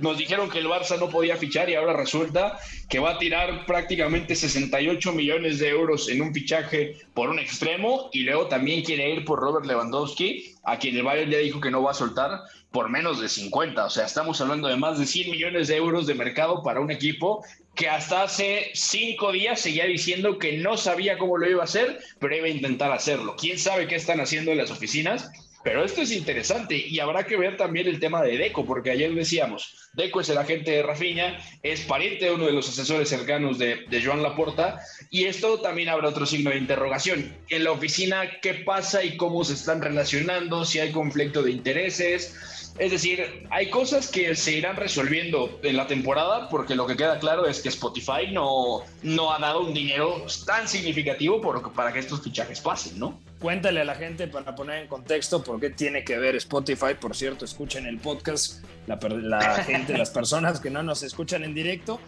nos 0.00 0.18
dijeron 0.18 0.50
que 0.50 0.58
el 0.58 0.66
Barça 0.66 0.98
no 0.98 1.08
podía 1.08 1.36
fichar 1.36 1.68
y 1.70 1.74
ahora 1.74 1.94
resulta 1.94 2.58
que 2.88 2.98
va 2.98 3.12
a 3.12 3.18
tirar 3.18 3.66
prácticamente 3.66 4.34
68 4.34 5.12
millones 5.12 5.58
de 5.58 5.68
euros 5.68 6.08
en 6.08 6.22
un 6.22 6.32
fichaje 6.32 6.96
por 7.14 7.30
un 7.30 7.38
extremo 7.38 8.10
y 8.12 8.20
luego 8.20 8.46
también 8.46 8.82
quiere 8.82 9.10
ir 9.10 9.24
por 9.24 9.40
Robert 9.40 9.66
Lewandowski, 9.66 10.54
a 10.64 10.78
quien 10.78 10.96
el 10.96 11.02
Bayern 11.02 11.30
ya 11.30 11.38
dijo 11.38 11.60
que 11.60 11.70
no 11.70 11.82
va 11.82 11.92
a 11.92 11.94
soltar 11.94 12.42
por 12.70 12.90
menos 12.90 13.20
de 13.20 13.28
50. 13.28 13.84
O 13.84 13.90
sea, 13.90 14.04
estamos 14.04 14.40
hablando 14.40 14.68
de 14.68 14.76
más 14.76 14.98
de 14.98 15.06
100 15.06 15.30
millones 15.30 15.68
de 15.68 15.76
euros 15.76 16.06
de 16.06 16.14
mercado 16.14 16.62
para 16.62 16.80
un 16.80 16.90
equipo 16.90 17.44
que 17.78 17.88
hasta 17.88 18.24
hace 18.24 18.72
cinco 18.74 19.30
días 19.30 19.60
seguía 19.60 19.86
diciendo 19.86 20.36
que 20.36 20.58
no 20.58 20.76
sabía 20.76 21.16
cómo 21.16 21.38
lo 21.38 21.48
iba 21.48 21.60
a 21.60 21.64
hacer, 21.64 22.00
pero 22.18 22.36
iba 22.36 22.46
a 22.46 22.50
intentar 22.50 22.90
hacerlo. 22.90 23.36
¿Quién 23.38 23.56
sabe 23.56 23.86
qué 23.86 23.94
están 23.94 24.20
haciendo 24.20 24.50
en 24.50 24.58
las 24.58 24.72
oficinas? 24.72 25.30
Pero 25.62 25.84
esto 25.84 26.02
es 26.02 26.10
interesante 26.10 26.76
y 26.76 26.98
habrá 26.98 27.24
que 27.24 27.36
ver 27.36 27.56
también 27.56 27.86
el 27.86 28.00
tema 28.00 28.20
de 28.22 28.36
Deco, 28.36 28.66
porque 28.66 28.90
ayer 28.90 29.14
decíamos, 29.14 29.90
Deco 29.92 30.20
es 30.20 30.28
el 30.28 30.38
agente 30.38 30.72
de 30.72 30.82
Rafinha, 30.82 31.38
es 31.62 31.82
pariente 31.82 32.24
de 32.24 32.32
uno 32.32 32.46
de 32.46 32.52
los 32.52 32.68
asesores 32.68 33.08
cercanos 33.08 33.58
de, 33.58 33.84
de 33.88 34.04
Joan 34.04 34.24
Laporta, 34.24 34.80
y 35.10 35.26
esto 35.26 35.60
también 35.60 35.88
habrá 35.88 36.08
otro 36.08 36.26
signo 36.26 36.50
de 36.50 36.58
interrogación. 36.58 37.32
En 37.48 37.62
la 37.62 37.70
oficina, 37.70 38.40
¿qué 38.42 38.54
pasa 38.54 39.04
y 39.04 39.16
cómo 39.16 39.44
se 39.44 39.54
están 39.54 39.82
relacionando? 39.82 40.64
Si 40.64 40.80
hay 40.80 40.90
conflicto 40.90 41.42
de 41.42 41.52
intereses, 41.52 42.34
es 42.78 42.90
decir, 42.90 43.46
hay 43.50 43.70
cosas 43.70 44.08
que 44.08 44.34
se 44.34 44.52
irán 44.52 44.76
resolviendo 44.76 45.58
en 45.62 45.76
la 45.76 45.86
temporada 45.86 46.48
porque 46.48 46.74
lo 46.74 46.86
que 46.86 46.96
queda 46.96 47.18
claro 47.18 47.46
es 47.46 47.60
que 47.60 47.68
Spotify 47.68 48.30
no, 48.32 48.82
no 49.02 49.32
ha 49.32 49.38
dado 49.38 49.60
un 49.60 49.74
dinero 49.74 50.24
tan 50.46 50.68
significativo 50.68 51.40
por, 51.40 51.72
para 51.72 51.92
que 51.92 51.98
estos 51.98 52.22
fichajes 52.22 52.60
pasen, 52.60 52.98
¿no? 52.98 53.20
Cuéntale 53.40 53.80
a 53.80 53.84
la 53.84 53.94
gente 53.94 54.28
para 54.28 54.54
poner 54.54 54.82
en 54.82 54.88
contexto 54.88 55.42
por 55.42 55.60
qué 55.60 55.70
tiene 55.70 56.04
que 56.04 56.18
ver 56.18 56.36
Spotify. 56.36 56.94
Por 57.00 57.16
cierto, 57.16 57.44
escuchen 57.44 57.86
el 57.86 57.98
podcast, 57.98 58.64
la, 58.86 58.98
la 59.08 59.64
gente, 59.64 59.96
las 59.96 60.10
personas 60.10 60.60
que 60.60 60.70
no 60.70 60.82
nos 60.82 61.02
escuchan 61.02 61.44
en 61.44 61.54
directo. 61.54 62.00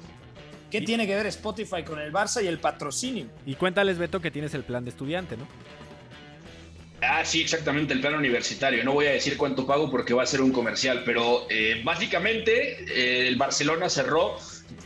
¿Qué 0.70 0.80
tiene 0.80 1.07
que 1.07 1.16
ver 1.16 1.26
Spotify 1.26 1.82
con 1.82 1.99
el 1.99 2.12
Barça 2.12 2.42
y 2.42 2.47
el 2.47 2.61
patrocinio? 2.61 3.26
Y 3.44 3.57
cuéntales, 3.57 3.99
Beto, 3.99 4.20
que 4.20 4.30
tienes 4.30 4.55
el 4.55 4.62
plan 4.62 4.84
de 4.84 4.90
estudiante, 4.90 5.36
¿no? 5.36 5.47
Ah, 7.03 7.24
sí, 7.24 7.40
exactamente, 7.40 7.94
el 7.94 8.01
plan 8.01 8.14
universitario. 8.14 8.84
No 8.84 8.92
voy 8.92 9.07
a 9.07 9.12
decir 9.12 9.36
cuánto 9.36 9.66
pago 9.66 9.90
porque 9.90 10.12
va 10.12 10.22
a 10.22 10.26
ser 10.26 10.42
un 10.42 10.53
comercial, 10.53 11.03
pero 11.05 11.46
eh, 11.48 11.80
básicamente 11.82 12.84
eh, 12.84 13.26
el 13.26 13.36
Barcelona 13.36 13.88
cerró 13.88 14.36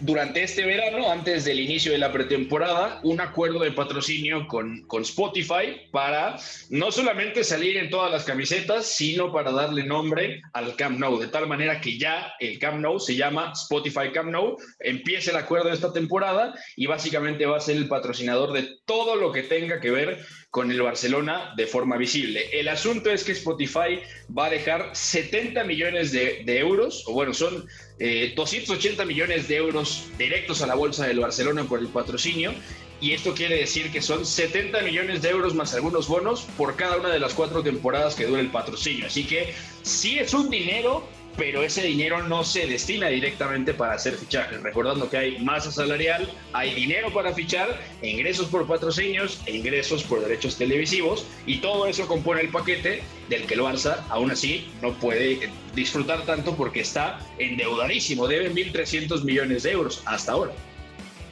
durante 0.01 0.43
este 0.43 0.65
verano, 0.65 1.11
antes 1.11 1.45
del 1.45 1.61
inicio 1.61 1.93
de 1.93 1.99
la 1.99 2.13
pretemporada, 2.13 3.01
un 3.03 3.21
acuerdo 3.21 3.61
de 3.61 3.73
patrocinio 3.73 4.47
con, 4.47 4.83
con 4.87 5.03
Spotify 5.03 5.81
para 5.91 6.37
no 6.71 6.91
solamente 6.91 7.45
salir 7.45 7.77
en 7.77 7.91
todas 7.91 8.11
las 8.11 8.25
camisetas, 8.25 8.87
sino 8.87 9.33
para 9.33 9.53
darle 9.53 9.85
nombre 9.85 10.43
al 10.53 10.77
Camp 10.77 10.99
Nou, 10.99 11.19
de 11.19 11.29
tal 11.29 11.47
manera 11.47 11.81
que 11.81 11.99
ya 11.99 12.33
el 12.41 12.59
Camp 12.59 12.81
Nou 12.81 12.99
se 12.99 13.17
llama 13.17 13.53
Spotify 13.55 14.11
Camp 14.13 14.31
Nou, 14.31 14.57
empieza 14.81 15.31
el 15.31 15.37
acuerdo 15.37 15.69
de 15.69 15.75
esta 15.75 15.93
temporada 15.93 16.55
y 16.77 16.87
básicamente 16.87 17.47
va 17.47 17.57
a 17.57 17.61
ser 17.61 17.77
el 17.77 17.89
patrocinador 17.89 18.53
de 18.53 18.77
todo 18.85 19.17
lo 19.17 19.33
que 19.33 19.43
tenga 19.43 19.81
que 19.81 19.91
ver 19.91 20.25
con 20.55 20.71
el 20.71 20.81
Barcelona 20.81 21.53
de 21.57 21.67
forma 21.67 21.97
visible. 21.97 22.49
El 22.53 22.69
asunto 22.69 23.11
es 23.11 23.25
que 23.25 23.33
Spotify 23.33 23.99
va 24.39 24.47
a 24.47 24.51
dejar 24.51 24.91
70 24.93 25.65
millones 25.65 26.13
de, 26.13 26.45
euros, 26.47 27.03
o 27.09 27.13
bueno, 27.13 27.35
son 27.35 27.67
280 27.99 29.03
eh, 29.03 29.05
millones 29.05 29.49
de 29.49 29.57
euros 29.57 30.05
directos 30.17 30.63
a 30.63 30.69
la 30.69 30.77
bolsa 30.77 31.09
del 31.09 31.19
Barcelona 31.19 31.65
por 31.65 31.81
el 31.81 31.89
patrocinio. 31.89 32.55
Y 33.01 33.11
esto 33.15 33.35
quiere 33.35 33.57
decir 33.57 33.91
que 33.91 34.01
son 34.01 34.25
70 34.25 34.81
millones 34.83 35.23
de 35.23 35.31
euros 35.31 35.57
más 35.57 35.75
algunos 35.75 36.07
bonos 36.07 36.47
por 36.57 36.77
cada 36.77 36.99
una 36.99 37.09
de 37.09 37.19
las 37.19 37.35
cuatro 37.35 37.61
temporadas 37.65 38.15
que 38.15 38.25
dura 38.25 38.41
el 38.41 38.53
patrocinio. 38.53 39.07
Así 39.07 39.25
que 39.25 39.53
sí 39.83 40.21
es 40.21 40.33
un 40.35 40.51
dinero 40.51 41.05
pero 41.37 41.63
ese 41.63 41.83
dinero 41.83 42.23
no 42.23 42.45
se 42.45 42.67
destina 42.67 43.09
directamente 43.09 43.75
para 43.75 43.95
hacer 43.95 44.15
fichajes. 44.15 44.63
Recordando 44.63 45.09
que 45.11 45.17
hay 45.17 45.39
masa 45.39 45.71
salarial, 45.71 46.31
hay 46.53 46.75
dinero 46.75 47.13
para 47.13 47.33
fichar, 47.33 47.81
ingresos 48.03 48.47
por 48.49 48.67
patrocinios 48.67 49.41
ingresos 49.47 50.03
por 50.05 50.21
derechos 50.21 50.57
televisivos, 50.57 51.27
y 51.47 51.59
todo 51.59 51.87
eso 51.87 52.07
compone 52.07 52.43
el 52.43 52.49
paquete 52.49 53.03
del 53.29 53.47
que 53.47 53.55
el 53.55 53.61
Barça 53.61 54.03
aún 54.09 54.31
así 54.31 54.71
no 54.83 54.93
puede 54.95 55.51
disfrutar 55.75 56.23
tanto 56.23 56.55
porque 56.55 56.81
está 56.81 57.19
endeudadísimo, 57.39 58.27
debe 58.27 58.51
1.300 58.53 59.25
millones 59.25 59.63
de 59.65 59.73
euros 59.73 60.03
hasta 60.07 60.33
ahora. 60.33 60.53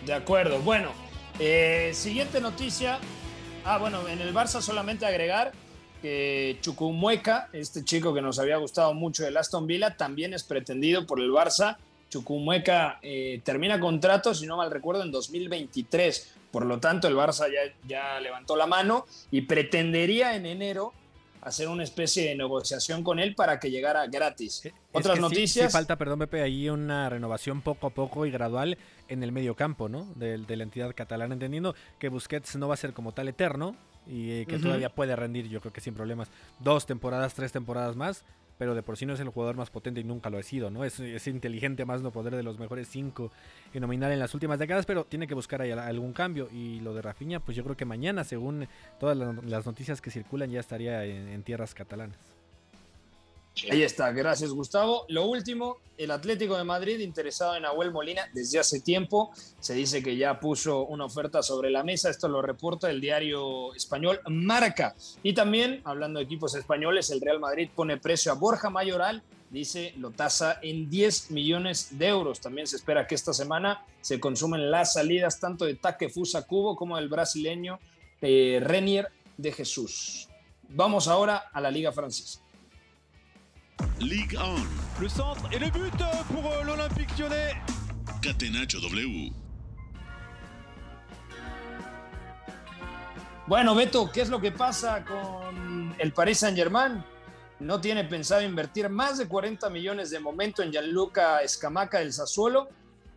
De 0.07 0.15
acuerdo, 0.15 0.59
bueno, 0.61 0.93
eh, 1.39 1.91
siguiente 1.95 2.41
noticia. 2.41 2.99
Ah, 3.65 3.79
bueno, 3.79 4.09
en 4.09 4.21
el 4.21 4.35
Barça 4.35 4.61
solamente 4.61 5.07
agregar 5.07 5.53
que 6.03 6.59
Chucumueca, 6.61 7.49
este 7.53 7.85
chico 7.85 8.13
que 8.13 8.21
nos 8.21 8.39
había 8.39 8.57
gustado 8.57 8.93
mucho 8.93 9.23
del 9.23 9.37
Aston 9.37 9.67
Villa, 9.67 9.97
también 9.97 10.35
es 10.35 10.43
pretendido 10.43 11.07
por 11.07 11.21
el 11.21 11.31
Barça. 11.31 11.79
Chucumueca 12.11 12.99
eh, 13.01 13.41
termina 13.45 13.81
contrato, 13.81 14.35
si 14.35 14.47
no 14.47 14.57
mal 14.57 14.71
recuerdo, 14.71 15.03
en 15.05 15.13
2023. 15.13 16.35
Por 16.51 16.67
lo 16.67 16.79
tanto, 16.81 17.09
el 17.09 17.15
Barça 17.15 17.47
ya, 17.51 17.73
ya 17.87 18.21
levantó 18.21 18.57
la 18.57 18.67
mano 18.67 19.07
y 19.31 19.43
pretendería 19.43 20.35
en 20.35 20.45
enero 20.45 20.93
hacer 21.41 21.69
una 21.69 21.83
especie 21.83 22.29
de 22.29 22.37
negociación 22.37 23.03
con 23.03 23.19
él 23.19 23.35
para 23.35 23.59
que 23.59 23.71
llegara 23.71 24.07
gratis. 24.07 24.69
Otras 24.93 25.19
noticias. 25.21 25.67
Sí, 25.67 25.73
falta, 25.73 25.97
perdón, 25.97 26.19
Pepe, 26.19 26.43
ahí 26.43 26.69
una 26.69 27.09
renovación 27.09 27.63
poco 27.63 27.87
a 27.87 27.91
poco 27.91 28.27
y 28.27 28.31
gradual 28.31 28.77
en 29.09 29.23
el 29.23 29.33
medio 29.33 29.55
campo, 29.57 29.89
¿no? 29.89 30.07
De, 30.15 30.39
de, 30.39 30.57
la 30.57 30.65
entidad 30.65 30.95
catalana, 30.95 31.35
entendiendo 31.35 31.75
que 31.99 32.09
Busquets 32.09 32.57
no 32.57 32.69
va 32.69 32.75
a 32.75 32.77
ser 32.77 32.93
como 32.93 33.13
tal 33.13 33.29
eterno, 33.29 33.77
y 34.07 34.31
eh, 34.31 34.47
que 34.47 34.59
todavía 34.59 34.89
puede 34.89 35.17
rendir, 35.17 35.49
yo 35.49 35.61
creo 35.61 35.73
que 35.73 35.81
sin 35.81 35.95
problemas, 35.95 36.29
dos 36.61 36.87
temporadas, 36.87 37.35
tres 37.35 37.53
temporadas 37.53 37.97
más, 37.97 38.25
pero 38.59 38.75
de 38.75 38.83
por 38.83 38.97
sí 38.97 39.07
no 39.07 39.15
es 39.15 39.21
el 39.21 39.29
jugador 39.29 39.57
más 39.57 39.71
potente 39.71 40.01
y 40.01 40.05
nunca 40.05 40.31
lo 40.31 40.39
ha 40.39 40.43
sido, 40.43 40.71
¿no? 40.71 40.85
Es, 40.85 41.01
es 41.01 41.27
inteligente 41.27 41.85
más 41.85 42.03
no 42.03 42.11
poder 42.13 42.37
de 42.37 42.43
los 42.43 42.59
mejores 42.59 42.89
cinco 42.89 43.33
y 43.75 43.81
nominal 43.81 44.13
en 44.13 44.19
las 44.19 44.35
últimas 44.35 44.59
décadas, 44.59 44.87
pero 44.87 45.05
tiene 45.05 45.27
que 45.27 45.35
buscar 45.35 45.63
ahí 45.63 45.73
algún 45.73 46.13
cambio. 46.13 46.49
Y 46.53 46.81
lo 46.81 46.95
de 46.95 47.03
Rafinha, 47.03 47.41
pues 47.41 47.57
yo 47.57 47.65
creo 47.65 47.77
que 47.77 47.85
mañana, 47.85 48.25
según 48.25 48.69
todas 49.01 49.17
las 49.17 49.67
noticias 49.67 50.01
que 50.01 50.11
circulan, 50.11 50.51
ya 50.51 50.61
estaría 50.61 51.05
en 51.05 51.43
tierras 51.43 51.75
catalanas. 51.75 52.32
Ahí 53.71 53.83
está, 53.83 54.11
gracias 54.13 54.51
Gustavo. 54.51 55.05
Lo 55.09 55.27
último, 55.27 55.79
el 55.99 56.11
Atlético 56.11 56.57
de 56.57 56.65
Madrid 56.65 56.99
interesado 57.01 57.55
en 57.55 57.65
Abuel 57.65 57.93
Molina 57.93 58.23
desde 58.33 58.59
hace 58.59 58.81
tiempo. 58.81 59.31
Se 59.61 59.75
dice 59.75 60.03
que 60.03 60.17
ya 60.17 60.41
puso 60.41 60.83
una 60.87 61.05
oferta 61.05 61.43
sobre 61.43 61.71
la 61.71 61.85
mesa. 61.85 62.11
Esto 62.11 62.29
lo 62.29 62.41
reporta 62.43 62.91
el 62.91 63.01
diario 63.01 63.75
español 63.75 64.21
Marca. 64.27 64.95
Y 65.23 65.35
también, 65.35 65.81
hablando 65.85 66.19
de 66.19 66.25
equipos 66.25 66.55
españoles, 66.55 67.11
el 67.11 67.21
Real 67.21 67.41
Madrid 67.41 67.69
pone 67.75 67.99
precio 67.99 68.33
a 68.33 68.37
Borja 68.37 68.71
Mayoral. 68.71 69.23
Dice, 69.51 69.93
lo 69.99 70.11
tasa 70.11 70.59
en 70.63 70.89
10 70.89 71.31
millones 71.31 71.99
de 71.99 72.09
euros. 72.09 72.41
También 72.41 72.67
se 72.67 72.77
espera 72.77 73.07
que 73.07 73.15
esta 73.15 73.35
semana 73.35 73.85
se 74.01 74.19
consumen 74.19 74.71
las 74.71 74.95
salidas 74.95 75.39
tanto 75.39 75.67
de 75.67 75.75
Takefusa 75.75 76.47
Cubo 76.47 76.75
como 76.75 76.97
del 76.97 77.11
brasileño 77.11 77.79
eh, 78.23 78.61
Renier 78.63 79.09
de 79.37 79.53
Jesús. 79.53 80.29
Vamos 80.71 81.07
ahora 81.07 81.51
a 81.53 81.61
la 81.61 81.71
Liga 81.71 81.93
Francesa. 81.93 82.42
Ligue 84.01 84.37
1. 84.37 85.01
Le 85.01 85.09
centre 85.09 85.49
et 85.53 85.59
le 85.59 85.71
but 85.71 85.97
pour 86.33 86.47
euh, 86.47 86.63
l'Olympique 86.65 87.17
lyonnais. 87.19 87.55
Catenacho 88.21 88.81
W. 88.81 89.33
Bueno, 93.47 93.75
Beto, 93.75 94.11
¿qué 94.11 94.21
es 94.21 94.29
lo 94.29 94.41
que 94.41 94.53
pasa 94.53 95.05
con 95.05 95.95
el 95.99 96.13
Paris 96.13 96.39
Saint-Germain? 96.39 97.05
No 97.61 97.81
tiene 97.81 98.05
pensado 98.05 98.43
invertir 98.43 98.89
más 98.89 99.19
de 99.19 99.29
40 99.29 99.69
millones 99.71 100.11
de 100.11 100.21
momento 100.21 100.63
en 100.63 100.73
Gianluca 100.73 101.41
Escamaca 101.43 101.99
del 101.99 102.13
Sassuolo. 102.13 102.69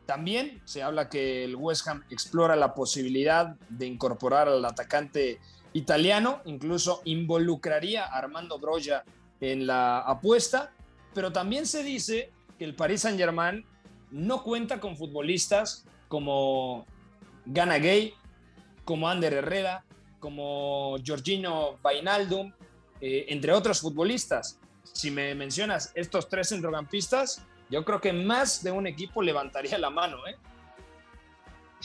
También 0.06 0.62
se 0.66 0.84
habla 0.84 1.10
que 1.10 1.44
el 1.44 1.56
West 1.56 1.88
Ham 1.88 2.04
explora 2.10 2.56
la 2.56 2.74
posibilidad 2.74 3.56
de 3.70 3.88
incorporar 3.88 4.48
al 4.48 4.64
atacante 4.64 5.40
italiano, 5.74 6.42
incluso 6.46 7.02
involucraría 7.06 8.06
a 8.06 8.18
Armando 8.18 8.60
Broya 8.60 9.04
en 9.42 9.68
la 9.68 10.00
apuesta, 10.00 10.72
pero 11.14 11.32
también 11.32 11.66
se 11.66 11.84
dice 11.84 12.32
que 12.58 12.66
el 12.66 12.76
Paris 12.76 13.02
Saint-Germain 13.02 13.66
no 14.12 14.44
cuenta 14.44 14.80
con 14.80 14.98
futbolistas 14.98 15.86
como 16.08 16.86
Gana 17.46 17.78
Gay, 17.78 18.14
como 18.84 19.10
Ander 19.10 19.34
Herrera, 19.34 19.84
como 20.20 20.98
Giorgino 21.04 21.78
Vainaldum, 21.82 22.52
eh, 23.02 23.26
entre 23.30 23.52
otros 23.52 23.82
futbolistas. 23.82 24.60
Si 24.84 25.12
me 25.12 25.36
mencionas 25.36 25.92
estos 25.96 26.30
tres 26.30 26.50
centrocampistas, 26.50 27.44
yo 27.70 27.84
creo 27.84 28.00
que 28.00 28.14
más 28.14 28.64
de 28.64 28.72
un 28.72 28.88
equipo 28.88 29.22
levantaría 29.22 29.78
la 29.78 29.90
mano, 29.90 30.26
¿eh? 30.28 30.36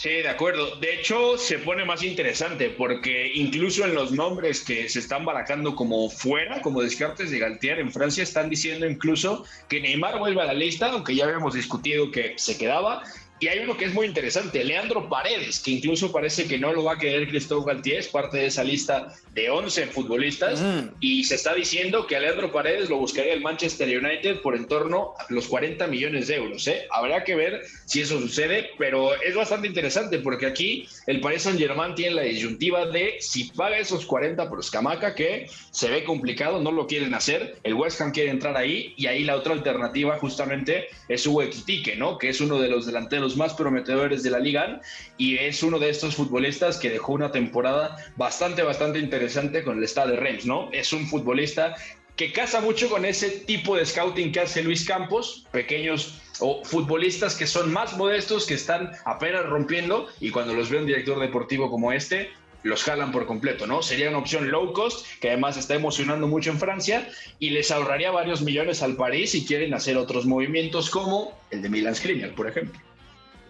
Sí, 0.01 0.09
de 0.09 0.31
acuerdo. 0.31 0.77
De 0.77 0.95
hecho, 0.95 1.37
se 1.37 1.59
pone 1.59 1.85
más 1.85 2.03
interesante 2.03 2.71
porque 2.71 3.33
incluso 3.35 3.85
en 3.85 3.95
los 3.95 4.13
nombres 4.13 4.65
que 4.65 4.89
se 4.89 4.99
están 4.99 5.27
barajando 5.27 5.77
como 5.77 6.09
fuera, 6.09 6.63
como 6.63 6.81
descartes 6.81 7.31
de 7.31 7.39
Galtier 7.39 7.79
en 7.79 7.93
Francia, 7.93 8.23
están 8.23 8.49
diciendo 8.49 8.87
incluso 8.87 9.45
que 9.69 9.79
Neymar 9.79 10.19
vuelve 10.19 10.41
a 10.41 10.47
la 10.47 10.55
lista, 10.55 10.91
aunque 10.91 11.15
ya 11.15 11.27
habíamos 11.27 11.53
discutido 11.53 12.11
que 12.11 12.33
se 12.39 12.57
quedaba, 12.57 13.03
y 13.41 13.49
hay 13.49 13.61
uno 13.61 13.77
que 13.77 13.87
es 13.87 13.95
muy 13.95 14.07
interesante, 14.07 14.63
Leandro 14.63 15.09
Paredes, 15.09 15.61
que 15.61 15.71
incluso 15.71 16.13
parece 16.13 16.47
que 16.47 16.59
no 16.59 16.75
lo 16.75 16.85
va 16.85 16.95
a 16.95 16.99
querer 16.99 17.27
Cristóbal 17.27 17.75
Galtier, 17.75 17.99
es 18.01 18.09
parte 18.09 18.37
de 18.37 18.47
esa 18.47 18.63
lista 18.63 19.15
de 19.35 19.49
11 19.49 19.87
futbolistas, 19.87 20.61
mm. 20.61 20.97
y 21.01 21.25
se 21.25 21.37
está 21.37 21.55
diciendo 21.55 22.07
que 22.07 22.17
a 22.17 22.21
Leandro 22.21 22.53
Paredes 22.53 22.91
lo 22.91 22.99
buscaría 22.99 23.33
el 23.33 23.41
Manchester 23.41 23.89
United 23.99 24.43
por 24.43 24.55
en 24.55 24.67
torno 24.67 25.15
a 25.19 25.25
los 25.33 25.49
40 25.49 25.87
millones 25.87 26.29
de 26.29 26.37
euros. 26.37 26.67
¿eh? 26.69 26.87
Habrá 26.91 27.25
que 27.25 27.35
ver 27.35 27.63
si 27.87 28.03
eso 28.03 28.21
sucede, 28.21 28.71
pero 28.77 29.19
es 29.23 29.35
bastante 29.35 29.67
interesante 29.69 30.19
porque 30.19 30.45
aquí 30.45 30.87
el 31.07 31.21
Paris 31.21 31.43
Saint 31.43 31.59
Germain 31.59 31.95
tiene 31.95 32.17
la 32.17 32.23
disyuntiva 32.23 32.87
de 32.87 33.17
si 33.21 33.45
paga 33.45 33.79
esos 33.79 34.05
40 34.05 34.51
por 34.51 34.61
Escamaca, 34.61 35.15
que 35.15 35.49
se 35.71 35.89
ve 35.89 36.05
complicado, 36.05 36.61
no 36.61 36.73
lo 36.73 36.87
quieren 36.87 37.15
hacer, 37.15 37.57
el 37.63 37.73
West 37.73 38.03
Ham 38.03 38.13
quiere 38.13 38.31
entrar 38.31 38.59
ahí, 38.59 38.93
y 38.99 39.07
ahí 39.07 39.25
la 39.25 39.37
otra 39.37 39.55
alternativa 39.55 40.19
justamente 40.19 40.89
es 41.09 41.27
Hugo 41.27 41.43
Equitique, 41.43 41.97
¿no? 41.97 42.19
que 42.19 42.29
es 42.29 42.43
uno 42.43 42.61
de 42.61 42.69
los 42.69 42.85
delanteros 42.85 43.30
más 43.37 43.55
prometedores 43.55 44.23
de 44.23 44.31
la 44.31 44.39
liga 44.39 44.81
y 45.17 45.37
es 45.37 45.63
uno 45.63 45.79
de 45.79 45.91
estos 45.91 46.15
futbolistas 46.15 46.77
que 46.79 46.91
dejó 46.91 47.13
una 47.13 47.33
temporada 47.33 47.97
bastante, 48.17 48.63
bastante 48.63 48.99
interesante 48.99 49.63
con 49.65 49.79
el 49.79 49.89
Stade 49.89 50.13
de 50.13 50.17
Reims, 50.17 50.47
¿no? 50.47 50.69
Es 50.73 50.93
un 50.93 51.07
futbolista 51.07 51.77
que 52.17 52.33
casa 52.33 52.61
mucho 52.61 52.91
con 52.91 53.05
ese 53.05 53.31
tipo 53.31 53.77
de 53.77 53.87
scouting 53.87 54.33
que 54.33 54.41
hace 54.41 54.63
Luis 54.63 54.85
Campos, 54.85 55.47
pequeños 55.53 56.21
o 56.41 56.63
futbolistas 56.65 57.35
que 57.35 57.47
son 57.47 57.73
más 57.73 57.97
modestos, 57.97 58.47
que 58.47 58.55
están 58.55 58.91
apenas 59.05 59.47
rompiendo 59.47 60.09
y 60.21 60.31
cuando 60.31 60.55
los 60.55 60.69
ve 60.69 60.79
un 60.79 60.87
director 60.87 61.19
deportivo 61.19 61.71
como 61.71 61.93
este, 61.93 62.31
los 62.63 62.83
jalan 62.85 63.13
por 63.13 63.27
completo, 63.27 63.67
¿no? 63.67 63.83
Sería 63.83 64.11
una 64.11 64.19
opción 64.19 64.51
low 64.51 64.73
cost, 64.73 65.07
que 65.21 65.29
además 65.29 65.57
está 65.57 65.75
emocionando 65.75 66.27
mucho 66.27 66.51
en 66.51 66.59
Francia 66.59 67.09
y 67.39 67.51
les 67.51 67.71
ahorraría 67.71 68.11
varios 68.11 68.43
millones 68.43 68.83
al 68.83 68.97
París 68.97 69.31
si 69.31 69.47
quieren 69.47 69.73
hacer 69.75 69.97
otros 69.97 70.27
movimientos 70.27 70.91
como 70.91 71.33
el 71.51 71.63
de 71.63 71.69
Milan 71.69 71.95
Skriniar, 71.95 72.35
por 72.35 72.49
ejemplo. 72.49 72.79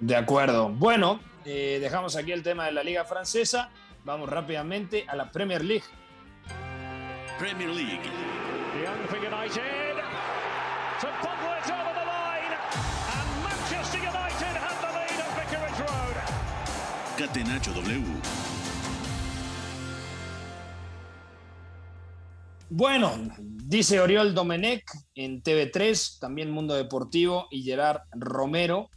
De 0.00 0.16
acuerdo. 0.16 0.70
Bueno, 0.70 1.20
eh, 1.44 1.78
dejamos 1.80 2.16
aquí 2.16 2.32
el 2.32 2.42
tema 2.42 2.64
de 2.64 2.72
la 2.72 2.82
Liga 2.82 3.04
Francesa. 3.04 3.70
Vamos 4.04 4.30
rápidamente 4.30 5.04
a 5.06 5.14
la 5.14 5.30
Premier 5.30 5.62
League. 5.62 5.84
Premier 7.38 7.68
League. 7.68 8.00
Young 8.82 9.22
United. 9.22 9.96
To 11.00 11.08
over 11.08 11.94
the 11.94 12.06
line. 12.06 12.52
And 13.12 13.44
Manchester 13.44 13.98
United 13.98 14.56
have 14.56 14.80
the 14.80 14.90
lead 14.96 15.20
at 15.20 15.30
Vicarage 15.36 15.80
Road. 15.80 16.16
Catenacho 17.18 17.72
W. 17.72 18.40
Bueno, 22.70 23.12
dice 23.38 24.00
Oriol 24.00 24.32
Domenech 24.32 24.84
en 25.14 25.42
TV3, 25.42 26.20
también 26.20 26.52
Mundo 26.52 26.74
Deportivo, 26.74 27.48
y 27.50 27.64
Gerard 27.64 28.02
Romero, 28.12 28.90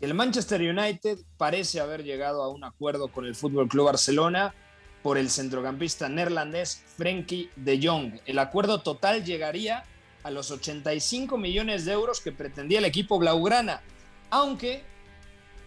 el 0.00 0.14
Manchester 0.14 0.60
United 0.60 1.18
parece 1.36 1.80
haber 1.80 2.04
llegado 2.04 2.42
a 2.42 2.48
un 2.48 2.62
acuerdo 2.62 3.08
con 3.08 3.24
el 3.24 3.34
Fútbol 3.34 3.68
Club 3.68 3.86
Barcelona 3.86 4.54
por 5.02 5.18
el 5.18 5.28
centrocampista 5.28 6.08
neerlandés 6.08 6.84
Frenkie 6.96 7.50
de 7.56 7.80
Jong. 7.82 8.20
El 8.26 8.38
acuerdo 8.38 8.80
total 8.80 9.24
llegaría 9.24 9.84
a 10.22 10.30
los 10.30 10.50
85 10.50 11.36
millones 11.36 11.84
de 11.84 11.92
euros 11.92 12.20
que 12.20 12.30
pretendía 12.30 12.78
el 12.78 12.84
equipo 12.84 13.18
blaugrana, 13.18 13.82
aunque 14.30 14.82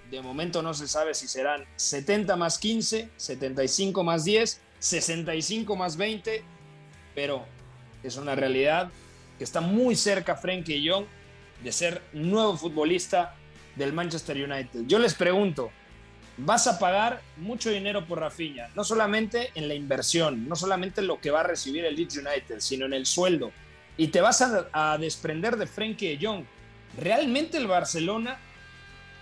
de 0.09 0.21
momento 0.21 0.61
no 0.61 0.73
se 0.73 0.87
sabe 0.87 1.13
si 1.13 1.27
serán 1.27 1.65
70 1.75 2.35
más 2.35 2.57
15, 2.57 3.09
75 3.15 4.03
más 4.03 4.23
10, 4.23 4.61
65 4.79 5.75
más 5.75 5.97
20, 5.97 6.43
pero 7.15 7.45
es 8.03 8.15
una 8.15 8.35
realidad 8.35 8.89
que 9.37 9.43
está 9.43 9.59
muy 9.59 9.95
cerca 9.95 10.35
Frenkie 10.35 10.81
de 10.81 10.89
Jong 10.89 11.05
de 11.63 11.71
ser 11.71 12.01
nuevo 12.13 12.57
futbolista 12.57 13.35
del 13.75 13.93
Manchester 13.93 14.37
United. 14.37 14.81
Yo 14.87 14.99
les 14.99 15.13
pregunto, 15.13 15.71
vas 16.37 16.67
a 16.67 16.79
pagar 16.79 17.21
mucho 17.37 17.69
dinero 17.69 18.05
por 18.05 18.19
Rafinha, 18.19 18.69
no 18.75 18.83
solamente 18.83 19.51
en 19.55 19.67
la 19.67 19.73
inversión, 19.73 20.47
no 20.47 20.55
solamente 20.55 21.01
en 21.01 21.07
lo 21.07 21.19
que 21.19 21.31
va 21.31 21.41
a 21.41 21.43
recibir 21.43 21.85
el 21.85 21.95
Leeds 21.95 22.17
United, 22.17 22.59
sino 22.59 22.85
en 22.85 22.93
el 22.93 23.05
sueldo, 23.05 23.51
y 23.97 24.07
te 24.07 24.21
vas 24.21 24.41
a, 24.41 24.97
desprender 24.97 25.57
de 25.57 25.67
Frenkie 25.67 26.15
de 26.15 26.25
Jong. 26.25 26.45
¿Realmente 26.97 27.57
el 27.57 27.67
Barcelona 27.67 28.37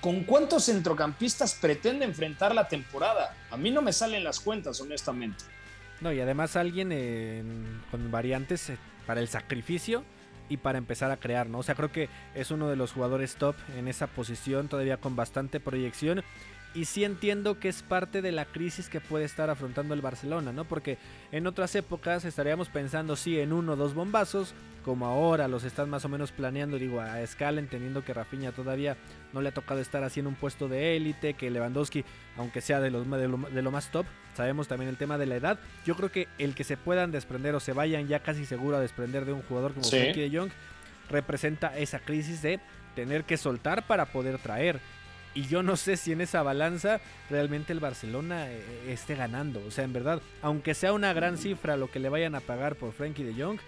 con 0.01 0.23
cuántos 0.23 0.65
centrocampistas 0.65 1.55
pretende 1.55 2.05
enfrentar 2.05 2.55
la 2.55 2.67
temporada? 2.67 3.35
A 3.51 3.57
mí 3.57 3.71
no 3.71 3.81
me 3.81 3.91
salen 3.91 4.23
las 4.23 4.39
cuentas, 4.39 4.79
honestamente. 4.79 5.43
No, 6.01 6.13
y 6.13 6.21
además 6.21 6.55
alguien 6.55 7.81
con 7.91 8.09
variantes 8.09 8.69
eh, 8.69 8.77
para 9.05 9.19
el 9.19 9.27
sacrificio 9.27 10.05
y 10.49 10.57
para 10.57 10.77
empezar 10.77 11.11
a 11.11 11.17
crear, 11.17 11.47
¿no? 11.47 11.59
O 11.59 11.63
sea, 11.63 11.75
creo 11.75 11.91
que 11.91 12.09
es 12.35 12.51
uno 12.51 12.67
de 12.67 12.75
los 12.75 12.91
jugadores 12.91 13.35
top 13.35 13.55
en 13.77 13.87
esa 13.87 14.07
posición, 14.07 14.67
todavía 14.67 14.97
con 14.97 15.15
bastante 15.15 15.59
proyección. 15.59 16.23
Y 16.75 16.85
sí 16.85 17.03
entiendo 17.03 17.59
que 17.59 17.67
es 17.67 17.81
parte 17.81 18.21
de 18.21 18.31
la 18.31 18.45
crisis 18.45 18.89
que 18.89 19.01
puede 19.01 19.25
estar 19.25 19.49
afrontando 19.49 19.95
el 19.95 20.01
Barcelona, 20.01 20.51
¿no? 20.51 20.65
Porque 20.65 20.99
en 21.31 21.47
otras 21.47 21.73
épocas 21.75 22.25
estaríamos 22.25 22.69
pensando, 22.69 23.15
sí, 23.15 23.39
en 23.39 23.53
uno 23.53 23.73
o 23.73 23.75
dos 23.75 23.95
bombazos, 23.95 24.53
como 24.83 25.07
ahora 25.07 25.47
los 25.47 25.63
están 25.63 25.89
más 25.89 26.05
o 26.05 26.09
menos 26.09 26.31
planeando, 26.31 26.77
digo, 26.77 27.01
a 27.01 27.21
escala, 27.21 27.59
entendiendo 27.59 28.03
que 28.03 28.13
Rafinha 28.13 28.51
todavía 28.51 28.97
no 29.33 29.41
le 29.41 29.49
ha 29.49 29.53
tocado 29.53 29.79
estar 29.79 30.03
haciendo 30.03 30.29
un 30.29 30.35
puesto 30.35 30.67
de 30.67 30.95
élite, 30.95 31.33
que 31.33 31.49
Lewandowski, 31.49 32.05
aunque 32.37 32.61
sea 32.61 32.79
de, 32.79 32.91
los, 32.91 33.09
de, 33.09 33.61
lo, 33.61 33.71
más 33.71 33.91
top, 33.91 34.05
sabemos 34.35 34.67
también 34.67 34.89
el 34.89 34.97
tema 34.97 35.17
de 35.17 35.25
la 35.25 35.35
edad. 35.35 35.59
Yo 35.85 35.95
creo 35.95 36.11
que 36.11 36.27
el 36.37 36.53
que 36.53 36.63
se 36.63 36.77
puedan 36.77 37.11
desprender 37.11 37.55
o 37.55 37.59
se 37.59 37.73
vayan 37.73 38.07
ya 38.07 38.19
casi 38.19 38.45
seguro 38.45 38.77
a 38.77 38.79
desprender 38.79 39.25
de 39.25 39.33
un 39.33 39.41
jugador 39.41 39.73
como 39.73 39.85
sí. 39.85 39.97
de 39.97 40.29
Jong 40.31 40.51
representa 41.09 41.77
esa 41.77 41.99
crisis 41.99 42.41
de 42.41 42.59
tener 42.95 43.23
que 43.23 43.37
soltar 43.37 43.85
para 43.87 44.05
poder 44.05 44.37
traer. 44.39 44.79
Y 45.33 45.43
yo 45.47 45.61
no 45.61 45.77
sé 45.77 45.95
si 45.95 46.11
en 46.11 46.21
esa 46.21 46.41
balanza 46.41 47.01
realmente 47.29 47.71
el 47.71 47.79
Barcelona 47.79 48.49
eh, 48.49 48.57
eh, 48.57 48.93
esté 48.93 49.15
ganando. 49.15 49.63
O 49.65 49.71
sea, 49.71 49.83
en 49.83 49.93
verdad, 49.93 50.21
aunque 50.41 50.73
sea 50.73 50.93
una 50.93 51.13
gran 51.13 51.37
cifra 51.37 51.77
lo 51.77 51.91
que 51.91 51.99
le 51.99 52.09
vayan 52.09 52.35
a 52.35 52.39
pagar 52.39 52.75
por 52.75 52.93
Frankie 52.93 53.23
de 53.23 53.41
Jong, 53.41 53.59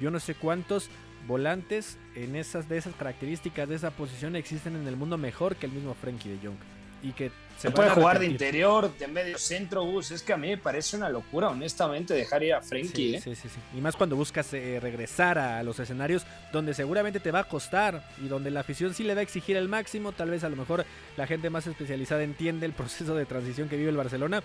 yo 0.00 0.10
no 0.10 0.20
sé 0.20 0.34
cuántos 0.34 0.88
volantes 1.26 1.98
en 2.14 2.36
esas, 2.36 2.68
de 2.68 2.78
esas 2.78 2.94
características, 2.94 3.68
de 3.68 3.74
esa 3.74 3.90
posición 3.90 4.36
existen 4.36 4.76
en 4.76 4.86
el 4.86 4.96
mundo 4.96 5.18
mejor 5.18 5.56
que 5.56 5.66
el 5.66 5.72
mismo 5.72 5.94
Frankie 5.94 6.30
de 6.30 6.46
Jong. 6.46 6.56
Y 7.02 7.12
que 7.12 7.30
se, 7.58 7.72
puede 7.72 7.90
jugar 7.90 8.20
de 8.20 8.26
interior, 8.26 8.96
de 8.96 9.08
medio 9.08 9.36
centro, 9.36 9.84
bus. 9.84 10.12
Es 10.12 10.22
que 10.22 10.32
a 10.32 10.36
mí 10.36 10.48
me 10.48 10.58
parece 10.58 10.96
una 10.96 11.08
locura, 11.08 11.48
honestamente, 11.48 12.14
dejar 12.14 12.44
ir 12.44 12.54
a 12.54 12.62
Frenkie. 12.62 13.16
¿eh? 13.16 13.20
Sí, 13.20 13.34
sí, 13.34 13.48
sí, 13.48 13.58
Y 13.76 13.80
más 13.80 13.96
cuando 13.96 14.14
buscas 14.14 14.52
eh, 14.54 14.78
regresar 14.80 15.38
a 15.38 15.60
los 15.64 15.80
escenarios 15.80 16.24
donde 16.52 16.72
seguramente 16.72 17.18
te 17.18 17.32
va 17.32 17.40
a 17.40 17.44
costar 17.44 18.08
y 18.24 18.28
donde 18.28 18.52
la 18.52 18.60
afición 18.60 18.94
sí 18.94 19.02
le 19.02 19.14
va 19.14 19.20
a 19.20 19.24
exigir 19.24 19.56
el 19.56 19.68
máximo. 19.68 20.12
Tal 20.12 20.30
vez 20.30 20.44
a 20.44 20.48
lo 20.48 20.54
mejor 20.54 20.86
la 21.16 21.26
gente 21.26 21.50
más 21.50 21.66
especializada 21.66 22.22
entiende 22.22 22.64
el 22.64 22.72
proceso 22.74 23.16
de 23.16 23.26
transición 23.26 23.68
que 23.68 23.76
vive 23.76 23.90
el 23.90 23.96
Barcelona. 23.96 24.40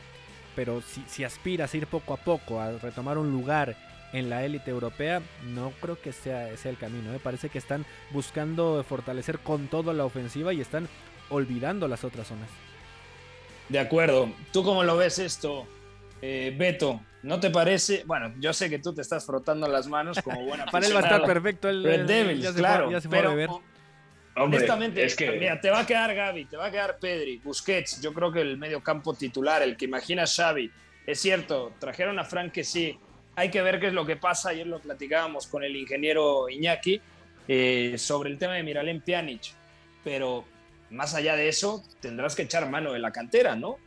Pero 0.55 0.81
si, 0.81 1.03
si 1.07 1.23
aspiras 1.23 1.71
a 1.71 1.77
ir 1.77 1.85
poco 1.85 2.15
a 2.15 2.17
poco 2.17 2.59
a 2.59 2.71
retomar 2.71 3.19
un 3.19 3.31
lugar 3.31 3.75
en 4.11 4.29
la 4.29 4.43
élite 4.43 4.71
europea, 4.71 5.21
no 5.53 5.71
creo 5.81 6.01
que 6.01 6.13
sea 6.13 6.49
ese 6.49 6.69
el 6.69 6.77
camino. 6.77 7.11
Me 7.11 7.17
¿eh? 7.17 7.21
parece 7.21 7.49
que 7.49 7.59
están 7.59 7.85
buscando 8.11 8.83
fortalecer 8.83 9.37
con 9.37 9.67
todo 9.67 9.93
la 9.93 10.05
ofensiva 10.05 10.51
y 10.51 10.61
están 10.61 10.87
olvidando 11.29 11.87
las 11.87 12.03
otras 12.03 12.27
zonas. 12.27 12.49
De 13.73 13.79
acuerdo. 13.79 14.31
¿Tú 14.51 14.63
cómo 14.63 14.83
lo 14.83 14.97
ves 14.97 15.17
esto, 15.17 15.65
eh, 16.21 16.53
Beto? 16.55 17.01
¿No 17.23 17.39
te 17.39 17.49
parece? 17.49 18.03
Bueno, 18.05 18.31
yo 18.39 18.53
sé 18.53 18.69
que 18.69 18.77
tú 18.77 18.93
te 18.93 19.01
estás 19.01 19.25
frotando 19.25 19.67
las 19.67 19.87
manos 19.87 20.21
como 20.21 20.43
buena 20.45 20.67
Para 20.67 20.85
él 20.85 20.95
va 20.95 20.99
a 20.99 21.01
estar 21.01 21.25
perfecto 21.25 21.69
el, 21.69 21.83
Red 21.83 22.05
Devils, 22.05 22.51
claro. 22.51 22.91
pero, 23.09 23.63
honestamente, 24.35 25.03
es 25.03 25.15
que... 25.15 25.31
mira, 25.31 25.59
te 25.59 25.71
va 25.71 25.79
a 25.79 25.87
quedar 25.87 26.13
Gaby, 26.13 26.45
te 26.45 26.55
va 26.55 26.67
a 26.67 26.71
quedar 26.71 26.99
Pedri, 26.99 27.37
Busquets. 27.37 27.99
Yo 27.99 28.13
creo 28.13 28.31
que 28.31 28.41
el 28.41 28.59
medio 28.59 28.83
campo 28.83 29.15
titular, 29.15 29.63
el 29.63 29.75
que 29.75 29.85
imagina 29.85 30.27
Xavi. 30.27 30.69
Es 31.07 31.19
cierto, 31.19 31.73
trajeron 31.79 32.19
a 32.19 32.25
Frank 32.25 32.51
que 32.51 32.63
sí. 32.63 32.99
Hay 33.35 33.49
que 33.49 33.63
ver 33.63 33.79
qué 33.79 33.87
es 33.87 33.93
lo 33.93 34.05
que 34.05 34.17
pasa. 34.17 34.49
Ayer 34.49 34.67
lo 34.67 34.81
platicábamos 34.81 35.47
con 35.47 35.63
el 35.63 35.75
ingeniero 35.75 36.47
Iñaki 36.47 37.01
eh, 37.47 37.95
sobre 37.97 38.29
el 38.29 38.37
tema 38.37 38.53
de 38.53 38.61
Miralem 38.61 39.01
Pjanic. 39.01 39.55
Pero 40.03 40.45
más 40.93 41.15
allá 41.15 41.35
de 41.35 41.49
eso, 41.49 41.83
tendrás 41.99 42.35
que 42.35 42.43
echar 42.43 42.69
mano 42.69 42.93
de 42.93 42.99
la 42.99 43.11
cantera, 43.11 43.55
¿no? 43.55 43.77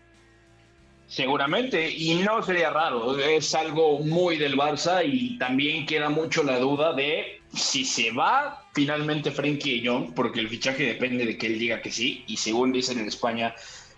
Seguramente, 1.09 1.89
y 1.89 2.17
no 2.17 2.43
sería 2.43 2.71
raro, 2.71 3.17
es 3.17 3.55
algo 3.55 4.01
muy 4.01 4.39
del 4.39 4.57
Barça 4.57 5.05
y 5.05 5.39
también 5.39 5.87
queda 5.87 6.11
mucho 6.11 6.43
la 6.43 6.59
duda 6.59 6.93
de 6.95 7.41
si 7.55 7.85
se 7.85 8.11
va 8.11 8.69
finalmente 8.75 9.31
Frenkie 9.31 9.81
de 9.81 9.89
Jong, 9.89 10.15
porque 10.15 10.41
el 10.41 10.49
fichaje 10.49 10.85
depende 10.85 11.25
de 11.25 11.39
que 11.39 11.47
él 11.47 11.61
diga 11.61 11.81
que 11.81 11.93
sí, 11.93 12.25
y 12.27 12.37
según 12.37 12.73
dicen 12.73 12.99
en 12.99 13.07
España, 13.07 13.55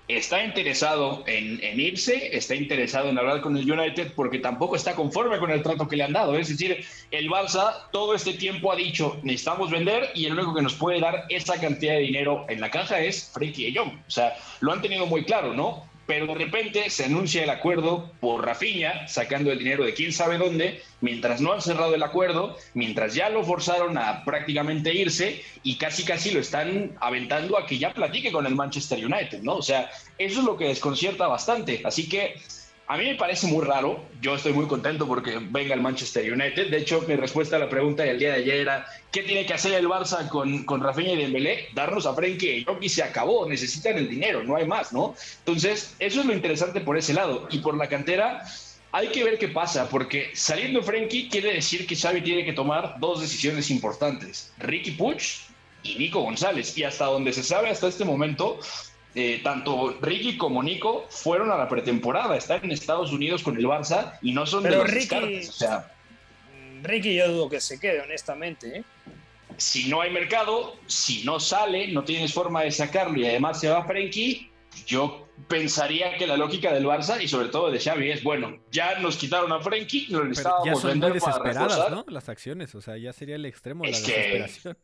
está 0.09 0.42
interesado 0.42 1.22
en, 1.26 1.61
irse, 1.78 2.36
está 2.36 2.54
interesado 2.54 3.11
en 3.11 3.18
hablar 3.18 3.42
con 3.42 3.56
el 3.56 3.70
United 3.70 4.12
porque 4.16 4.38
tampoco 4.38 4.74
está 4.74 4.94
conforme 4.94 5.38
con 5.38 5.50
el 5.50 5.62
trato 5.62 5.86
que 5.86 5.96
le 5.96 6.04
han 6.04 6.12
dado. 6.12 6.36
Es 6.36 6.48
decir, 6.48 6.84
el 7.11 7.28
Barça 7.28 7.88
todo 7.92 8.14
este 8.14 8.32
tiempo 8.32 8.72
ha 8.72 8.76
dicho, 8.76 9.18
necesitamos 9.22 9.70
vender 9.70 10.11
y 10.14 10.24
el 10.26 10.32
único 10.32 10.54
que 10.54 10.62
nos 10.62 10.74
puede 10.74 11.00
dar 11.00 11.24
esa 11.28 11.61
cantidad 11.61 11.94
de 11.94 12.00
dinero 12.00 12.46
en 12.48 12.61
la 12.61 12.70
caja 12.70 13.00
es 13.00 13.30
Frankie 13.32 13.70
de 13.70 13.78
Jong. 13.78 13.92
O 14.06 14.11
sea, 14.11 14.34
lo 14.61 14.72
han 14.72 14.82
tenido 14.82 15.06
muy 15.06 15.24
claro, 15.24 15.52
¿no? 15.52 15.88
Pero 16.09 16.26
de 16.26 16.34
repente 16.36 16.88
se 16.88 17.04
anuncia 17.04 17.44
el 17.44 17.50
acuerdo 17.50 18.11
por 18.18 18.42
Rafinha, 18.42 19.06
sacando 19.06 19.52
el 19.52 19.59
dinero 19.59 19.84
de 19.84 19.92
quién 19.92 20.11
sabe 20.11 20.38
dónde, 20.38 20.80
mientras 21.02 21.42
no 21.42 21.52
han 21.52 21.61
cerrado 21.61 21.94
el 21.94 22.02
acuerdo, 22.02 22.56
mientras 22.72 23.14
ya 23.14 23.28
lo 23.28 23.44
forzaron 23.44 23.98
a 23.98 24.24
prácticamente 24.24 24.94
irse 24.94 25.42
y 25.62 25.76
casi 25.76 26.04
casi 26.04 26.30
lo 26.30 26.40
están 26.40 26.96
aventando 26.98 27.59
a 27.59 27.66
que 27.66 27.76
ya 27.76 27.92
platique 27.92 28.32
con 28.32 28.46
el 28.46 28.54
Manchester 28.54 29.04
United, 29.04 29.42
¿no? 29.42 29.56
O 29.56 29.62
sea, 29.62 29.90
eso 30.16 30.40
es 30.40 30.46
lo 30.46 30.56
que 30.56 30.68
desconcierta 30.68 31.26
bastante. 31.26 31.82
Así 31.84 32.09
que 32.09 32.40
a 32.91 32.97
mí 32.97 33.05
me 33.05 33.16
parece 33.16 33.47
muy 33.47 33.64
raro. 33.64 34.03
Yo 34.22 34.34
estoy 34.34 34.55
muy 34.55 34.66
contento 34.66 35.07
porque 35.07 35.39
venga 35.39 35.74
el 35.74 35.82
Manchester 35.82 36.32
United. 36.32 36.70
De 36.70 36.78
hecho, 36.78 37.05
mi 37.07 37.16
respuesta 37.16 37.57
a 37.57 37.59
la 37.59 37.68
pregunta 37.68 38.03
del 38.03 38.18
día 38.18 38.32
de 38.32 38.39
ayer 38.39 38.57
era: 38.57 38.86
¿qué 39.12 39.22
tiene 39.22 39.45
que 39.45 39.53
hacer 39.53 39.74
el 39.74 39.86
Barça 39.86 40.26
con, 40.28 40.64
con 40.64 40.80
Rafinha 40.80 41.12
y 41.12 41.16
Dembélé? 41.16 41.68
Darnos 41.74 42.07
a 42.07 42.14
Frenkie 42.14 42.66
y 42.80 42.89
se 42.89 43.03
acabó. 43.03 43.47
Necesitan 43.47 43.99
el 43.99 44.09
dinero, 44.09 44.43
no 44.43 44.57
hay 44.57 44.66
más, 44.66 44.95
¿no? 44.95 45.14
Entonces, 45.41 45.95
eso 45.99 46.20
es 46.20 46.26
lo 46.26 46.32
interesante 46.32 46.80
por 46.80 46.97
ese 46.97 47.12
lado. 47.12 47.47
Y 47.51 47.59
por 47.59 47.76
la 47.76 47.91
cantera, 47.91 48.43
hay 48.91 49.09
que 49.09 49.22
ver 49.22 49.39
qué 49.39 49.49
pasa, 49.49 49.91
porque 49.91 50.30
saliendo 50.32 50.82
Frenkie 50.82 51.28
quiere 51.28 51.53
decir 51.53 51.86
que 51.86 51.95
Xavi 51.95 52.22
tiene 52.22 52.47
que 52.47 52.55
tomar 52.55 52.95
dos 53.01 53.20
decisiones 53.20 53.70
importantes: 53.70 54.51
Ricky 54.57 54.93
Puch 54.93 55.41
y 55.82 55.97
Nico 55.97 56.20
González. 56.20 56.76
Y 56.78 56.84
hasta 56.84 57.05
donde 57.05 57.34
se 57.34 57.43
sabe 57.43 57.68
hasta 57.68 57.86
este 57.86 58.07
momento, 58.07 58.59
eh, 59.20 59.40
tanto 59.42 59.98
Ricky 60.00 60.36
como 60.36 60.62
Nico 60.62 61.06
fueron 61.10 61.50
a 61.50 61.56
la 61.56 61.68
pretemporada, 61.68 62.36
están 62.36 62.60
en 62.62 62.70
Estados 62.70 63.10
Unidos 63.10 63.42
con 63.42 63.56
el 63.56 63.64
Barça 63.64 64.16
y 64.22 64.30
no 64.30 64.46
son 64.46 64.62
de 64.62 64.70
los 64.70 64.88
Ricky, 64.88 65.40
o 65.40 65.52
sea, 65.52 65.92
Ricky 66.84 67.16
yo 67.16 67.28
dudo 67.28 67.48
que 67.48 67.60
se 67.60 67.80
quede, 67.80 68.00
honestamente. 68.00 68.78
¿eh? 68.78 68.84
Si 69.56 69.88
no 69.88 70.02
hay 70.02 70.12
mercado, 70.12 70.76
si 70.86 71.24
no 71.24 71.40
sale, 71.40 71.88
no 71.88 72.04
tienes 72.04 72.32
forma 72.32 72.62
de 72.62 72.70
sacarlo 72.70 73.18
y 73.18 73.26
además 73.26 73.58
se 73.58 73.68
va 73.68 73.84
Frenkie, 73.84 74.52
yo 74.86 75.26
pensaría 75.48 76.16
que 76.16 76.24
la 76.24 76.36
lógica 76.36 76.72
del 76.72 76.84
Barça 76.84 77.20
y 77.20 77.26
sobre 77.26 77.48
todo 77.48 77.72
de 77.72 77.80
Xavi 77.80 78.12
es, 78.12 78.22
bueno, 78.22 78.60
ya 78.70 79.00
nos 79.00 79.16
quitaron 79.16 79.50
a 79.50 79.58
Frenkie, 79.58 80.06
nos 80.10 80.28
necesitábamos 80.28 80.64
ya 80.64 80.74
son 80.76 80.98
muy 81.00 81.10
desesperadas, 81.10 81.90
¿no? 81.90 82.04
Las 82.06 82.28
acciones, 82.28 82.72
o 82.76 82.80
sea, 82.80 82.96
ya 82.96 83.12
sería 83.12 83.34
el 83.34 83.46
extremo 83.46 83.82
de 83.82 83.90
la 83.90 83.98
desesperación 83.98 84.78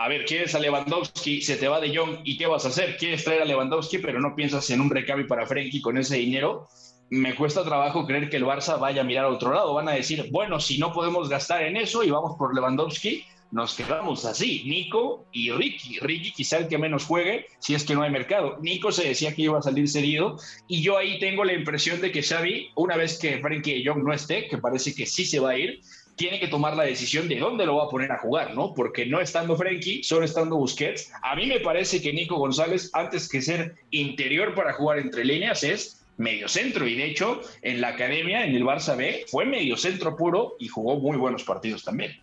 a 0.00 0.06
ver, 0.06 0.24
quieres 0.24 0.54
a 0.54 0.60
Lewandowski, 0.60 1.42
se 1.42 1.56
te 1.56 1.66
va 1.66 1.80
de 1.80 1.94
Jong, 1.94 2.20
¿y 2.22 2.38
qué 2.38 2.46
vas 2.46 2.64
a 2.64 2.68
hacer? 2.68 2.96
Quieres 2.96 3.24
traer 3.24 3.42
a 3.42 3.44
Lewandowski, 3.44 3.98
pero 3.98 4.20
no 4.20 4.36
piensas 4.36 4.70
en 4.70 4.80
un 4.80 4.90
recambio 4.90 5.26
para 5.26 5.44
Frenkie 5.44 5.82
con 5.82 5.98
ese 5.98 6.16
dinero. 6.16 6.68
Me 7.10 7.34
cuesta 7.34 7.64
trabajo 7.64 8.06
creer 8.06 8.30
que 8.30 8.36
el 8.36 8.44
Barça 8.44 8.78
vaya 8.78 9.00
a 9.00 9.04
mirar 9.04 9.24
a 9.24 9.30
otro 9.30 9.52
lado. 9.52 9.74
Van 9.74 9.88
a 9.88 9.92
decir, 9.92 10.28
bueno, 10.30 10.60
si 10.60 10.78
no 10.78 10.92
podemos 10.92 11.28
gastar 11.28 11.62
en 11.62 11.76
eso 11.76 12.04
y 12.04 12.10
vamos 12.10 12.36
por 12.38 12.54
Lewandowski, 12.54 13.24
nos 13.50 13.74
quedamos 13.74 14.24
así, 14.24 14.62
Nico 14.66 15.26
y 15.32 15.50
Ricky. 15.50 15.98
Ricky 15.98 16.30
quizá 16.30 16.58
el 16.58 16.68
que 16.68 16.78
menos 16.78 17.04
juegue 17.04 17.46
si 17.58 17.74
es 17.74 17.82
que 17.82 17.96
no 17.96 18.02
hay 18.02 18.10
mercado. 18.10 18.58
Nico 18.60 18.92
se 18.92 19.08
decía 19.08 19.34
que 19.34 19.42
iba 19.42 19.58
a 19.58 19.62
salir 19.62 19.88
cedido 19.88 20.36
y 20.68 20.80
yo 20.80 20.96
ahí 20.96 21.18
tengo 21.18 21.44
la 21.44 21.54
impresión 21.54 22.00
de 22.00 22.12
que 22.12 22.22
Xavi, 22.22 22.70
una 22.76 22.96
vez 22.96 23.18
que 23.18 23.40
Frankie 23.40 23.82
Young 23.82 24.04
no 24.04 24.12
esté, 24.12 24.46
que 24.46 24.58
parece 24.58 24.94
que 24.94 25.06
sí 25.06 25.24
se 25.24 25.40
va 25.40 25.50
a 25.50 25.58
ir, 25.58 25.80
tiene 26.18 26.40
que 26.40 26.48
tomar 26.48 26.76
la 26.76 26.82
decisión 26.82 27.28
de 27.28 27.38
dónde 27.38 27.64
lo 27.64 27.76
va 27.76 27.84
a 27.84 27.88
poner 27.88 28.12
a 28.12 28.18
jugar, 28.18 28.54
¿no? 28.54 28.74
Porque 28.74 29.06
no 29.06 29.20
estando 29.20 29.56
Frenkie, 29.56 30.02
solo 30.02 30.24
estando 30.24 30.56
Busquets, 30.56 31.10
a 31.22 31.34
mí 31.36 31.46
me 31.46 31.60
parece 31.60 32.02
que 32.02 32.12
Nico 32.12 32.36
González, 32.36 32.90
antes 32.92 33.28
que 33.28 33.40
ser 33.40 33.76
interior 33.92 34.54
para 34.54 34.74
jugar 34.74 34.98
entre 34.98 35.24
líneas, 35.24 35.62
es 35.62 36.04
medio 36.18 36.48
centro. 36.48 36.86
Y 36.86 36.96
de 36.96 37.06
hecho, 37.06 37.40
en 37.62 37.80
la 37.80 37.88
academia, 37.88 38.44
en 38.44 38.54
el 38.54 38.64
Barça 38.64 38.96
B, 38.96 39.24
fue 39.28 39.46
medio 39.46 39.76
centro 39.76 40.16
puro 40.16 40.56
y 40.58 40.66
jugó 40.68 40.98
muy 40.98 41.16
buenos 41.16 41.44
partidos 41.44 41.84
también. 41.84 42.20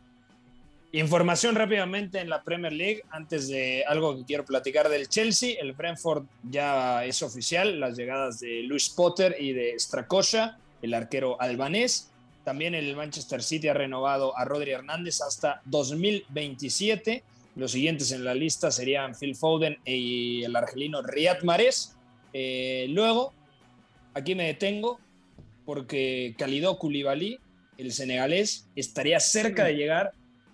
Información 0.91 1.55
rápidamente 1.55 2.19
en 2.19 2.29
la 2.29 2.43
Premier 2.43 2.73
League, 2.73 3.01
antes 3.09 3.47
de 3.47 3.83
algo 3.87 4.17
que 4.17 4.25
quiero 4.25 4.45
platicar 4.45 4.89
del 4.89 5.07
Chelsea. 5.07 5.55
El 5.59 5.73
Brentford 5.73 6.25
ya 6.43 7.05
es 7.05 7.23
oficial, 7.23 7.79
las 7.79 7.97
llegadas 7.97 8.41
de 8.41 8.63
Luis 8.63 8.89
Potter 8.89 9.35
y 9.39 9.53
de 9.53 9.75
Strakosha, 9.79 10.57
el 10.81 10.93
arquero 10.93 11.41
albanés. 11.41 12.11
También 12.45 12.75
el 12.75 12.95
Manchester 12.95 13.41
City 13.41 13.69
ha 13.69 13.73
renovado 13.73 14.37
a 14.37 14.45
Rodri 14.45 14.69
Hernández 14.69 15.19
hasta 15.21 15.63
2027. 15.65 17.23
Los 17.55 17.71
siguientes 17.71 18.11
en 18.11 18.23
la 18.23 18.35
lista 18.35 18.69
serían 18.69 19.15
Phil 19.15 19.35
Foden 19.35 19.79
y 19.83 20.43
el 20.43 20.55
argelino 20.55 21.01
Riyad 21.01 21.41
Mahrez. 21.41 21.95
Eh, 22.33 22.85
luego, 22.89 23.33
aquí 24.13 24.35
me 24.35 24.45
detengo 24.45 24.99
porque 25.65 26.35
Kalidou 26.37 26.77
Koulibaly, 26.77 27.39
el 27.79 27.91
senegalés, 27.91 28.67
estaría 28.75 29.19
cerca 29.19 29.63
de 29.63 29.73
llegar 29.75 30.11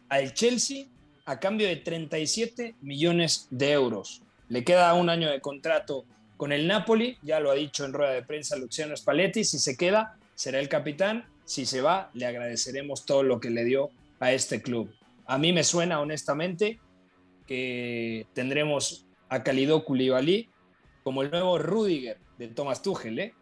al 0.07 0.33
Chelsea 0.33 0.85
a 1.25 1.39
cambio 1.41 1.67
de 1.67 1.75
37 1.75 2.75
millones 2.81 3.47
de 3.49 3.73
euros. 3.73 4.21
Le 4.47 4.63
queda 4.63 4.93
un 4.93 5.09
año 5.09 5.29
de 5.29 5.41
contrato 5.41 6.05
con 6.37 6.53
el 6.53 6.67
Napoli, 6.67 7.17
ya 7.21 7.41
lo 7.41 7.51
ha 7.51 7.55
dicho 7.55 7.83
en 7.83 7.91
rueda 7.91 8.13
de 8.13 8.23
prensa 8.23 8.55
Luciano 8.55 8.95
Spalletti, 8.95 9.43
si 9.43 9.59
se 9.59 9.75
queda 9.75 10.17
será 10.41 10.59
el 10.59 10.69
capitán 10.69 11.25
si 11.51 11.65
se 11.65 11.81
va, 11.81 12.09
le 12.13 12.25
agradeceremos 12.25 13.05
todo 13.05 13.23
lo 13.23 13.41
que 13.41 13.49
le 13.49 13.65
dio 13.65 13.89
a 14.21 14.31
este 14.31 14.61
club. 14.61 14.89
A 15.25 15.37
mí 15.37 15.51
me 15.51 15.65
suena 15.65 15.99
honestamente 15.99 16.79
que 17.45 18.25
tendremos 18.33 19.05
a 19.27 19.43
Kalidou 19.43 19.83
Koulibaly 19.83 20.47
como 21.03 21.23
el 21.23 21.29
nuevo 21.29 21.57
Rudiger 21.57 22.17
de 22.37 22.47
Thomas 22.47 22.81
Tuchel, 22.81 23.19
¿eh? 23.19 23.33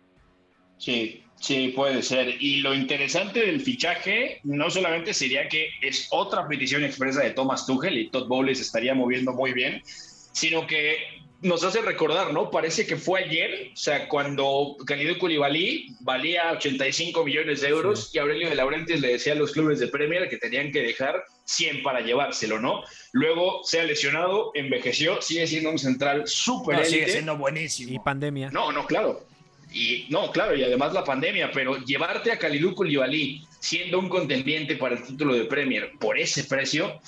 Sí, 0.80 1.24
sí, 1.40 1.68
puede 1.76 2.02
ser. 2.02 2.42
Y 2.42 2.62
lo 2.62 2.74
interesante 2.74 3.46
del 3.46 3.62
fichaje 3.62 4.40
no 4.44 4.72
solamente 4.72 5.14
sería 5.14 5.48
que 5.48 5.70
es 5.80 6.08
otra 6.10 6.48
petición 6.48 6.84
expresa 6.84 7.22
de 7.22 7.32
Thomas 7.32 7.68
Tuchel 7.68 7.96
y 7.96 8.10
Todd 8.10 8.28
Bowles 8.28 8.60
estaría 8.60 8.96
moviendo 8.96 9.34
muy 9.34 9.54
bien, 9.54 9.84
sino 9.86 10.66
que 10.66 10.98
nos 11.42 11.64
hace 11.64 11.82
recordar, 11.82 12.34
¿no? 12.34 12.52
Parece 12.52 12.86
que 12.86 12.98
fue 12.98 13.24
ayer, 13.24 13.72
o 13.74 13.76
sea, 13.78 14.10
cuando 14.10 14.76
Calido 14.86 15.18
Koulibaly 15.18 15.96
valía 16.02 16.52
85 16.52 17.24
millones 17.24 17.62
de 17.62 17.70
euros 17.70 18.14
y 18.14 18.20
Aurelio 18.20 18.50
de 18.50 18.56
Laurentiis 18.56 19.00
le 19.00 19.14
decía 19.14 19.34
a 19.34 19.36
los 19.36 19.52
clubes 19.52 19.80
de 19.80 19.88
Premier 19.88 20.28
que 20.28 20.38
tenían 20.38 20.72
que 20.72 20.82
dejar 20.82 21.24
100 21.46 21.82
para 21.82 22.02
llevárselo, 22.02 22.60
¿no? 22.60 22.84
Luego 23.14 23.62
se 23.64 23.80
ha 23.80 23.86
lesionado, 23.86 24.52
envejeció, 24.54 25.22
sigue 25.22 25.48
siendo 25.48 25.70
un 25.70 25.80
central 25.80 26.28
súper 26.28 26.80
no, 26.80 26.86
Sigue 26.86 27.10
siendo 27.10 27.38
buenísimo. 27.38 27.94
Y 27.94 28.00
pandemia. 28.00 28.50
No, 28.52 28.72
no, 28.72 28.86
claro. 28.86 29.26
Y 29.72 30.08
no, 30.10 30.32
claro, 30.32 30.56
y 30.56 30.64
además 30.64 30.94
la 30.94 31.04
pandemia, 31.04 31.52
pero 31.54 31.78
llevarte 31.78 32.32
a 32.32 32.40
Kalidou 32.40 32.76
Koulibaly 32.76 33.46
siendo 33.60 34.00
un 34.00 34.10
contendiente 34.10 34.76
para 34.76 34.96
el 34.96 35.04
título 35.04 35.36
de 35.36 35.46
Premier 35.46 35.92
por 36.00 36.18
ese 36.18 36.44
precio, 36.44 37.00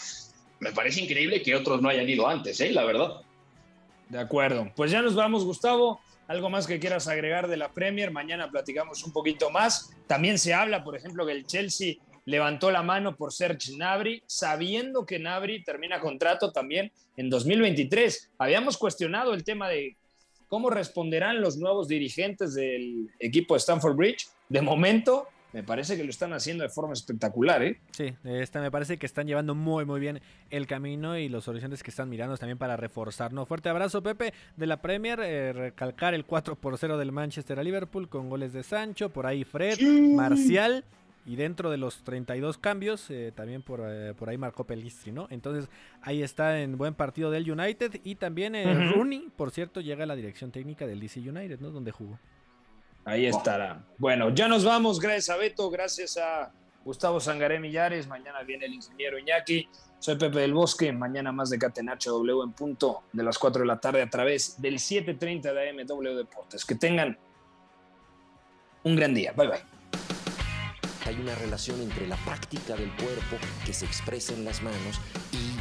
me 0.59 0.71
parece 0.71 1.01
increíble 1.01 1.41
que 1.41 1.55
otros 1.55 1.81
no 1.81 1.89
hayan 1.89 2.07
ido 2.07 2.27
antes, 2.27 2.61
¿eh? 2.61 2.71
La 2.71 2.85
verdad. 2.85 3.21
De 4.11 4.19
acuerdo. 4.19 4.69
Pues 4.75 4.91
ya 4.91 5.01
nos 5.01 5.15
vamos, 5.15 5.45
Gustavo. 5.45 6.01
¿Algo 6.27 6.49
más 6.49 6.67
que 6.67 6.81
quieras 6.81 7.07
agregar 7.07 7.47
de 7.47 7.55
la 7.55 7.71
Premier? 7.71 8.11
Mañana 8.11 8.51
platicamos 8.51 9.05
un 9.05 9.13
poquito 9.13 9.49
más. 9.49 9.89
También 10.05 10.37
se 10.37 10.53
habla, 10.53 10.83
por 10.83 10.97
ejemplo, 10.97 11.25
que 11.25 11.31
el 11.31 11.45
Chelsea 11.45 11.95
levantó 12.25 12.71
la 12.71 12.83
mano 12.83 13.15
por 13.15 13.31
Serge 13.31 13.77
Nabri, 13.77 14.21
sabiendo 14.25 15.05
que 15.05 15.17
Nabri 15.17 15.63
termina 15.63 16.01
contrato 16.01 16.51
también 16.51 16.91
en 17.15 17.29
2023. 17.29 18.31
Habíamos 18.37 18.77
cuestionado 18.77 19.33
el 19.33 19.45
tema 19.45 19.69
de 19.69 19.95
cómo 20.49 20.69
responderán 20.69 21.39
los 21.39 21.55
nuevos 21.55 21.87
dirigentes 21.87 22.53
del 22.53 23.09
equipo 23.17 23.53
de 23.53 23.59
Stanford 23.59 23.95
Bridge. 23.95 24.27
De 24.49 24.61
momento, 24.61 25.29
me 25.53 25.63
parece 25.63 25.97
que 25.97 26.03
lo 26.03 26.09
están 26.09 26.33
haciendo 26.33 26.63
de 26.63 26.69
forma 26.69 26.93
espectacular, 26.93 27.61
¿eh? 27.63 27.79
Sí, 27.91 28.13
esta 28.23 28.61
me 28.61 28.71
parece 28.71 28.97
que 28.97 29.05
están 29.05 29.27
llevando 29.27 29.53
muy, 29.53 29.85
muy 29.85 29.99
bien 29.99 30.21
el 30.49 30.65
camino 30.65 31.17
y 31.17 31.27
los 31.27 31.47
horizontes 31.47 31.83
que 31.83 31.89
están 31.89 32.09
mirando 32.09 32.37
también 32.37 32.57
para 32.57 32.77
reforzarnos. 32.77 33.47
Fuerte 33.47 33.69
abrazo, 33.69 34.01
Pepe, 34.01 34.33
de 34.55 34.67
la 34.67 34.81
Premier. 34.81 35.19
Eh, 35.21 35.51
recalcar 35.53 36.13
el 36.13 36.25
4 36.25 36.55
por 36.55 36.77
0 36.77 36.97
del 36.97 37.11
Manchester 37.11 37.59
a 37.59 37.63
Liverpool 37.63 38.07
con 38.07 38.29
goles 38.29 38.53
de 38.53 38.63
Sancho, 38.63 39.09
por 39.09 39.25
ahí 39.25 39.43
Fred, 39.43 39.79
Marcial. 39.81 40.85
Y 41.23 41.35
dentro 41.35 41.69
de 41.69 41.77
los 41.77 42.01
32 42.01 42.57
cambios, 42.57 43.11
eh, 43.11 43.31
también 43.35 43.61
por, 43.61 43.81
eh, 43.85 44.15
por 44.17 44.29
ahí 44.29 44.39
marcó 44.39 44.63
Pelistri, 44.63 45.11
¿no? 45.11 45.27
Entonces 45.29 45.69
ahí 46.01 46.23
está 46.23 46.59
en 46.61 46.79
buen 46.79 46.95
partido 46.95 47.29
del 47.29 47.51
United. 47.51 47.99
Y 48.03 48.15
también 48.15 48.55
Rooney, 48.91 49.29
por 49.35 49.51
cierto, 49.51 49.81
llega 49.81 50.05
a 50.05 50.07
la 50.07 50.15
dirección 50.15 50.51
técnica 50.51 50.87
del 50.87 50.99
DC 50.99 51.19
United, 51.19 51.59
¿no? 51.59 51.69
Donde 51.69 51.91
jugó. 51.91 52.17
Ahí 53.05 53.25
estará. 53.25 53.83
Bueno, 53.97 54.29
ya 54.29 54.47
nos 54.47 54.63
vamos. 54.63 54.99
Gracias 54.99 55.29
a 55.29 55.37
Beto, 55.37 55.69
gracias 55.69 56.17
a 56.17 56.51
Gustavo 56.85 57.19
Sangaré 57.19 57.59
Millares. 57.59 58.07
Mañana 58.07 58.41
viene 58.43 58.65
el 58.65 58.75
ingeniero 58.75 59.17
Iñaki. 59.17 59.67
Soy 59.99 60.15
Pepe 60.15 60.39
del 60.39 60.53
Bosque. 60.53 60.91
Mañana 60.91 61.31
más 61.31 61.49
de 61.49 61.59
Catenacho 61.59 62.11
W 62.11 62.43
en 62.43 62.53
punto 62.53 63.03
de 63.13 63.23
las 63.23 63.37
4 63.37 63.61
de 63.61 63.67
la 63.67 63.79
tarde 63.79 64.01
a 64.01 64.09
través 64.09 64.61
del 64.61 64.79
7:30 64.79 65.53
de 65.53 65.69
AMW 65.69 66.15
Deportes. 66.15 66.65
Que 66.65 66.75
tengan 66.75 67.17
un 68.83 68.95
gran 68.95 69.13
día. 69.13 69.31
Bye 69.33 69.47
bye. 69.47 69.59
Hay 71.05 71.19
una 71.19 71.35
relación 71.35 71.81
entre 71.81 72.07
la 72.07 72.15
práctica 72.17 72.75
del 72.75 72.91
cuerpo 72.95 73.37
que 73.65 73.73
se 73.73 73.85
expresa 73.85 74.33
en 74.33 74.45
las 74.45 74.61
manos 74.61 74.99
y 75.31 75.60